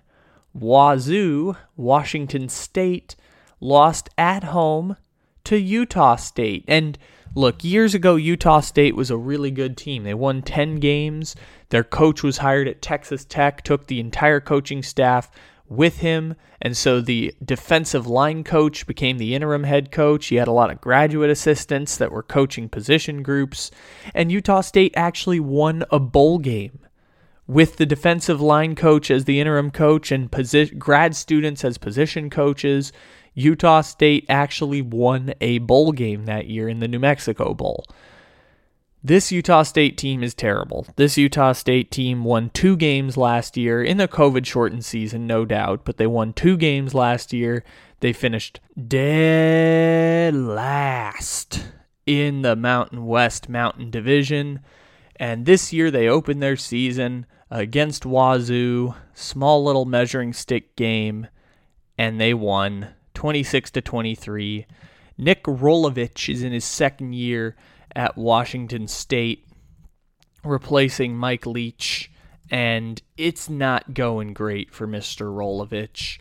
Wazzu, 0.56 1.56
Washington 1.76 2.48
State, 2.48 3.16
lost 3.58 4.08
at 4.16 4.44
home 4.44 4.96
to 5.42 5.58
Utah 5.58 6.14
State. 6.14 6.64
And 6.68 6.96
look, 7.34 7.64
years 7.64 7.96
ago, 7.96 8.14
Utah 8.14 8.60
State 8.60 8.94
was 8.94 9.10
a 9.10 9.16
really 9.16 9.50
good 9.50 9.76
team. 9.76 10.04
They 10.04 10.14
won 10.14 10.40
10 10.40 10.76
games. 10.76 11.34
Their 11.70 11.82
coach 11.82 12.22
was 12.22 12.38
hired 12.38 12.68
at 12.68 12.80
Texas 12.80 13.24
Tech, 13.24 13.64
took 13.64 13.88
the 13.88 13.98
entire 13.98 14.38
coaching 14.38 14.84
staff 14.84 15.32
with 15.68 15.98
him. 15.98 16.34
And 16.60 16.76
so 16.76 17.00
the 17.00 17.34
defensive 17.44 18.06
line 18.06 18.44
coach 18.44 18.86
became 18.86 19.18
the 19.18 19.34
interim 19.34 19.64
head 19.64 19.90
coach. 19.90 20.26
He 20.26 20.36
had 20.36 20.48
a 20.48 20.52
lot 20.52 20.70
of 20.70 20.80
graduate 20.80 21.30
assistants 21.30 21.96
that 21.96 22.12
were 22.12 22.22
coaching 22.22 22.68
position 22.68 23.22
groups. 23.22 23.70
And 24.14 24.32
Utah 24.32 24.62
State 24.62 24.92
actually 24.96 25.40
won 25.40 25.84
a 25.90 25.98
bowl 25.98 26.38
game 26.38 26.80
with 27.46 27.76
the 27.76 27.86
defensive 27.86 28.40
line 28.40 28.74
coach 28.74 29.10
as 29.10 29.24
the 29.24 29.40
interim 29.40 29.70
coach 29.70 30.12
and 30.12 30.30
posi- 30.30 30.76
grad 30.78 31.16
students 31.16 31.64
as 31.64 31.78
position 31.78 32.28
coaches. 32.28 32.92
Utah 33.34 33.80
State 33.80 34.26
actually 34.28 34.82
won 34.82 35.32
a 35.40 35.58
bowl 35.58 35.92
game 35.92 36.26
that 36.26 36.48
year 36.48 36.68
in 36.68 36.80
the 36.80 36.88
New 36.88 36.98
Mexico 36.98 37.54
Bowl. 37.54 37.84
This 39.02 39.30
Utah 39.30 39.62
State 39.62 39.96
team 39.96 40.24
is 40.24 40.34
terrible. 40.34 40.86
This 40.96 41.16
Utah 41.16 41.52
State 41.52 41.92
team 41.92 42.24
won 42.24 42.50
two 42.50 42.76
games 42.76 43.16
last 43.16 43.56
year 43.56 43.82
in 43.82 43.96
the 43.96 44.08
COVID 44.08 44.44
shortened 44.44 44.84
season, 44.84 45.24
no 45.24 45.44
doubt, 45.44 45.84
but 45.84 45.98
they 45.98 46.06
won 46.08 46.32
two 46.32 46.56
games 46.56 46.94
last 46.94 47.32
year. 47.32 47.62
They 48.00 48.12
finished 48.12 48.58
dead 48.88 50.34
last 50.34 51.64
in 52.06 52.42
the 52.42 52.56
Mountain 52.56 53.06
West 53.06 53.48
Mountain 53.48 53.90
Division. 53.90 54.60
And 55.14 55.46
this 55.46 55.72
year 55.72 55.92
they 55.92 56.08
opened 56.08 56.42
their 56.42 56.56
season 56.56 57.26
against 57.52 58.02
Wazzu, 58.02 58.96
small 59.14 59.62
little 59.62 59.84
measuring 59.84 60.32
stick 60.32 60.74
game, 60.74 61.28
and 61.96 62.20
they 62.20 62.34
won 62.34 62.88
26 63.14 63.70
to 63.72 63.80
23. 63.80 64.66
Nick 65.16 65.44
Rolovich 65.44 66.28
is 66.28 66.42
in 66.42 66.52
his 66.52 66.64
second 66.64 67.14
year 67.14 67.54
at 67.94 68.16
Washington 68.16 68.88
State, 68.88 69.46
replacing 70.44 71.16
Mike 71.16 71.46
Leach, 71.46 72.10
and 72.50 73.02
it's 73.16 73.48
not 73.48 73.94
going 73.94 74.32
great 74.32 74.72
for 74.72 74.86
Mr. 74.86 75.26
Rolovich. 75.26 76.18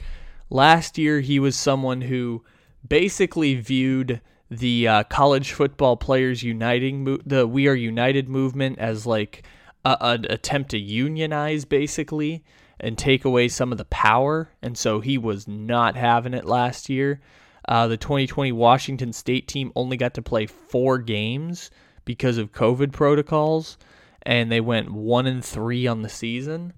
Last 0.50 0.98
year, 0.98 1.20
he 1.20 1.40
was 1.40 1.56
someone 1.56 2.02
who 2.02 2.44
basically 2.88 3.56
viewed 3.56 4.22
the 4.50 4.88
uh, 4.88 5.04
college 5.04 5.52
football 5.52 5.98
players 5.98 6.44
uniting 6.44 7.04
mo- 7.04 7.20
the 7.26 7.46
We 7.46 7.68
Are 7.68 7.76
United 7.76 8.30
movement 8.30 8.80
as 8.80 9.06
like 9.06 9.44
an 9.84 10.26
attempt 10.30 10.72
to 10.72 10.78
unionize, 10.78 11.66
basically, 11.66 12.44
and 12.80 12.98
take 12.98 13.26
away 13.26 13.48
some 13.48 13.72
of 13.72 13.78
the 13.78 13.86
power. 13.86 14.52
And 14.62 14.78
so 14.78 15.00
he 15.00 15.18
was 15.18 15.48
not 15.48 15.96
having 15.96 16.34
it 16.34 16.46
last 16.46 16.90
year. 16.90 17.22
Uh, 17.68 17.88
the 17.88 17.98
2020 17.98 18.52
Washington 18.54 19.12
State 19.12 19.48
team 19.48 19.72
only 19.76 19.98
got 19.98 20.14
to 20.14 20.22
play 20.22 20.46
four 20.46 20.98
games 20.98 21.70
because 22.06 22.38
of 22.38 22.54
COVID 22.54 22.94
protocols, 22.94 23.78
and 24.22 24.52
they 24.52 24.62
went 24.62 24.92
one 24.92 25.28
and 25.28 25.44
three 25.44 25.86
on 25.86 26.02
the 26.02 26.10
season. 26.10 26.74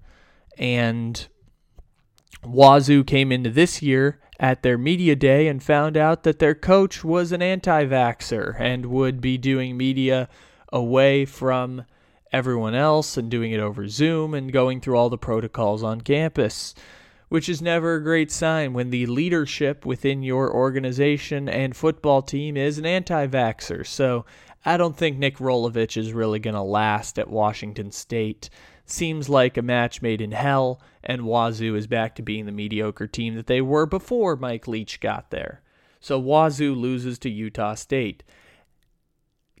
And 0.58 1.28
Wazzu 2.44 3.06
came 3.06 3.30
into 3.30 3.50
this 3.50 3.82
year 3.82 4.20
at 4.40 4.62
their 4.62 4.78
media 4.78 5.14
day 5.14 5.46
and 5.46 5.62
found 5.62 5.96
out 5.96 6.24
that 6.24 6.38
their 6.38 6.54
coach 6.54 7.04
was 7.04 7.30
an 7.30 7.42
anti 7.42 7.84
vaxxer 7.84 8.58
and 8.58 8.86
would 8.86 9.20
be 9.20 9.38
doing 9.38 9.76
media 9.76 10.28
away 10.72 11.24
from 11.24 11.84
everyone 12.32 12.74
else 12.74 13.16
and 13.16 13.30
doing 13.30 13.52
it 13.52 13.60
over 13.60 13.86
Zoom 13.86 14.34
and 14.34 14.52
going 14.52 14.80
through 14.80 14.96
all 14.96 15.10
the 15.10 15.18
protocols 15.18 15.82
on 15.82 16.00
campus 16.00 16.74
which 17.30 17.48
is 17.48 17.62
never 17.62 17.94
a 17.94 18.02
great 18.02 18.30
sign 18.30 18.72
when 18.72 18.90
the 18.90 19.06
leadership 19.06 19.86
within 19.86 20.20
your 20.22 20.52
organization 20.52 21.48
and 21.48 21.76
football 21.76 22.20
team 22.20 22.56
is 22.56 22.76
an 22.76 22.84
anti 22.84 23.26
vaxxer. 23.26 23.86
So 23.86 24.26
I 24.64 24.76
don't 24.76 24.96
think 24.96 25.16
Nick 25.16 25.38
Rolovich 25.38 25.96
is 25.96 26.12
really 26.12 26.40
going 26.40 26.56
to 26.56 26.60
last 26.60 27.18
at 27.20 27.30
Washington 27.30 27.92
State. 27.92 28.50
Seems 28.84 29.28
like 29.28 29.56
a 29.56 29.62
match 29.62 30.02
made 30.02 30.20
in 30.20 30.32
hell, 30.32 30.82
and 31.04 31.22
Wazzu 31.22 31.76
is 31.76 31.86
back 31.86 32.16
to 32.16 32.22
being 32.22 32.46
the 32.46 32.52
mediocre 32.52 33.06
team 33.06 33.36
that 33.36 33.46
they 33.46 33.60
were 33.60 33.86
before 33.86 34.34
Mike 34.34 34.66
Leach 34.66 34.98
got 34.98 35.30
there. 35.30 35.62
So 36.00 36.20
Wazzu 36.20 36.76
loses 36.76 37.16
to 37.20 37.30
Utah 37.30 37.74
State. 37.74 38.24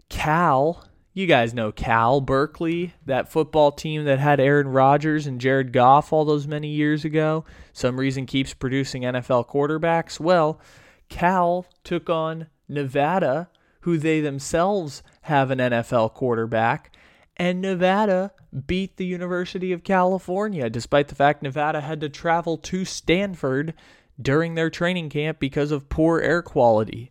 Cal 0.08 0.84
you 1.12 1.26
guys 1.26 1.52
know 1.52 1.72
Cal, 1.72 2.20
Berkeley, 2.20 2.94
that 3.04 3.30
football 3.30 3.72
team 3.72 4.04
that 4.04 4.18
had 4.18 4.38
Aaron 4.38 4.68
Rodgers 4.68 5.26
and 5.26 5.40
Jared 5.40 5.72
Goff 5.72 6.12
all 6.12 6.24
those 6.24 6.46
many 6.46 6.68
years 6.68 7.04
ago, 7.04 7.44
some 7.72 7.98
reason 7.98 8.26
keeps 8.26 8.54
producing 8.54 9.02
NFL 9.02 9.48
quarterbacks. 9.48 10.20
Well, 10.20 10.60
Cal 11.08 11.66
took 11.82 12.08
on 12.08 12.46
Nevada, 12.68 13.48
who 13.80 13.98
they 13.98 14.20
themselves 14.20 15.02
have 15.22 15.50
an 15.50 15.58
NFL 15.58 16.14
quarterback, 16.14 16.94
and 17.36 17.60
Nevada 17.60 18.32
beat 18.66 18.96
the 18.96 19.06
University 19.06 19.72
of 19.72 19.82
California, 19.82 20.70
despite 20.70 21.08
the 21.08 21.14
fact 21.14 21.42
Nevada 21.42 21.80
had 21.80 22.00
to 22.02 22.08
travel 22.08 22.56
to 22.58 22.84
Stanford 22.84 23.74
during 24.20 24.54
their 24.54 24.70
training 24.70 25.08
camp 25.08 25.40
because 25.40 25.70
of 25.72 25.88
poor 25.88 26.20
air 26.20 26.42
quality. 26.42 27.10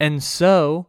And 0.00 0.22
so 0.22 0.88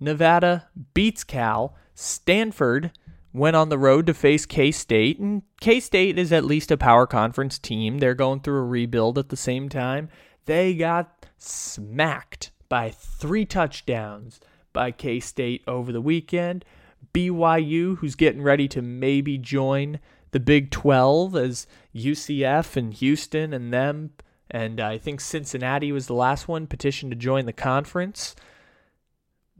Nevada 0.00 0.68
beats 0.94 1.24
Cal. 1.24 1.74
Stanford 1.94 2.92
went 3.32 3.56
on 3.56 3.68
the 3.68 3.78
road 3.78 4.06
to 4.06 4.14
face 4.14 4.46
K 4.46 4.70
State, 4.70 5.18
and 5.18 5.42
K 5.60 5.80
State 5.80 6.18
is 6.18 6.32
at 6.32 6.44
least 6.44 6.70
a 6.70 6.76
power 6.76 7.06
conference 7.06 7.58
team. 7.58 7.98
They're 7.98 8.14
going 8.14 8.40
through 8.40 8.60
a 8.60 8.64
rebuild 8.64 9.18
at 9.18 9.28
the 9.28 9.36
same 9.36 9.68
time. 9.68 10.08
They 10.46 10.74
got 10.74 11.26
smacked 11.36 12.50
by 12.68 12.90
three 12.90 13.44
touchdowns 13.44 14.40
by 14.72 14.90
K 14.90 15.20
State 15.20 15.62
over 15.66 15.92
the 15.92 16.00
weekend. 16.00 16.64
BYU, 17.12 17.98
who's 17.98 18.14
getting 18.14 18.42
ready 18.42 18.68
to 18.68 18.82
maybe 18.82 19.38
join 19.38 19.98
the 20.30 20.40
Big 20.40 20.70
12 20.70 21.36
as 21.36 21.66
UCF 21.94 22.76
and 22.76 22.92
Houston 22.94 23.52
and 23.52 23.72
them, 23.72 24.10
and 24.50 24.80
I 24.80 24.98
think 24.98 25.20
Cincinnati 25.20 25.92
was 25.92 26.06
the 26.06 26.14
last 26.14 26.48
one 26.48 26.66
petitioned 26.66 27.12
to 27.12 27.16
join 27.16 27.46
the 27.46 27.52
conference. 27.52 28.34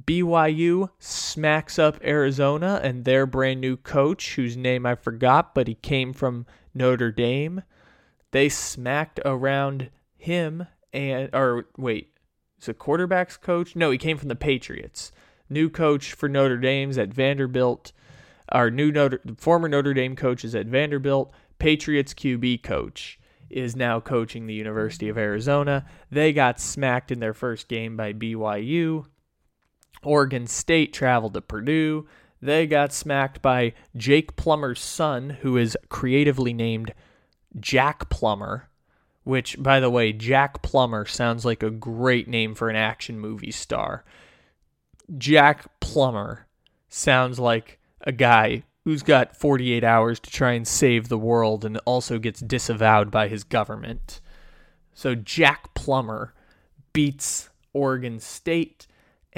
BYU 0.04 0.90
smacks 0.98 1.78
up 1.78 1.98
Arizona 2.02 2.80
and 2.82 3.04
their 3.04 3.26
brand 3.26 3.60
new 3.60 3.76
coach, 3.76 4.36
whose 4.36 4.56
name 4.56 4.86
I 4.86 4.94
forgot, 4.94 5.54
but 5.54 5.68
he 5.68 5.74
came 5.74 6.12
from 6.12 6.46
Notre 6.74 7.10
Dame. 7.12 7.62
They 8.30 8.48
smacked 8.48 9.20
around 9.24 9.90
him 10.16 10.66
and, 10.92 11.30
or 11.34 11.66
wait, 11.76 12.12
is 12.60 12.68
a 12.68 12.74
quarterbacks 12.74 13.40
coach? 13.40 13.76
No, 13.76 13.90
he 13.90 13.98
came 13.98 14.18
from 14.18 14.28
the 14.28 14.36
Patriots. 14.36 15.12
New 15.48 15.70
coach 15.70 16.12
for 16.12 16.28
Notre 16.28 16.58
Dame's 16.58 16.98
at 16.98 17.14
Vanderbilt. 17.14 17.92
Our 18.50 18.70
new 18.70 18.90
Notre, 18.90 19.20
former 19.36 19.68
Notre 19.68 19.94
Dame 19.94 20.16
coach 20.16 20.44
is 20.44 20.54
at 20.54 20.66
Vanderbilt. 20.66 21.32
Patriots 21.58 22.14
QB 22.14 22.62
coach 22.62 23.18
is 23.50 23.76
now 23.76 24.00
coaching 24.00 24.46
the 24.46 24.54
University 24.54 25.08
of 25.08 25.18
Arizona. 25.18 25.86
They 26.10 26.32
got 26.32 26.60
smacked 26.60 27.10
in 27.10 27.20
their 27.20 27.34
first 27.34 27.68
game 27.68 27.96
by 27.96 28.12
BYU. 28.12 29.06
Oregon 30.02 30.46
State 30.46 30.92
traveled 30.92 31.34
to 31.34 31.40
Purdue. 31.40 32.06
They 32.40 32.66
got 32.66 32.92
smacked 32.92 33.42
by 33.42 33.74
Jake 33.96 34.36
Plummer's 34.36 34.80
son, 34.80 35.30
who 35.40 35.56
is 35.56 35.76
creatively 35.88 36.52
named 36.52 36.94
Jack 37.58 38.08
Plummer, 38.08 38.68
which, 39.24 39.60
by 39.60 39.80
the 39.80 39.90
way, 39.90 40.12
Jack 40.12 40.62
Plummer 40.62 41.04
sounds 41.04 41.44
like 41.44 41.62
a 41.62 41.70
great 41.70 42.28
name 42.28 42.54
for 42.54 42.70
an 42.70 42.76
action 42.76 43.18
movie 43.18 43.50
star. 43.50 44.04
Jack 45.16 45.66
Plummer 45.80 46.46
sounds 46.88 47.38
like 47.38 47.78
a 48.02 48.12
guy 48.12 48.62
who's 48.84 49.02
got 49.02 49.36
48 49.36 49.84
hours 49.84 50.18
to 50.20 50.30
try 50.30 50.52
and 50.52 50.66
save 50.66 51.08
the 51.08 51.18
world 51.18 51.64
and 51.64 51.78
also 51.84 52.18
gets 52.18 52.40
disavowed 52.40 53.10
by 53.10 53.28
his 53.28 53.44
government. 53.44 54.20
So 54.94 55.14
Jack 55.14 55.74
Plummer 55.74 56.34
beats 56.92 57.50
Oregon 57.72 58.18
State 58.18 58.87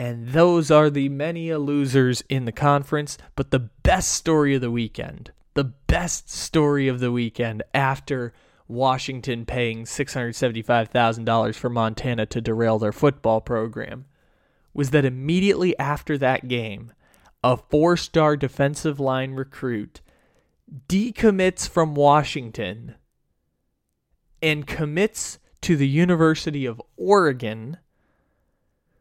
and 0.01 0.29
those 0.29 0.71
are 0.71 0.89
the 0.89 1.11
many 1.11 1.53
losers 1.53 2.23
in 2.31 2.47
the 2.47 2.53
conference. 2.53 3.19
But 3.37 3.51
the 3.51 3.59
best 3.59 4.13
story 4.13 4.55
of 4.55 4.63
the 4.63 4.71
weekend, 4.71 5.31
the 5.53 5.65
best 5.65 6.31
story 6.31 6.89
of 6.89 7.01
the 7.01 7.13
weekend 7.13 7.63
after 7.75 8.33
Washington 8.67 9.45
paying 9.45 9.85
$675,000 9.85 11.55
for 11.55 11.69
Montana 11.69 12.25
to 12.25 12.41
derail 12.41 12.79
their 12.79 12.95
football 12.95 13.43
program, 13.43 14.07
was 14.73 14.89
that 14.89 15.05
immediately 15.05 15.79
after 15.79 16.17
that 16.17 16.49
game, 16.49 16.95
a 17.45 17.59
four 17.59 17.99
star 17.99 18.39
defensive 18.39 19.01
line 19.01 19.33
recruit 19.33 20.01
decommits 20.89 21.69
from 21.69 21.95
Washington 21.95 22.95
and 24.41 24.67
commits 24.67 25.39
to 25.61 25.77
the 25.77 25.89
University 25.89 26.65
of 26.65 26.81
Oregon 26.97 27.77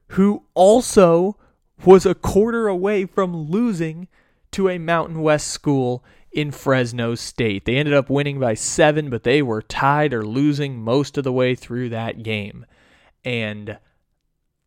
who 0.10 0.44
also 0.54 1.38
was 1.86 2.06
a 2.06 2.16
quarter 2.16 2.68
away 2.68 3.06
from 3.06 3.36
losing 3.36 4.08
to 4.52 4.70
a 4.70 4.78
Mountain 4.78 5.22
West 5.22 5.48
school 5.48 6.04
in 6.32 6.52
Fresno 6.52 7.16
State. 7.16 7.66
They 7.66 7.78
ended 7.78 7.94
up 7.94 8.10
winning 8.10 8.40
by 8.40 8.54
seven, 8.54 9.10
but 9.10 9.24
they 9.24 9.42
were 9.42 9.62
tied 9.62 10.14
or 10.14 10.26
losing 10.26 10.80
most 10.80 11.18
of 11.18 11.24
the 11.24 11.34
way 11.34 11.56
through 11.56 11.90
that 11.90 12.24
game. 12.24 12.66
And 13.24 13.78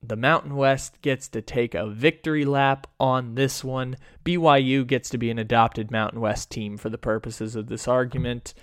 the 0.03 0.17
Mountain 0.17 0.57
West 0.57 1.01
gets 1.01 1.29
to 1.29 1.41
take 1.41 1.75
a 1.75 1.87
victory 1.87 2.45
lap 2.45 2.89
on 2.99 3.37
this 3.37 3.63
one. 3.63 3.97
BYU 4.25 4.87
gets 4.87 5.09
to 5.11 5.19
be 5.19 5.31
an 5.31 5.39
adopted 5.39 5.91
Mountain 5.91 6.21
West 6.21 6.51
team 6.51 6.77
for 6.77 6.91
the 6.91 6.99
purposes 6.99 7.55
of 7.55 7.69
this 7.69 7.87
argument. 7.87 8.55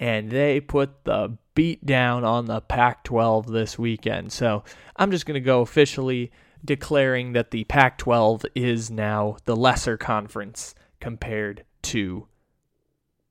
And 0.00 0.30
they 0.30 0.60
put 0.60 1.04
the 1.04 1.36
beat 1.58 1.84
down 1.84 2.22
on 2.22 2.44
the 2.44 2.60
Pac 2.60 3.02
12 3.02 3.48
this 3.48 3.76
weekend. 3.76 4.32
So 4.32 4.62
I'm 4.94 5.10
just 5.10 5.26
going 5.26 5.34
to 5.34 5.40
go 5.40 5.60
officially 5.60 6.30
declaring 6.64 7.32
that 7.32 7.50
the 7.50 7.64
Pac 7.64 7.98
12 7.98 8.46
is 8.54 8.92
now 8.92 9.38
the 9.44 9.56
lesser 9.56 9.96
conference 9.96 10.76
compared 11.00 11.64
to 11.82 12.28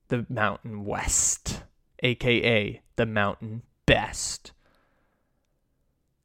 the 0.10 0.26
Mountain 0.28 0.84
West, 0.84 1.64
aka 2.04 2.82
the 2.98 3.06
Mountain 3.06 3.62
Best. 3.86 4.52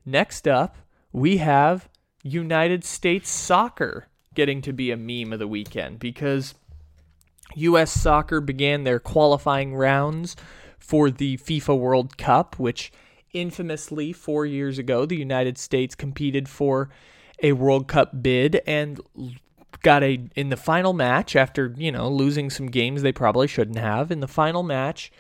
Next 0.04 0.48
up, 0.48 0.78
we 1.12 1.36
have 1.36 1.88
United 2.24 2.82
States 2.82 3.30
soccer 3.30 4.08
getting 4.34 4.60
to 4.62 4.72
be 4.72 4.90
a 4.90 4.96
meme 4.96 5.32
of 5.32 5.38
the 5.38 5.46
weekend 5.46 6.00
because 6.00 6.56
U.S. 7.54 7.92
soccer 7.92 8.40
began 8.40 8.82
their 8.82 8.98
qualifying 8.98 9.76
rounds 9.76 10.34
for 10.82 11.10
the 11.10 11.36
FIFA 11.38 11.78
World 11.78 12.18
Cup, 12.18 12.58
which 12.58 12.92
infamously 13.32 14.12
four 14.12 14.44
years 14.44 14.78
ago 14.78 15.06
the 15.06 15.16
United 15.16 15.56
States 15.56 15.94
competed 15.94 16.48
for 16.48 16.90
a 17.42 17.52
World 17.52 17.88
Cup 17.88 18.22
bid 18.22 18.60
and 18.66 19.00
got 19.82 20.02
a 20.02 20.28
in 20.36 20.50
the 20.50 20.56
final 20.56 20.92
match 20.92 21.34
after 21.34 21.74
you 21.78 21.90
know 21.90 22.08
losing 22.08 22.50
some 22.50 22.66
games 22.66 23.00
they 23.00 23.10
probably 23.10 23.46
shouldn't 23.46 23.78
have 23.78 24.10
in 24.10 24.20
the 24.20 24.28
final 24.28 24.62
match 24.62 25.10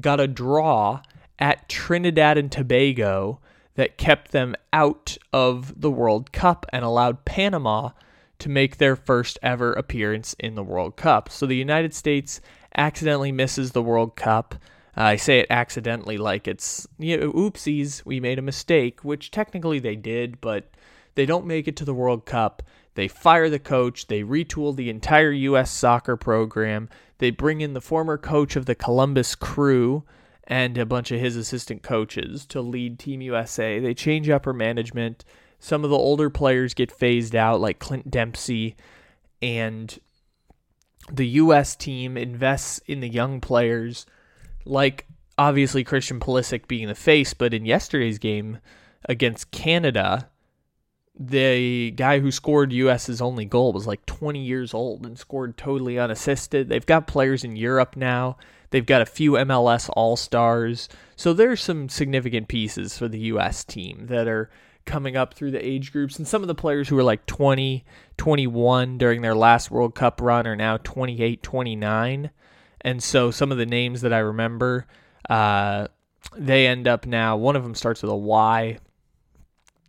got 0.00 0.18
a 0.18 0.26
draw 0.26 1.00
at 1.38 1.68
Trinidad 1.68 2.38
and 2.38 2.50
Tobago 2.50 3.40
that 3.74 3.98
kept 3.98 4.32
them 4.32 4.56
out 4.72 5.18
of 5.32 5.80
the 5.80 5.90
World 5.90 6.32
Cup 6.32 6.64
and 6.72 6.84
allowed 6.84 7.24
Panama 7.24 7.90
to 8.38 8.48
make 8.48 8.76
their 8.78 8.96
first 8.96 9.38
ever 9.42 9.72
appearance 9.72 10.34
in 10.38 10.54
the 10.54 10.62
World 10.62 10.96
Cup. 10.96 11.28
So 11.28 11.46
the 11.46 11.56
United 11.56 11.94
States 11.94 12.40
accidentally 12.76 13.32
misses 13.32 13.72
the 13.72 13.82
World 13.82 14.16
Cup. 14.16 14.56
I 14.98 15.16
say 15.16 15.38
it 15.38 15.46
accidentally 15.48 16.18
like 16.18 16.48
it's 16.48 16.86
you 16.98 17.16
know, 17.16 17.32
oopsies, 17.32 18.04
we 18.04 18.18
made 18.18 18.38
a 18.38 18.42
mistake, 18.42 19.04
which 19.04 19.30
technically 19.30 19.78
they 19.78 19.94
did, 19.94 20.40
but 20.40 20.70
they 21.14 21.24
don't 21.24 21.46
make 21.46 21.68
it 21.68 21.76
to 21.76 21.84
the 21.84 21.94
World 21.94 22.26
Cup. 22.26 22.62
They 22.94 23.06
fire 23.06 23.48
the 23.48 23.60
coach, 23.60 24.08
they 24.08 24.22
retool 24.22 24.74
the 24.74 24.90
entire 24.90 25.30
U.S. 25.30 25.70
soccer 25.70 26.16
program, 26.16 26.88
they 27.18 27.30
bring 27.30 27.60
in 27.60 27.74
the 27.74 27.80
former 27.80 28.18
coach 28.18 28.56
of 28.56 28.66
the 28.66 28.74
Columbus 28.74 29.36
Crew 29.36 30.02
and 30.44 30.76
a 30.76 30.86
bunch 30.86 31.12
of 31.12 31.20
his 31.20 31.36
assistant 31.36 31.82
coaches 31.82 32.44
to 32.46 32.60
lead 32.60 32.98
Team 32.98 33.20
USA. 33.20 33.78
They 33.78 33.94
change 33.94 34.28
upper 34.28 34.52
management. 34.52 35.24
Some 35.60 35.84
of 35.84 35.90
the 35.90 35.96
older 35.96 36.30
players 36.30 36.74
get 36.74 36.90
phased 36.90 37.36
out, 37.36 37.60
like 37.60 37.78
Clint 37.78 38.10
Dempsey, 38.10 38.74
and 39.40 39.96
the 41.12 41.28
U.S. 41.28 41.76
team 41.76 42.16
invests 42.16 42.80
in 42.86 43.00
the 43.00 43.08
young 43.08 43.40
players, 43.40 44.06
like 44.68 45.06
obviously 45.36 45.84
Christian 45.84 46.20
Pulisic 46.20 46.68
being 46.68 46.88
the 46.88 46.94
face, 46.94 47.34
but 47.34 47.54
in 47.54 47.64
yesterday's 47.64 48.18
game 48.18 48.58
against 49.08 49.50
Canada, 49.50 50.28
the 51.18 51.90
guy 51.92 52.20
who 52.20 52.30
scored 52.30 52.72
US's 52.72 53.20
only 53.20 53.44
goal 53.44 53.72
was 53.72 53.86
like 53.86 54.06
20 54.06 54.40
years 54.40 54.72
old 54.72 55.04
and 55.04 55.18
scored 55.18 55.56
totally 55.56 55.98
unassisted. 55.98 56.68
They've 56.68 56.84
got 56.86 57.06
players 57.06 57.42
in 57.42 57.56
Europe 57.56 57.96
now. 57.96 58.36
They've 58.70 58.86
got 58.86 59.02
a 59.02 59.06
few 59.06 59.32
MLS 59.32 59.90
All 59.94 60.16
Stars. 60.16 60.88
So 61.16 61.32
there's 61.32 61.62
some 61.62 61.88
significant 61.88 62.48
pieces 62.48 62.96
for 62.98 63.08
the 63.08 63.18
US 63.20 63.64
team 63.64 64.06
that 64.08 64.28
are 64.28 64.50
coming 64.84 65.16
up 65.16 65.34
through 65.34 65.50
the 65.50 65.66
age 65.66 65.92
groups. 65.92 66.18
And 66.18 66.28
some 66.28 66.42
of 66.42 66.48
the 66.48 66.54
players 66.54 66.88
who 66.88 66.96
were 66.96 67.02
like 67.02 67.26
20, 67.26 67.84
21 68.16 68.98
during 68.98 69.22
their 69.22 69.34
last 69.34 69.70
World 69.70 69.94
Cup 69.94 70.20
run 70.20 70.46
are 70.46 70.56
now 70.56 70.76
28, 70.78 71.42
29. 71.42 72.30
And 72.80 73.02
so 73.02 73.30
some 73.30 73.50
of 73.52 73.58
the 73.58 73.66
names 73.66 74.02
that 74.02 74.12
I 74.12 74.18
remember, 74.18 74.86
uh, 75.28 75.88
they 76.36 76.66
end 76.66 76.86
up 76.86 77.06
now, 77.06 77.36
one 77.36 77.56
of 77.56 77.62
them 77.62 77.74
starts 77.74 78.02
with 78.02 78.10
a 78.10 78.16
Y. 78.16 78.78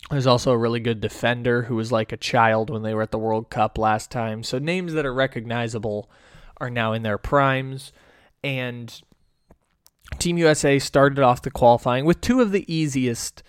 There's 0.09 0.27
also 0.27 0.51
a 0.51 0.57
really 0.57 0.79
good 0.79 1.01
defender 1.01 1.63
who 1.63 1.75
was 1.75 1.91
like 1.91 2.11
a 2.11 2.17
child 2.17 2.69
when 2.69 2.81
they 2.81 2.93
were 2.93 3.03
at 3.03 3.11
the 3.11 3.19
World 3.19 3.49
Cup 3.49 3.77
last 3.77 4.09
time. 4.09 4.43
So 4.43 4.57
names 4.57 4.93
that 4.93 5.05
are 5.05 5.13
recognizable 5.13 6.09
are 6.57 6.69
now 6.69 6.93
in 6.93 7.03
their 7.03 7.17
primes. 7.17 7.91
And 8.43 9.01
Team 10.17 10.37
USA 10.37 10.79
started 10.79 11.19
off 11.19 11.41
the 11.41 11.51
qualifying 11.51 12.05
with 12.05 12.21
two 12.21 12.41
of 12.41 12.51
the 12.51 12.71
easiest 12.73 13.43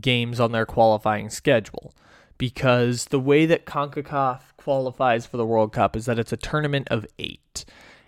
games 0.00 0.38
on 0.38 0.52
their 0.52 0.66
qualifying 0.66 1.30
schedule 1.30 1.94
because 2.38 3.06
the 3.06 3.20
way 3.20 3.46
that 3.46 3.66
CONCACAF 3.66 4.40
qualifies 4.56 5.26
for 5.26 5.36
the 5.36 5.46
World 5.46 5.72
Cup 5.72 5.96
is 5.96 6.06
that 6.06 6.18
it's 6.18 6.32
a 6.32 6.36
tournament 6.36 6.88
of 6.90 7.06
eight. 7.18 7.64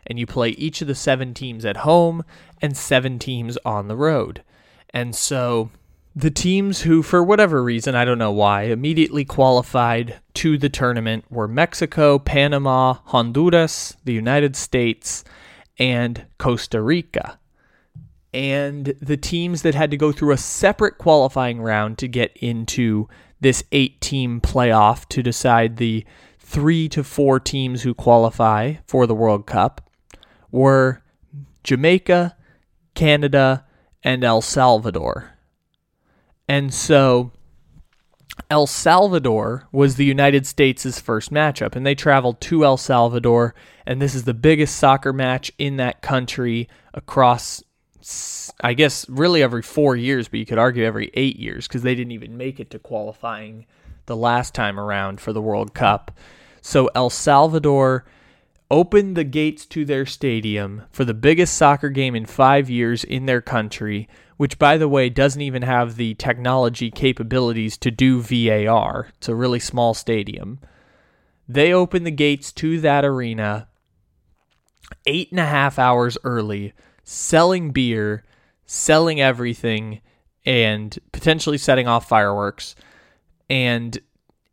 And 0.07 0.19
you 0.19 0.27
play 0.27 0.51
each 0.51 0.81
of 0.81 0.89
the 0.89 0.95
seven 0.95 1.35
teams 1.35 1.65
at 1.65 1.79
home 1.79 2.25
and 2.63 2.77
seven 2.77 3.19
teams 3.19 3.59
on 3.65 3.89
the 3.89 3.97
road. 3.97 4.43
And 4.91 5.15
so 5.15 5.71
the 6.15 6.31
teams 6.31 6.81
who, 6.81 7.03
for 7.03 7.23
whatever 7.23 7.63
reason, 7.63 7.95
I 7.95 8.07
don't 8.07 8.19
know 8.19 8.33
why, 8.33 8.63
immediately 8.63 9.25
qualified 9.25 10.19
to 10.35 10.57
the 10.57 10.71
tournament 10.71 11.27
were 11.29 11.47
Mexico, 11.47 12.19
Panama, 12.19 12.95
Honduras, 13.05 13.95
the 14.05 14.15
United 14.15 14.57
States, 14.57 15.25
and 15.79 16.25
Costa 16.39 16.81
Rica. 16.81 17.39
And 18.33 18.95
the 19.01 19.19
teams 19.19 19.63
that 19.63 19.75
had 19.75 19.91
to 19.91 19.97
go 19.99 20.11
through 20.11 20.33
a 20.33 20.39
separate 20.39 20.97
qualifying 20.97 21.61
round 21.61 21.99
to 21.99 22.09
get 22.09 22.35
into 22.37 23.09
this 23.41 23.63
eight 23.73 24.01
team 24.01 24.41
playoff 24.41 25.07
to 25.11 25.23
decide 25.23 25.77
the 25.77 26.05
three 26.39 26.89
to 26.89 27.05
four 27.05 27.39
teams 27.41 27.83
who 27.83 27.93
qualify 27.93 28.75
for 28.87 29.07
the 29.07 29.15
World 29.15 29.47
Cup 29.47 29.86
were 30.57 31.03
Jamaica, 31.63 32.35
Canada, 32.95 33.67
and 34.03 34.25
El 34.25 34.41
Salvador. 34.41 35.33
And 36.49 36.73
so 36.73 37.33
El 38.51 38.67
Salvador 38.67 39.69
was 39.71 39.97
the 39.97 40.05
United 40.05 40.47
States' 40.47 40.99
first 40.99 41.31
matchup, 41.31 41.77
and 41.77 41.85
they 41.85 41.95
traveled 41.95 42.41
to 42.43 42.65
El 42.65 42.79
Salvador, 42.79 43.55
and 43.87 44.01
this 44.01 44.15
is 44.15 44.25
the 44.25 44.33
biggest 44.33 44.77
soccer 44.77 45.13
match 45.13 45.53
in 45.59 45.77
that 45.77 46.01
country 46.01 46.69
across, 46.95 47.63
I 48.63 48.73
guess, 48.73 49.07
really 49.11 49.43
every 49.43 49.63
four 49.63 49.95
years, 49.95 50.29
but 50.29 50.41
you 50.41 50.47
could 50.47 50.59
argue 50.59 50.85
every 50.85 51.11
eight 51.13 51.37
years 51.37 51.69
because 51.69 51.83
they 51.83 51.95
didn't 51.95 52.13
even 52.13 52.39
make 52.39 52.61
it 52.61 52.71
to 52.71 52.79
qualifying 52.79 53.67
the 54.07 54.17
last 54.17 54.55
time 54.55 54.81
around 54.81 55.21
for 55.21 55.35
the 55.35 55.43
World 55.43 55.75
Cup. 55.75 56.13
So 56.63 56.89
El 56.95 57.11
Salvador 57.11 58.07
opened 58.71 59.17
the 59.17 59.25
gates 59.25 59.65
to 59.67 59.85
their 59.85 60.05
stadium 60.07 60.83
for 60.91 61.05
the 61.05 61.15
biggest 61.15 61.55
soccer 61.57 61.89
game 61.89 62.15
in 62.15 62.27
five 62.27 62.69
years 62.69 63.05
in 63.05 63.27
their 63.27 63.41
country 63.41 64.09
which 64.37 64.59
by 64.59 64.77
the 64.77 64.89
way 64.89 65.09
doesn't 65.09 65.41
even 65.41 65.63
have 65.63 65.97
the 65.97 66.15
technology 66.15 66.91
capabilities 66.91 67.77
to 67.79 67.91
do 67.91 68.21
VAR. 68.21 69.09
It's 69.17 69.29
a 69.29 69.35
really 69.35 69.61
small 69.61 69.95
stadium. 69.95 70.61
They 71.49 71.73
opened 71.73 72.07
the 72.07 72.11
gates 72.11 72.53
to 72.55 72.81
that 72.81 73.05
arena 73.05 73.69
eight 75.07 75.31
and 75.31 75.41
a 75.41 75.47
half 75.47 75.79
hours 75.79 76.19
early, 76.23 76.75
selling 77.03 77.71
beer, 77.71 78.25
selling 78.67 79.21
everything, 79.21 80.01
and 80.45 80.97
potentially 81.13 81.59
setting 81.59 81.89
off 81.89 82.09
fireworks. 82.09 82.77
And 83.49 83.99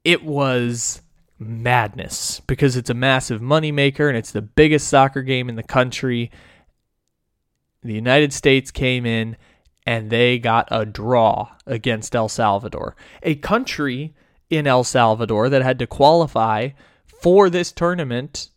it 0.04 0.24
was 0.24 1.02
madness 1.48 2.42
because 2.48 2.76
it's 2.76 2.90
a 2.90 2.96
massive 2.96 3.42
moneymaker 3.42 4.08
and 4.08 4.18
it's 4.18 4.32
the 4.32 4.42
biggest 4.42 4.88
soccer 4.88 5.22
game 5.22 5.50
in 5.50 5.56
the 5.56 5.64
country. 5.64 6.32
The 7.82 7.94
United 7.94 8.34
States 8.34 8.72
came 8.72 9.06
in 9.06 9.38
and 9.86 10.10
they 10.10 10.40
got 10.40 10.68
a 10.72 10.86
draw 10.86 11.50
against 11.66 12.16
El 12.16 12.30
Salvador, 12.30 12.96
a 13.22 13.36
country 13.36 14.14
in 14.50 14.68
El 14.68 14.84
Salvador 14.84 15.50
that 15.50 15.62
had 15.62 15.80
to 15.80 15.88
qualify 15.88 16.70
for 17.06 17.50
this 17.50 17.72
tournament 17.72 18.50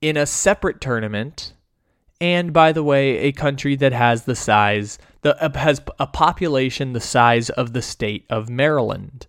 in 0.00 0.16
a 0.16 0.26
separate 0.26 0.80
tournament. 0.80 1.52
And 2.20 2.52
by 2.52 2.72
the 2.72 2.82
way, 2.82 3.18
a 3.18 3.32
country 3.32 3.76
that 3.76 3.92
has 3.92 4.24
the 4.24 4.34
size, 4.34 4.98
the 5.22 5.40
uh, 5.42 5.56
has 5.58 5.80
a 5.98 6.06
population 6.06 6.92
the 6.92 7.00
size 7.00 7.50
of 7.50 7.72
the 7.72 7.82
state 7.82 8.24
of 8.28 8.48
Maryland, 8.48 9.26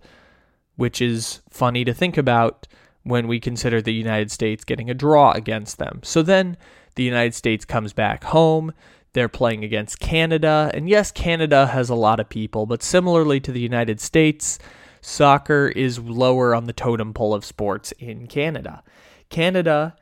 which 0.80 1.02
is 1.02 1.42
funny 1.50 1.84
to 1.84 1.94
think 1.94 2.18
about 2.18 2.66
when 3.04 3.28
we 3.28 3.38
consider 3.38 3.82
the 3.82 3.94
United 3.94 4.32
States 4.32 4.64
getting 4.64 4.90
a 4.90 4.94
draw 4.94 5.34
against 5.34 5.78
them. 5.78 6.00
So 6.04 6.22
then 6.22 6.56
the 6.96 7.04
United 7.04 7.36
States 7.36 7.66
comes 7.66 7.92
back 7.92 8.24
home. 8.24 8.72
They're 9.12 9.28
playing 9.28 9.66
against 9.66 10.00
Canada. 10.00 10.72
And 10.74 10.88
yes, 10.88 11.12
Canada 11.12 11.68
has 11.68 11.90
a 11.90 11.96
lot 11.96 12.22
of 12.22 12.30
people, 12.30 12.66
but 12.66 12.82
similarly 12.82 13.42
to 13.42 13.52
the 13.52 13.60
United 13.60 14.00
States, 14.00 14.58
soccer 15.02 15.68
is 15.68 16.00
lower 16.00 16.56
on 16.56 16.64
the 16.64 16.72
totem 16.72 17.14
pole 17.14 17.34
of 17.34 17.44
sports 17.44 17.92
in 18.00 18.28
Canada. 18.28 18.82
Canada 19.28 19.98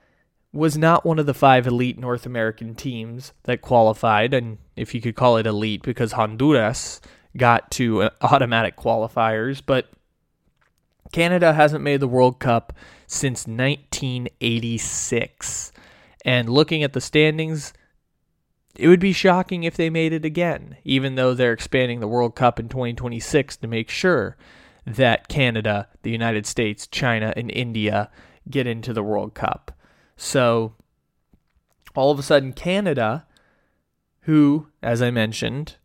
was 0.54 0.78
not 0.78 1.04
one 1.04 1.18
of 1.18 1.26
the 1.26 1.34
five 1.34 1.66
elite 1.66 1.98
North 1.98 2.28
American 2.28 2.76
teams 2.76 3.34
that 3.46 3.62
qualified, 3.62 4.32
and 4.32 4.60
if 4.76 4.94
you 4.94 5.02
could 5.02 5.16
call 5.16 5.38
it 5.38 5.48
elite, 5.48 5.82
because 5.82 6.12
Honduras 6.12 7.02
got 7.36 7.72
to 7.72 8.04
uh, 8.04 8.10
automatic 8.22 8.78
qualifiers, 8.78 9.60
but 9.66 9.90
Canada 11.12 11.54
hasn't 11.54 11.84
made 11.84 12.00
the 12.00 12.08
World 12.08 12.40
Cup 12.40 12.74
since 13.06 13.46
1986. 13.48 15.72
And 16.26 16.50
looking 16.50 16.82
at 16.84 16.94
the 16.94 17.02
standings, 17.02 17.74
it 18.76 18.88
would 18.88 19.00
be 19.00 19.14
shocking 19.14 19.64
if 19.64 19.76
they 19.76 19.90
made 19.90 20.14
it 20.14 20.26
again, 20.26 20.78
even 20.84 21.16
though 21.16 21.34
they're 21.34 21.54
expanding 21.54 22.00
the 22.00 22.08
World 22.08 22.36
Cup 22.36 22.60
in 22.60 22.70
2026 22.70 23.58
to 23.58 23.68
make 23.68 23.90
sure 23.90 24.38
that 24.86 25.28
Canada, 25.28 25.88
the 26.04 26.12
United 26.12 26.46
States, 26.46 26.86
China, 26.88 27.34
and 27.36 27.50
India 27.52 28.10
get 28.50 28.68
into 28.68 28.94
the 28.94 29.04
World 29.04 29.34
Cup. 29.34 29.72
So 30.16 30.76
all 31.96 32.12
of 32.12 32.20
a 32.20 32.24
sudden, 32.24 32.54
Canada, 32.54 33.26
who, 34.22 34.68
as 34.84 35.02
I 35.02 35.12
mentioned, 35.12 35.76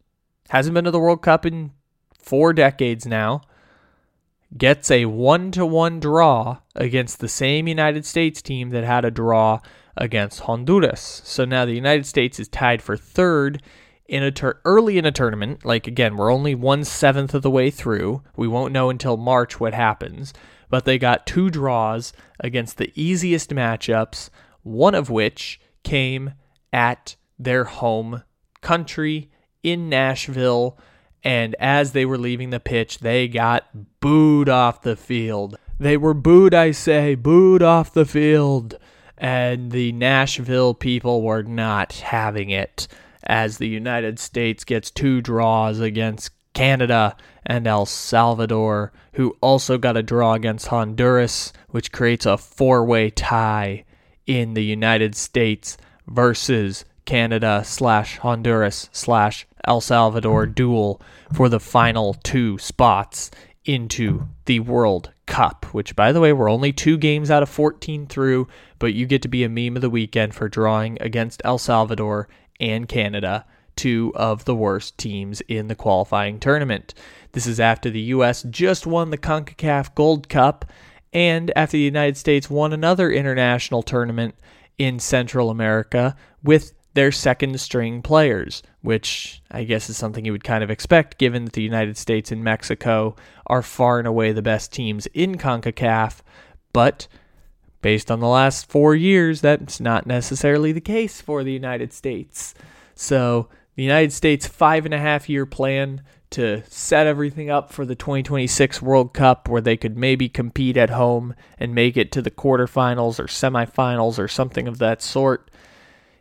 hasn't 0.51 0.75
been 0.75 0.85
to 0.85 0.91
the 0.91 1.01
World 1.01 1.23
Cup 1.23 1.47
in 1.47 1.73
four 2.19 2.53
decades 2.53 3.07
now, 3.07 3.43
gets 4.57 4.91
a 4.91 5.07
one 5.07 5.51
to 5.53 5.65
one 5.65 6.01
draw 6.01 6.59
against 6.75 7.21
the 7.21 7.29
same 7.29 7.67
United 7.69 8.05
States 8.05 8.43
team 8.43 8.71
that 8.71 8.85
had 8.85 9.05
a 9.05 9.11
draw 9.11 9.61
against 9.97 10.41
Honduras. 10.41 11.23
So 11.25 11.45
now 11.45 11.65
the 11.65 11.75
United 11.75 12.07
States 12.07 12.41
is 12.41 12.49
tied 12.49 12.83
for 12.83 12.97
third 12.97 13.63
in 14.07 14.23
a 14.23 14.31
tur- 14.31 14.61
early 14.65 14.99
in 14.99 15.07
a 15.07 15.13
tournament. 15.13 15.65
Like 15.65 15.87
again, 15.87 16.17
we're 16.17 16.33
only 16.33 16.55
one 16.55 16.85
seventh 16.85 17.35
of 17.35 17.43
the 17.43 17.51
way 17.51 17.71
through. 17.71 18.23
We 18.37 18.49
won't 18.49 18.73
know 18.73 18.91
until 18.91 19.17
March 19.17 19.59
what 19.61 19.75
happens 19.75 20.33
but 20.73 20.87
they 20.87 20.99
got 20.99 21.27
two 21.27 21.51
draws 21.51 22.15
against 22.41 22.79
the 22.79 22.91
easiest 22.95 23.51
matchups, 23.51 24.31
one 24.63 24.95
of 24.95 25.11
which 25.11 25.61
came 25.83 26.33
at 26.73 27.15
their 27.39 27.65
home 27.65 28.23
country 28.63 29.31
in 29.63 29.91
Nashville. 29.91 30.79
And 31.25 31.55
as 31.59 31.93
they 31.93 32.05
were 32.05 32.19
leaving 32.19 32.51
the 32.51 32.61
pitch, 32.61 32.99
they 32.99 33.29
got 33.29 34.01
booed 34.01 34.49
off 34.49 34.83
the 34.83 34.97
field. 34.97 35.57
They 35.79 35.97
were 35.97 36.15
booed, 36.15 36.55
I 36.55 36.73
say, 36.73 37.15
booed 37.15 37.63
off 37.63 37.93
the 37.93 38.05
field. 38.05 38.79
And 39.17 39.71
the 39.71 39.93
Nashville 39.93 40.75
people 40.75 41.23
were 41.23 41.43
not 41.43 41.93
having 41.93 42.51
it 42.51 42.89
as 43.25 43.59
the 43.59 43.69
United 43.69 44.19
States 44.19 44.65
gets 44.65 44.91
two 44.91 45.21
draws 45.21 45.81
against 45.81 46.31
Canada, 46.55 47.17
and 47.47 47.67
El 47.67 47.87
Salvador, 47.87 48.93
who 49.15 49.37
also 49.41 49.79
got 49.79 49.97
a 49.97 50.03
draw 50.03 50.35
against 50.35 50.69
Honduras, 50.69 51.53
which 51.71 51.93
creates 51.93 52.27
a 52.27 52.37
four 52.37 52.85
way 52.85 53.11
tie 53.11 53.85
in 54.27 54.55
the 54.55 54.65
United 54.65 55.17
States 55.17 55.77
versus 56.07 56.85
Canada 57.05 57.63
slash 57.65 58.19
Honduras 58.19 58.89
slash 58.93 59.47
El 59.67 59.81
Salvador 59.81 60.47
duel 60.47 61.01
for 61.33 61.49
the 61.49 61.61
final 61.61 62.15
two 62.15 62.59
spots 62.59 63.31
into 63.65 64.27
the 64.47 64.61
World 64.61 65.11
Cup, 65.27 65.67
which, 65.73 65.95
by 65.95 66.13
the 66.13 66.21
way, 66.21 66.33
we're 66.33 66.51
only 66.51 66.73
two 66.73 66.97
games 66.97 67.31
out 67.31 67.43
of 67.43 67.49
14 67.49 68.07
through, 68.07 68.49
but 68.79 68.95
you 68.95 69.07
get 69.07 69.23
to 69.23 69.29
be 69.29 69.45
a 69.45 69.49
meme 69.49 69.77
of 69.77 69.83
the 69.83 69.91
weekend 69.91 70.35
for 70.35 70.49
drawing 70.49 70.99
against 71.01 71.43
El 71.45 71.59
Salvador 71.59 72.29
and 72.59 72.89
Canada 72.89 73.45
two 73.77 74.13
of 74.15 74.45
the 74.45 74.55
worst 74.55 74.99
teams 74.99 75.41
in 75.43 75.69
the 75.69 75.75
qualifying 75.75 76.39
tournament. 76.39 76.95
This 77.33 77.47
is 77.47 77.59
after 77.59 77.91
the 77.91 78.01
U.S. 78.01 78.43
just 78.45 78.87
won 78.87 79.11
the 79.11 79.19
CONCACAF 79.19 79.95
Gold 79.95 80.29
Cup 80.29 80.67
and 81.13 81.53
after 81.57 81.77
the 81.77 81.83
United 81.83 82.17
States 82.17 82.51
won 82.51 82.73
another 82.73 83.11
international 83.11 83.83
tournament 83.83 84.35
in 84.79 84.99
Central 84.99 85.51
America 85.51 86.17
with 86.43 86.75
their 86.95 87.13
second 87.13 87.59
string 87.61 88.03
players, 88.03 88.63
which 88.83 89.43
I 89.51 89.65
guess 89.65 89.89
is 89.89 89.97
something 89.97 90.25
you 90.25 90.33
would 90.33 90.45
kind 90.45 90.63
of 90.63 90.71
expect 90.71 91.19
given 91.19 91.45
that 91.45 91.55
the 91.55 91.63
United 91.63 91.97
States 91.97 92.31
and 92.31 92.45
Mexico 92.45 93.17
are 93.47 93.63
far 93.63 93.99
and 93.99 94.07
away 94.07 94.33
the 94.33 94.43
best 94.43 94.73
teams 94.73 95.07
in 95.09 95.37
CONCACAF. 95.37 96.21
But 96.73 97.09
based 97.81 98.11
on 98.11 98.21
the 98.21 98.29
last 98.29 98.69
four 98.69 98.95
years, 98.95 99.41
that's 99.41 99.81
not 99.81 100.07
necessarily 100.07 100.73
the 100.73 100.81
case 100.81 101.21
for 101.21 101.43
the 101.43 101.53
United 101.53 101.93
States. 101.93 102.55
So 102.95 103.49
the 103.75 103.83
United 103.83 104.13
States 104.13 104.47
five 104.47 104.85
and 104.85 104.95
a 104.95 104.99
half 104.99 105.29
year 105.29 105.47
plan 105.47 106.03
to 106.31 106.63
set 106.67 107.07
everything 107.07 107.51
up 107.51 107.73
for 107.73 107.85
the 107.85 107.95
2026 107.95 108.81
World 108.81 109.13
Cup 109.13 109.49
where 109.49 109.61
they 109.61 109.77
could 109.77 109.99
maybe 109.99 110.29
compete 110.29 110.77
at 110.77 110.91
home 110.91 111.35
and 111.59 111.75
make 111.75 111.97
it 111.97 112.11
to 112.13 112.23
the 112.23 112.31
quarterfinals 112.31 113.19
or 113.19 113.25
semifinals 113.25 114.19
or 114.19 114.29
something 114.29 114.67
of 114.67 114.79
that 114.79 115.03
sort 115.03 115.51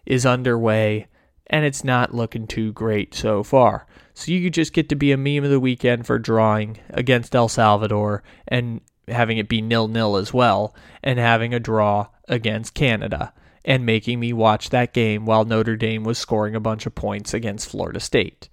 is 0.05 0.25
underway 0.25 1.07
and 1.47 1.65
it's 1.65 1.83
not 1.83 2.13
looking 2.13 2.47
too 2.47 2.71
great 2.71 3.13
so 3.13 3.43
far. 3.43 3.85
So 4.13 4.31
you 4.31 4.49
just 4.49 4.73
get 4.73 4.89
to 4.89 4.95
be 4.95 5.11
a 5.11 5.17
meme 5.17 5.43
of 5.43 5.49
the 5.49 5.59
weekend 5.59 6.05
for 6.05 6.17
drawing 6.17 6.77
against 6.89 7.35
El 7.35 7.49
Salvador 7.49 8.23
and 8.47 8.81
having 9.07 9.37
it 9.37 9.49
be 9.49 9.61
nil 9.61 9.87
nil 9.87 10.15
as 10.15 10.33
well 10.33 10.75
and 11.03 11.19
having 11.19 11.53
a 11.53 11.59
draw 11.59 12.07
against 12.27 12.73
Canada 12.73 13.33
and 13.65 13.85
making 13.85 14.19
me 14.19 14.33
watch 14.33 14.69
that 14.69 14.93
game 14.93 15.25
while 15.25 15.45
Notre 15.45 15.75
Dame 15.75 16.03
was 16.03 16.17
scoring 16.17 16.55
a 16.55 16.59
bunch 16.59 16.85
of 16.85 16.95
points 16.95 17.33
against 17.33 17.69
Florida 17.69 17.99
State. 17.99 18.49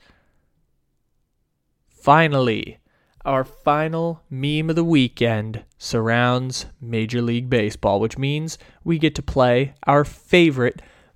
Finally, 1.88 2.78
our 3.24 3.44
final 3.44 4.22
meme 4.30 4.70
of 4.70 4.76
the 4.76 4.84
weekend 4.84 5.64
surrounds 5.76 6.66
Major 6.80 7.20
League 7.20 7.50
Baseball, 7.50 8.00
which 8.00 8.18
means 8.18 8.58
we 8.84 8.98
get 8.98 9.14
to 9.14 9.22
play 9.22 9.74
our 9.86 10.04
favorite 10.04 10.80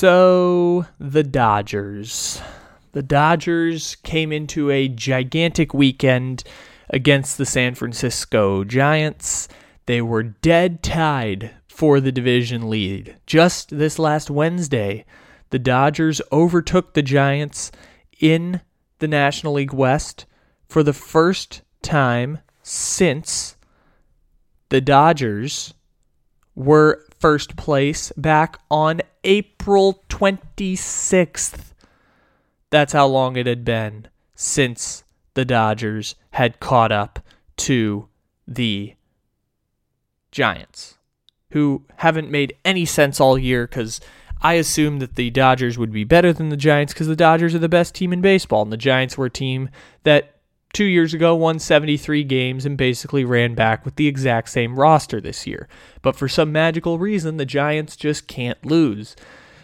So, 0.00 0.86
the 0.98 1.22
Dodgers. 1.22 2.40
The 2.92 3.02
Dodgers 3.02 3.96
came 3.96 4.32
into 4.32 4.70
a 4.70 4.88
gigantic 4.88 5.74
weekend 5.74 6.42
against 6.88 7.36
the 7.36 7.44
San 7.44 7.74
Francisco 7.74 8.64
Giants. 8.64 9.46
They 9.84 10.00
were 10.00 10.22
dead 10.22 10.82
tied 10.82 11.50
for 11.68 12.00
the 12.00 12.12
division 12.12 12.70
lead. 12.70 13.18
Just 13.26 13.76
this 13.76 13.98
last 13.98 14.30
Wednesday, 14.30 15.04
the 15.50 15.58
Dodgers 15.58 16.22
overtook 16.32 16.94
the 16.94 17.02
Giants 17.02 17.70
in 18.18 18.62
the 19.00 19.08
National 19.08 19.52
League 19.52 19.74
West 19.74 20.24
for 20.66 20.82
the 20.82 20.94
first 20.94 21.60
time 21.82 22.38
since 22.62 23.54
the 24.70 24.80
Dodgers 24.80 25.74
were 26.54 27.04
first 27.20 27.54
place 27.56 28.12
back 28.16 28.58
on 28.70 29.02
April 29.24 30.02
26th. 30.08 31.72
That's 32.70 32.92
how 32.92 33.06
long 33.06 33.36
it 33.36 33.46
had 33.46 33.64
been 33.64 34.08
since 34.34 35.04
the 35.34 35.44
Dodgers 35.44 36.14
had 36.30 36.60
caught 36.60 36.90
up 36.90 37.20
to 37.58 38.08
the 38.48 38.94
Giants, 40.32 40.96
who 41.50 41.84
haven't 41.96 42.30
made 42.30 42.56
any 42.64 42.84
sense 42.84 43.20
all 43.20 43.36
year 43.36 43.66
because 43.66 44.00
I 44.42 44.54
assumed 44.54 45.02
that 45.02 45.16
the 45.16 45.30
Dodgers 45.30 45.76
would 45.76 45.92
be 45.92 46.04
better 46.04 46.32
than 46.32 46.48
the 46.48 46.56
Giants 46.56 46.94
because 46.94 47.06
the 47.06 47.16
Dodgers 47.16 47.54
are 47.54 47.58
the 47.58 47.68
best 47.68 47.94
team 47.94 48.12
in 48.12 48.22
baseball, 48.22 48.62
and 48.62 48.72
the 48.72 48.76
Giants 48.76 49.18
were 49.18 49.26
a 49.26 49.30
team 49.30 49.68
that 50.04 50.39
two 50.72 50.84
years 50.84 51.14
ago 51.14 51.34
won 51.34 51.58
73 51.58 52.24
games 52.24 52.64
and 52.64 52.76
basically 52.76 53.24
ran 53.24 53.54
back 53.54 53.84
with 53.84 53.96
the 53.96 54.06
exact 54.06 54.48
same 54.50 54.78
roster 54.78 55.20
this 55.20 55.46
year. 55.46 55.68
But 56.02 56.16
for 56.16 56.28
some 56.28 56.52
magical 56.52 56.98
reason, 56.98 57.36
the 57.36 57.46
Giants 57.46 57.96
just 57.96 58.26
can't 58.26 58.64
lose. 58.64 59.16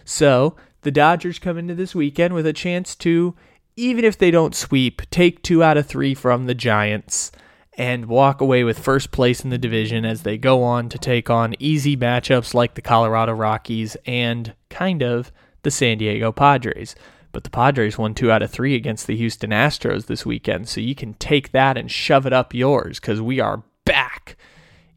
So 0.05 0.57
the 0.83 0.91
Dodgers 0.91 1.39
come 1.39 1.59
into 1.59 1.75
this 1.75 1.95
weekend 1.95 2.35
with 2.35 2.47
a 2.47 2.53
chance 2.53 2.95
to, 2.97 3.35
even 3.77 4.05
if 4.05 4.19
they 4.19 4.31
don't 4.31 4.55
sweep, 4.55 5.03
take 5.11 5.43
two 5.43 5.63
out 5.63 5.77
of 5.77 5.87
three 5.87 6.15
from 6.15 6.47
the 6.47 6.55
Giants 6.55 7.33
and 7.77 8.07
walk 8.07 8.41
away 8.41 8.65
with 8.65 8.79
first 8.79 9.11
place 9.11 9.45
in 9.45 9.51
the 9.51 9.59
division 9.59 10.05
as 10.05 10.23
they 10.23 10.39
go 10.39 10.63
on 10.63 10.89
to 10.89 10.99
take 10.99 11.29
on 11.29 11.55
easy 11.59 11.97
matchups 11.97 12.55
like 12.55 12.75
the 12.75 12.83
Colorado 12.83 13.33
Rockies 13.33 13.97
and 14.07 14.55
kind 14.71 15.03
of 15.03 15.31
the 15.63 15.71
San 15.71 15.99
Diego 15.99 16.33
Padres. 16.33 16.95
But 17.37 17.45
the 17.45 17.51
Padres 17.51 17.99
won 17.99 18.14
two 18.14 18.32
out 18.32 18.41
of 18.41 18.51
three 18.51 18.74
against 18.74 19.07
the 19.07 19.14
Houston 19.14 19.51
Astros 19.51 20.07
this 20.07 20.24
weekend. 20.24 20.70
So 20.70 20.80
you 20.80 20.95
can 20.95 21.12
take 21.12 21.53
that 21.53 21.76
and 21.76 21.91
shove 21.91 22.24
it 22.24 22.32
up 22.32 22.55
yours 22.55 22.99
because 22.99 23.20
we 23.20 23.41
are 23.41 23.62
back 23.84 24.39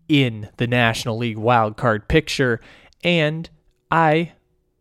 in 0.08 0.48
the 0.56 0.66
National 0.66 1.18
League 1.18 1.38
wild 1.38 1.76
card 1.76 2.08
picture. 2.08 2.62
And 3.04 3.50
I 3.92 4.32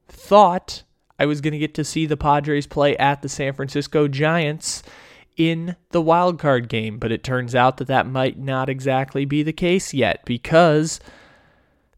thought 0.06 0.84
I 1.18 1.26
was 1.26 1.40
going 1.40 1.50
to 1.50 1.59
get 1.59 1.74
to 1.74 1.84
see 1.84 2.06
the 2.06 2.16
Padres 2.16 2.68
play 2.68 2.96
at 2.96 3.22
the 3.22 3.28
San 3.28 3.52
Francisco 3.54 4.06
Giants 4.06 4.84
in 5.36 5.74
the 5.90 6.00
wild 6.00 6.38
card 6.38 6.68
game, 6.68 7.00
but 7.00 7.11
it 7.11 7.24
turns 7.24 7.56
out 7.56 7.78
that 7.78 7.88
that 7.88 8.06
might 8.06 8.38
not 8.38 8.68
exactly 8.68 9.24
be 9.24 9.42
the 9.42 9.52
case 9.52 9.92
yet 9.92 10.24
because 10.24 11.00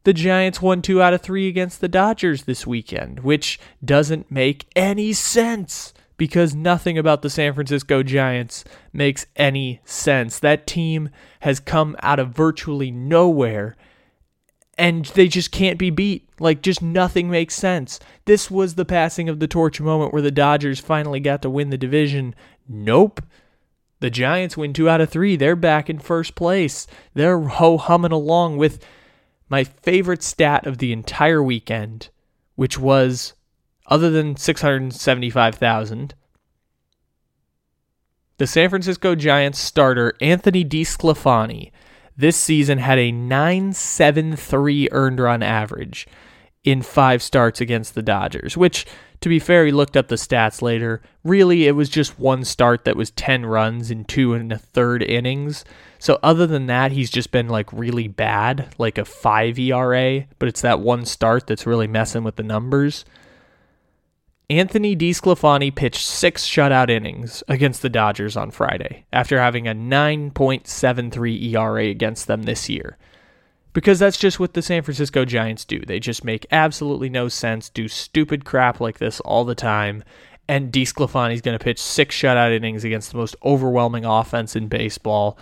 the 0.04 0.12
Giants 0.12 0.62
won 0.62 0.82
two 0.82 1.02
out 1.02 1.14
of 1.14 1.20
three 1.20 1.48
against 1.48 1.80
the 1.80 1.88
Dodgers 1.88 2.44
this 2.44 2.66
weekend, 2.66 3.20
which 3.20 3.58
doesn't 3.84 4.30
make 4.30 4.66
any 4.74 5.12
sense 5.12 5.92
because 6.16 6.54
nothing 6.54 6.98
about 6.98 7.22
the 7.22 7.30
San 7.30 7.54
Francisco 7.54 8.02
Giants 8.02 8.64
makes 8.92 9.26
any 9.36 9.80
sense. 9.84 10.38
That 10.38 10.66
team 10.66 11.08
has 11.40 11.60
come 11.60 11.96
out 12.02 12.18
of 12.18 12.28
virtually 12.30 12.90
nowhere 12.90 13.76
and 14.80 15.04
they 15.06 15.28
just 15.28 15.50
can't 15.50 15.78
be 15.78 15.90
beat. 15.90 16.28
Like, 16.38 16.62
just 16.62 16.80
nothing 16.80 17.30
makes 17.30 17.54
sense. 17.54 18.00
This 18.24 18.50
was 18.50 18.74
the 18.74 18.86
passing 18.86 19.28
of 19.28 19.38
the 19.38 19.46
torch 19.46 19.78
moment 19.78 20.12
where 20.12 20.22
the 20.22 20.30
Dodgers 20.30 20.80
finally 20.80 21.20
got 21.20 21.42
to 21.42 21.50
win 21.50 21.68
the 21.68 21.76
division. 21.76 22.34
Nope. 22.66 23.22
The 24.00 24.08
Giants 24.08 24.56
win 24.56 24.72
two 24.72 24.88
out 24.88 25.02
of 25.02 25.10
three. 25.10 25.36
They're 25.36 25.54
back 25.54 25.90
in 25.90 25.98
first 25.98 26.34
place. 26.34 26.86
They're 27.12 27.40
ho 27.40 27.76
humming 27.76 28.12
along 28.12 28.56
with 28.56 28.82
my 29.50 29.64
favorite 29.64 30.22
stat 30.22 30.66
of 30.66 30.78
the 30.78 30.92
entire 30.92 31.42
weekend, 31.42 32.08
which 32.54 32.78
was 32.78 33.34
other 33.86 34.08
than 34.08 34.36
675,000, 34.36 36.14
the 38.38 38.46
San 38.46 38.70
Francisco 38.70 39.14
Giants 39.14 39.58
starter 39.58 40.14
Anthony 40.20 40.64
DeSclafani 40.64 41.72
this 42.16 42.36
season 42.36 42.78
had 42.78 42.98
a 42.98 43.12
973 43.12 44.88
earned 44.92 45.20
run 45.20 45.42
average 45.42 46.06
in 46.64 46.82
five 46.82 47.22
starts 47.22 47.60
against 47.60 47.94
the 47.94 48.02
Dodgers, 48.02 48.56
which, 48.56 48.86
to 49.20 49.28
be 49.28 49.38
fair, 49.38 49.66
he 49.66 49.72
looked 49.72 49.96
up 49.96 50.08
the 50.08 50.16
stats 50.16 50.62
later. 50.62 51.02
Really, 51.24 51.66
it 51.66 51.72
was 51.72 51.88
just 51.88 52.18
one 52.18 52.44
start 52.44 52.84
that 52.84 52.96
was 52.96 53.10
10 53.12 53.44
runs 53.44 53.90
in 53.90 54.04
two 54.04 54.32
and 54.32 54.50
a 54.50 54.58
third 54.58 55.02
innings. 55.02 55.64
So 55.98 56.18
other 56.22 56.46
than 56.46 56.66
that, 56.66 56.92
he's 56.92 57.10
just 57.10 57.30
been 57.30 57.48
like 57.48 57.70
really 57.72 58.08
bad, 58.08 58.74
like 58.78 58.96
a 58.96 59.04
5 59.04 59.58
ERA, 59.58 60.24
but 60.38 60.48
it's 60.48 60.62
that 60.62 60.80
one 60.80 61.04
start 61.04 61.46
that's 61.46 61.66
really 61.66 61.86
messing 61.86 62.24
with 62.24 62.36
the 62.36 62.42
numbers. 62.42 63.04
Anthony 64.48 64.96
DeSclafani 64.96 65.72
pitched 65.72 66.04
six 66.04 66.44
shutout 66.44 66.90
innings 66.90 67.42
against 67.46 67.82
the 67.82 67.88
Dodgers 67.88 68.36
on 68.36 68.50
Friday 68.50 69.04
after 69.12 69.38
having 69.38 69.68
a 69.68 69.74
9.73 69.74 71.54
ERA 71.54 71.84
against 71.84 72.26
them 72.26 72.42
this 72.42 72.68
year. 72.68 72.96
Because 73.72 73.98
that's 73.98 74.18
just 74.18 74.40
what 74.40 74.54
the 74.54 74.62
San 74.62 74.82
Francisco 74.82 75.24
Giants 75.24 75.64
do. 75.64 75.80
They 75.80 76.00
just 76.00 76.24
make 76.24 76.46
absolutely 76.50 77.08
no 77.08 77.28
sense, 77.28 77.68
do 77.68 77.86
stupid 77.86 78.44
crap 78.44 78.80
like 78.80 78.98
this 78.98 79.20
all 79.20 79.44
the 79.44 79.54
time, 79.54 80.02
and 80.48 80.72
DeSclafani's 80.72 81.40
going 81.40 81.56
to 81.56 81.62
pitch 81.62 81.80
six 81.80 82.16
shutout 82.16 82.54
innings 82.54 82.84
against 82.84 83.12
the 83.12 83.18
most 83.18 83.36
overwhelming 83.44 84.04
offense 84.04 84.56
in 84.56 84.66
baseball 84.66 85.38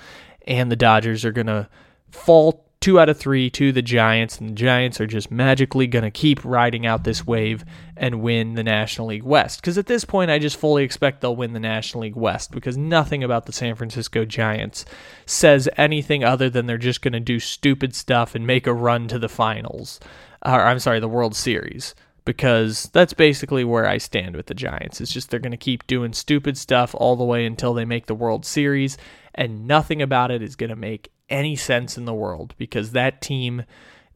and 0.49 0.73
the 0.73 0.77
Dodgers 0.77 1.25
are 1.25 1.31
going 1.31 1.47
to 1.47 1.69
fall 2.11 2.68
two 2.81 3.01
out 3.01 3.09
of 3.09 3.19
three 3.19 3.51
to 3.51 3.73
the 3.73 3.83
Giants, 3.83 4.39
and 4.39 4.51
the 4.51 4.55
Giants 4.55 5.01
are 5.01 5.07
just 5.07 5.31
magically 5.31 5.87
going 5.87 6.05
to 6.05 6.11
keep 6.11 6.45
riding 6.45 6.87
out 6.87 7.05
this 7.05 7.27
wave 7.27 7.65
and 7.97 8.23
win 8.23 8.55
the 8.55 8.63
National 8.63 9.09
League 9.09 9.25
West. 9.25 9.61
Because 9.61 9.79
at 9.79 9.87
this 9.87 10.05
point, 10.05 10.31
I 10.31 10.39
just 10.39 10.57
fully 10.57 10.85
expect 10.85 11.21
they'll 11.21 11.35
win 11.35 11.53
the 11.53 11.61
National 11.61 12.03
League 12.03 12.17
West 12.17 12.53
because 12.53 12.77
nothing 12.77 13.25
about 13.25 13.47
the 13.47 13.53
San 13.53 13.75
Francisco 13.75 14.25
Giants 14.25 14.85
says 15.27 15.69
anything 15.77 16.23
other 16.23 16.49
than 16.49 16.67
they're 16.67 16.79
just 16.79 17.03
going 17.03 17.13
to 17.13 17.21
do 17.21 17.41
stupid 17.41 17.95
stuff 17.95 18.35
and 18.35 18.47
make 18.47 18.67
a 18.67 18.73
run 18.73 19.09
to 19.09 19.19
the 19.19 19.29
finals. 19.29 19.99
Or, 20.45 20.63
I'm 20.63 20.79
sorry, 20.79 21.01
the 21.01 21.09
World 21.09 21.35
Series. 21.35 21.95
Because 22.25 22.91
that's 22.93 23.15
basically 23.15 23.65
where 23.65 23.87
I 23.87 23.97
stand 23.97 24.37
with 24.37 24.47
the 24.47 24.55
Giants. 24.55 25.01
It's 25.01 25.13
just 25.13 25.31
they're 25.31 25.41
going 25.41 25.51
to 25.51 25.57
keep 25.57 25.87
doing 25.87 26.13
stupid 26.13 26.59
stuff 26.59 26.95
all 26.95 27.17
the 27.17 27.25
way 27.25 27.47
until 27.47 27.73
they 27.73 27.87
make 27.87 28.05
the 28.05 28.15
World 28.15 28.45
Series 28.45 28.99
and 29.35 29.67
nothing 29.67 30.03
about 30.03 30.31
it 30.31 30.43
is 30.43 30.57
going 30.57 30.69
to 30.69 30.77
make 30.77 31.11
any 31.29 31.57
sense 31.57 31.97
in 31.97 32.05
the 32.05 32.15
world 32.15 32.55
because 32.59 32.93
that 32.93 33.21
team 33.21 33.65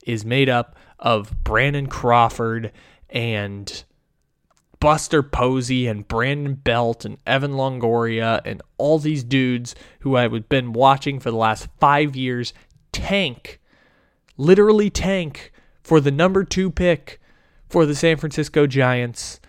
is 0.04 0.24
made 0.24 0.48
up 0.48 0.76
of 0.98 1.44
Brandon 1.44 1.86
Crawford 1.86 2.72
and 3.10 3.84
Buster 4.80 5.22
Posey 5.22 5.86
and 5.86 6.08
Brandon 6.08 6.54
Belt 6.54 7.04
and 7.04 7.18
Evan 7.26 7.52
Longoria 7.52 8.40
and 8.44 8.60
all 8.78 8.98
these 8.98 9.22
dudes 9.22 9.74
who 10.00 10.16
I've 10.16 10.48
been 10.48 10.72
watching 10.72 11.20
for 11.20 11.30
the 11.30 11.36
last 11.36 11.68
five 11.78 12.16
years 12.16 12.52
tank, 12.90 13.60
literally 14.36 14.90
tank 14.90 15.52
for 15.82 16.00
the 16.00 16.10
number 16.10 16.42
two 16.42 16.70
pick 16.70 17.20
for 17.68 17.86
the 17.86 17.94
San 17.94 18.16
Francisco 18.16 18.66
Giants 18.66 19.40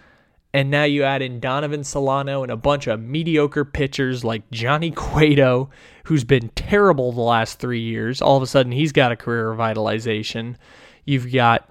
and 0.54 0.70
now 0.70 0.84
you 0.84 1.04
add 1.04 1.24
in 1.24 1.40
Donovan 1.40 1.84
Solano 1.84 2.44
and 2.44 2.52
a 2.52 2.58
bunch 2.58 2.86
of 2.86 3.02
mediocre 3.02 3.66
pitchers 3.66 4.24
like 4.24 4.50
Johnny 4.52 4.92
Cueto, 4.92 5.70
who's 6.06 6.24
been 6.24 6.50
terrible 6.50 7.12
the 7.12 7.22
last 7.22 7.60
three 7.60 7.82
years. 7.82 8.22
All 8.22 8.38
of 8.38 8.44
a 8.44 8.48
sudden, 8.48 8.72
he's 8.72 8.92
got 8.92 9.12
a 9.12 9.16
career 9.16 9.48
revitalization. 9.48 10.56
You've 11.06 11.32
got 11.32 11.68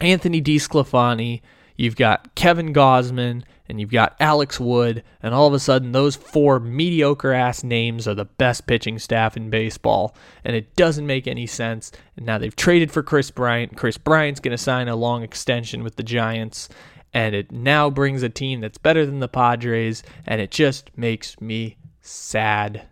Anthony 0.00 0.42
DeSclafani, 0.42 1.42
you've 1.76 1.96
got 1.96 2.34
Kevin 2.34 2.74
Gausman, 2.74 3.44
and 3.68 3.80
you've 3.80 3.90
got 3.90 4.16
Alex 4.18 4.58
Wood, 4.58 5.04
and 5.22 5.32
all 5.32 5.46
of 5.46 5.54
a 5.54 5.58
sudden, 5.58 5.92
those 5.92 6.16
four 6.16 6.58
mediocre 6.58 7.32
ass 7.32 7.62
names 7.62 8.08
are 8.08 8.14
the 8.14 8.24
best 8.24 8.66
pitching 8.66 8.98
staff 8.98 9.36
in 9.36 9.48
baseball, 9.48 10.14
and 10.44 10.56
it 10.56 10.74
doesn't 10.74 11.06
make 11.06 11.26
any 11.26 11.46
sense. 11.46 11.92
And 12.16 12.26
now 12.26 12.36
they've 12.36 12.54
traded 12.54 12.90
for 12.90 13.02
Kris 13.02 13.30
Bryant. 13.30 13.76
Kris 13.76 13.96
Bryant's 13.96 14.40
going 14.40 14.56
to 14.56 14.62
sign 14.62 14.88
a 14.88 14.96
long 14.96 15.22
extension 15.22 15.84
with 15.84 15.96
the 15.96 16.02
Giants 16.02 16.68
and 17.14 17.34
it 17.34 17.52
now 17.52 17.90
brings 17.90 18.22
a 18.22 18.28
team 18.28 18.60
that's 18.60 18.78
better 18.78 19.04
than 19.04 19.20
the 19.20 19.28
Padres, 19.28 20.02
and 20.26 20.40
it 20.40 20.50
just 20.50 20.90
makes 20.96 21.40
me 21.40 21.76
sad. 22.00 22.86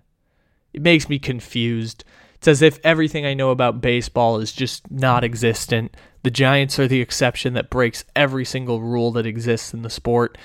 It 0.73 0.83
makes 0.83 1.09
me 1.09 1.19
confused. 1.19 2.05
It's 2.35 2.49
as 2.49 2.63
if 2.63 2.79
everything 2.85 3.27
I 3.27 3.35
know 3.35 3.51
about 3.51 3.81
baseball 3.81 4.39
is 4.39 4.53
just 4.53 4.91
not 4.91 5.25
existent. 5.25 5.97
The 6.23 6.31
Giants 6.31 6.79
are 6.79 6.89
the 6.89 7.01
exception 7.01 7.55
that 7.55 7.71
breaks 7.71 8.05
every 8.15 8.45
single 8.45 8.81
rule 8.81 9.11
that 9.13 9.27
exists 9.27 9.73
in 9.75 9.83
the 9.83 9.91
sport. 9.91 10.37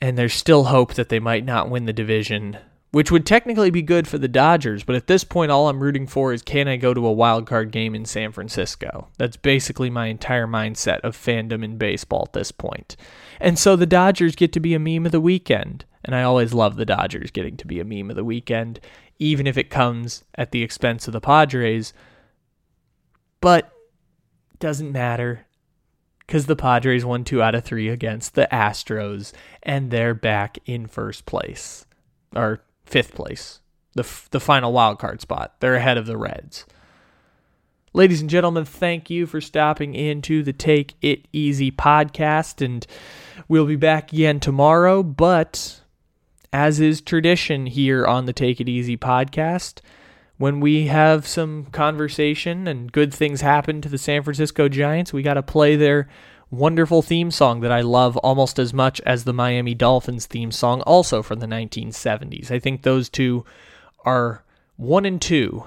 And 0.00 0.18
there's 0.18 0.34
still 0.34 0.64
hope 0.64 0.94
that 0.94 1.08
they 1.08 1.20
might 1.20 1.44
not 1.44 1.70
win 1.70 1.84
the 1.84 1.92
division 1.92 2.58
which 2.92 3.10
would 3.10 3.24
technically 3.24 3.70
be 3.70 3.82
good 3.82 4.06
for 4.06 4.18
the 4.18 4.28
Dodgers, 4.28 4.84
but 4.84 4.94
at 4.94 5.06
this 5.06 5.24
point, 5.24 5.50
all 5.50 5.68
I'm 5.68 5.82
rooting 5.82 6.06
for 6.06 6.32
is 6.32 6.42
can 6.42 6.68
I 6.68 6.76
go 6.76 6.92
to 6.92 7.06
a 7.06 7.12
wild 7.12 7.46
card 7.46 7.72
game 7.72 7.94
in 7.94 8.04
San 8.04 8.32
Francisco? 8.32 9.08
That's 9.16 9.36
basically 9.36 9.88
my 9.88 10.06
entire 10.06 10.46
mindset 10.46 11.00
of 11.00 11.16
fandom 11.16 11.64
in 11.64 11.78
baseball 11.78 12.24
at 12.26 12.34
this 12.34 12.52
point. 12.52 12.96
And 13.40 13.58
so 13.58 13.76
the 13.76 13.86
Dodgers 13.86 14.36
get 14.36 14.52
to 14.52 14.60
be 14.60 14.74
a 14.74 14.78
meme 14.78 15.06
of 15.06 15.12
the 15.12 15.20
weekend. 15.20 15.86
And 16.04 16.14
I 16.14 16.22
always 16.22 16.52
love 16.52 16.76
the 16.76 16.84
Dodgers 16.84 17.30
getting 17.30 17.56
to 17.58 17.66
be 17.66 17.80
a 17.80 17.84
meme 17.84 18.10
of 18.10 18.16
the 18.16 18.24
weekend, 18.24 18.78
even 19.18 19.46
if 19.46 19.56
it 19.56 19.70
comes 19.70 20.24
at 20.34 20.50
the 20.50 20.62
expense 20.62 21.06
of 21.06 21.12
the 21.12 21.20
Padres. 21.20 21.94
But 23.40 23.72
doesn't 24.58 24.92
matter 24.92 25.46
because 26.20 26.46
the 26.46 26.56
Padres 26.56 27.04
won 27.04 27.24
two 27.24 27.42
out 27.42 27.54
of 27.54 27.64
three 27.64 27.88
against 27.88 28.34
the 28.34 28.48
Astros, 28.52 29.32
and 29.62 29.90
they're 29.90 30.14
back 30.14 30.58
in 30.66 30.86
first 30.86 31.24
place. 31.24 31.86
Or 32.34 32.62
fifth 32.92 33.14
place, 33.14 33.60
the, 33.94 34.02
f- 34.02 34.28
the 34.32 34.38
final 34.38 34.70
wild 34.70 34.98
card 34.98 35.22
spot. 35.22 35.54
They're 35.60 35.76
ahead 35.76 35.96
of 35.96 36.04
the 36.04 36.18
Reds. 36.18 36.66
Ladies 37.94 38.20
and 38.20 38.28
gentlemen, 38.28 38.66
thank 38.66 39.08
you 39.08 39.26
for 39.26 39.40
stopping 39.40 39.94
into 39.94 40.42
the 40.42 40.52
Take 40.52 40.92
It 41.00 41.26
Easy 41.32 41.70
podcast, 41.70 42.62
and 42.62 42.86
we'll 43.48 43.64
be 43.64 43.76
back 43.76 44.12
again 44.12 44.40
tomorrow. 44.40 45.02
But 45.02 45.80
as 46.52 46.80
is 46.80 47.00
tradition 47.00 47.64
here 47.64 48.06
on 48.06 48.26
the 48.26 48.34
Take 48.34 48.60
It 48.60 48.68
Easy 48.68 48.98
podcast, 48.98 49.80
when 50.36 50.60
we 50.60 50.88
have 50.88 51.26
some 51.26 51.64
conversation 51.72 52.68
and 52.68 52.92
good 52.92 53.14
things 53.14 53.40
happen 53.40 53.80
to 53.80 53.88
the 53.88 53.96
San 53.96 54.22
Francisco 54.22 54.68
Giants, 54.68 55.14
we 55.14 55.22
got 55.22 55.34
to 55.34 55.42
play 55.42 55.76
their 55.76 56.08
wonderful 56.52 57.00
theme 57.00 57.30
song 57.30 57.60
that 57.60 57.72
I 57.72 57.80
love 57.80 58.16
almost 58.18 58.58
as 58.58 58.74
much 58.74 59.00
as 59.00 59.24
the 59.24 59.32
Miami 59.32 59.74
Dolphins 59.74 60.26
theme 60.26 60.52
song, 60.52 60.82
also 60.82 61.22
from 61.22 61.40
the 61.40 61.46
1970s. 61.46 62.50
I 62.50 62.58
think 62.58 62.82
those 62.82 63.08
two 63.08 63.44
are 64.04 64.44
one 64.76 65.06
and 65.06 65.20
two, 65.20 65.64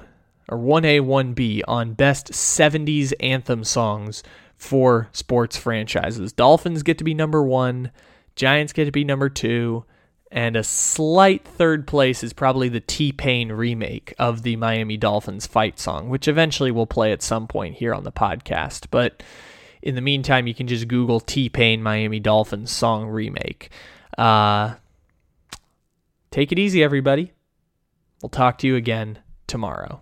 or 0.47 0.59
1A, 0.59 1.01
1B, 1.01 1.63
on 1.67 1.93
best 1.93 2.31
70s 2.31 3.13
anthem 3.19 3.63
songs 3.63 4.21
for 4.55 5.09
sports 5.11 5.57
franchises. 5.57 6.31
Dolphins 6.31 6.83
get 6.83 6.99
to 6.99 7.03
be 7.03 7.15
number 7.15 7.41
one, 7.41 7.91
Giants 8.35 8.71
get 8.71 8.85
to 8.85 8.91
be 8.91 9.03
number 9.03 9.27
two, 9.27 9.85
and 10.31 10.55
a 10.55 10.63
slight 10.63 11.45
third 11.45 11.87
place 11.87 12.23
is 12.23 12.33
probably 12.33 12.69
the 12.69 12.79
T 12.79 13.11
Pain 13.11 13.51
remake 13.51 14.13
of 14.19 14.43
the 14.43 14.55
Miami 14.57 14.97
Dolphins 14.97 15.47
fight 15.47 15.79
song, 15.79 16.09
which 16.09 16.27
eventually 16.27 16.71
we'll 16.71 16.85
play 16.85 17.11
at 17.11 17.23
some 17.23 17.47
point 17.47 17.75
here 17.75 17.93
on 17.93 18.03
the 18.03 18.11
podcast. 18.11 18.87
But 18.91 19.23
in 19.85 19.93
the 19.93 20.01
meantime, 20.01 20.47
you 20.47 20.55
can 20.55 20.67
just 20.67 20.87
Google 20.87 21.19
T 21.19 21.47
Pain 21.47 21.81
Miami 21.81 22.19
Dolphins 22.19 22.71
song 22.71 23.05
remake. 23.07 23.69
Uh, 24.17 24.73
take 26.31 26.51
it 26.51 26.57
easy, 26.57 26.83
everybody. 26.83 27.31
We'll 28.21 28.29
talk 28.29 28.57
to 28.59 28.67
you 28.67 28.75
again 28.75 29.19
tomorrow. 29.45 30.01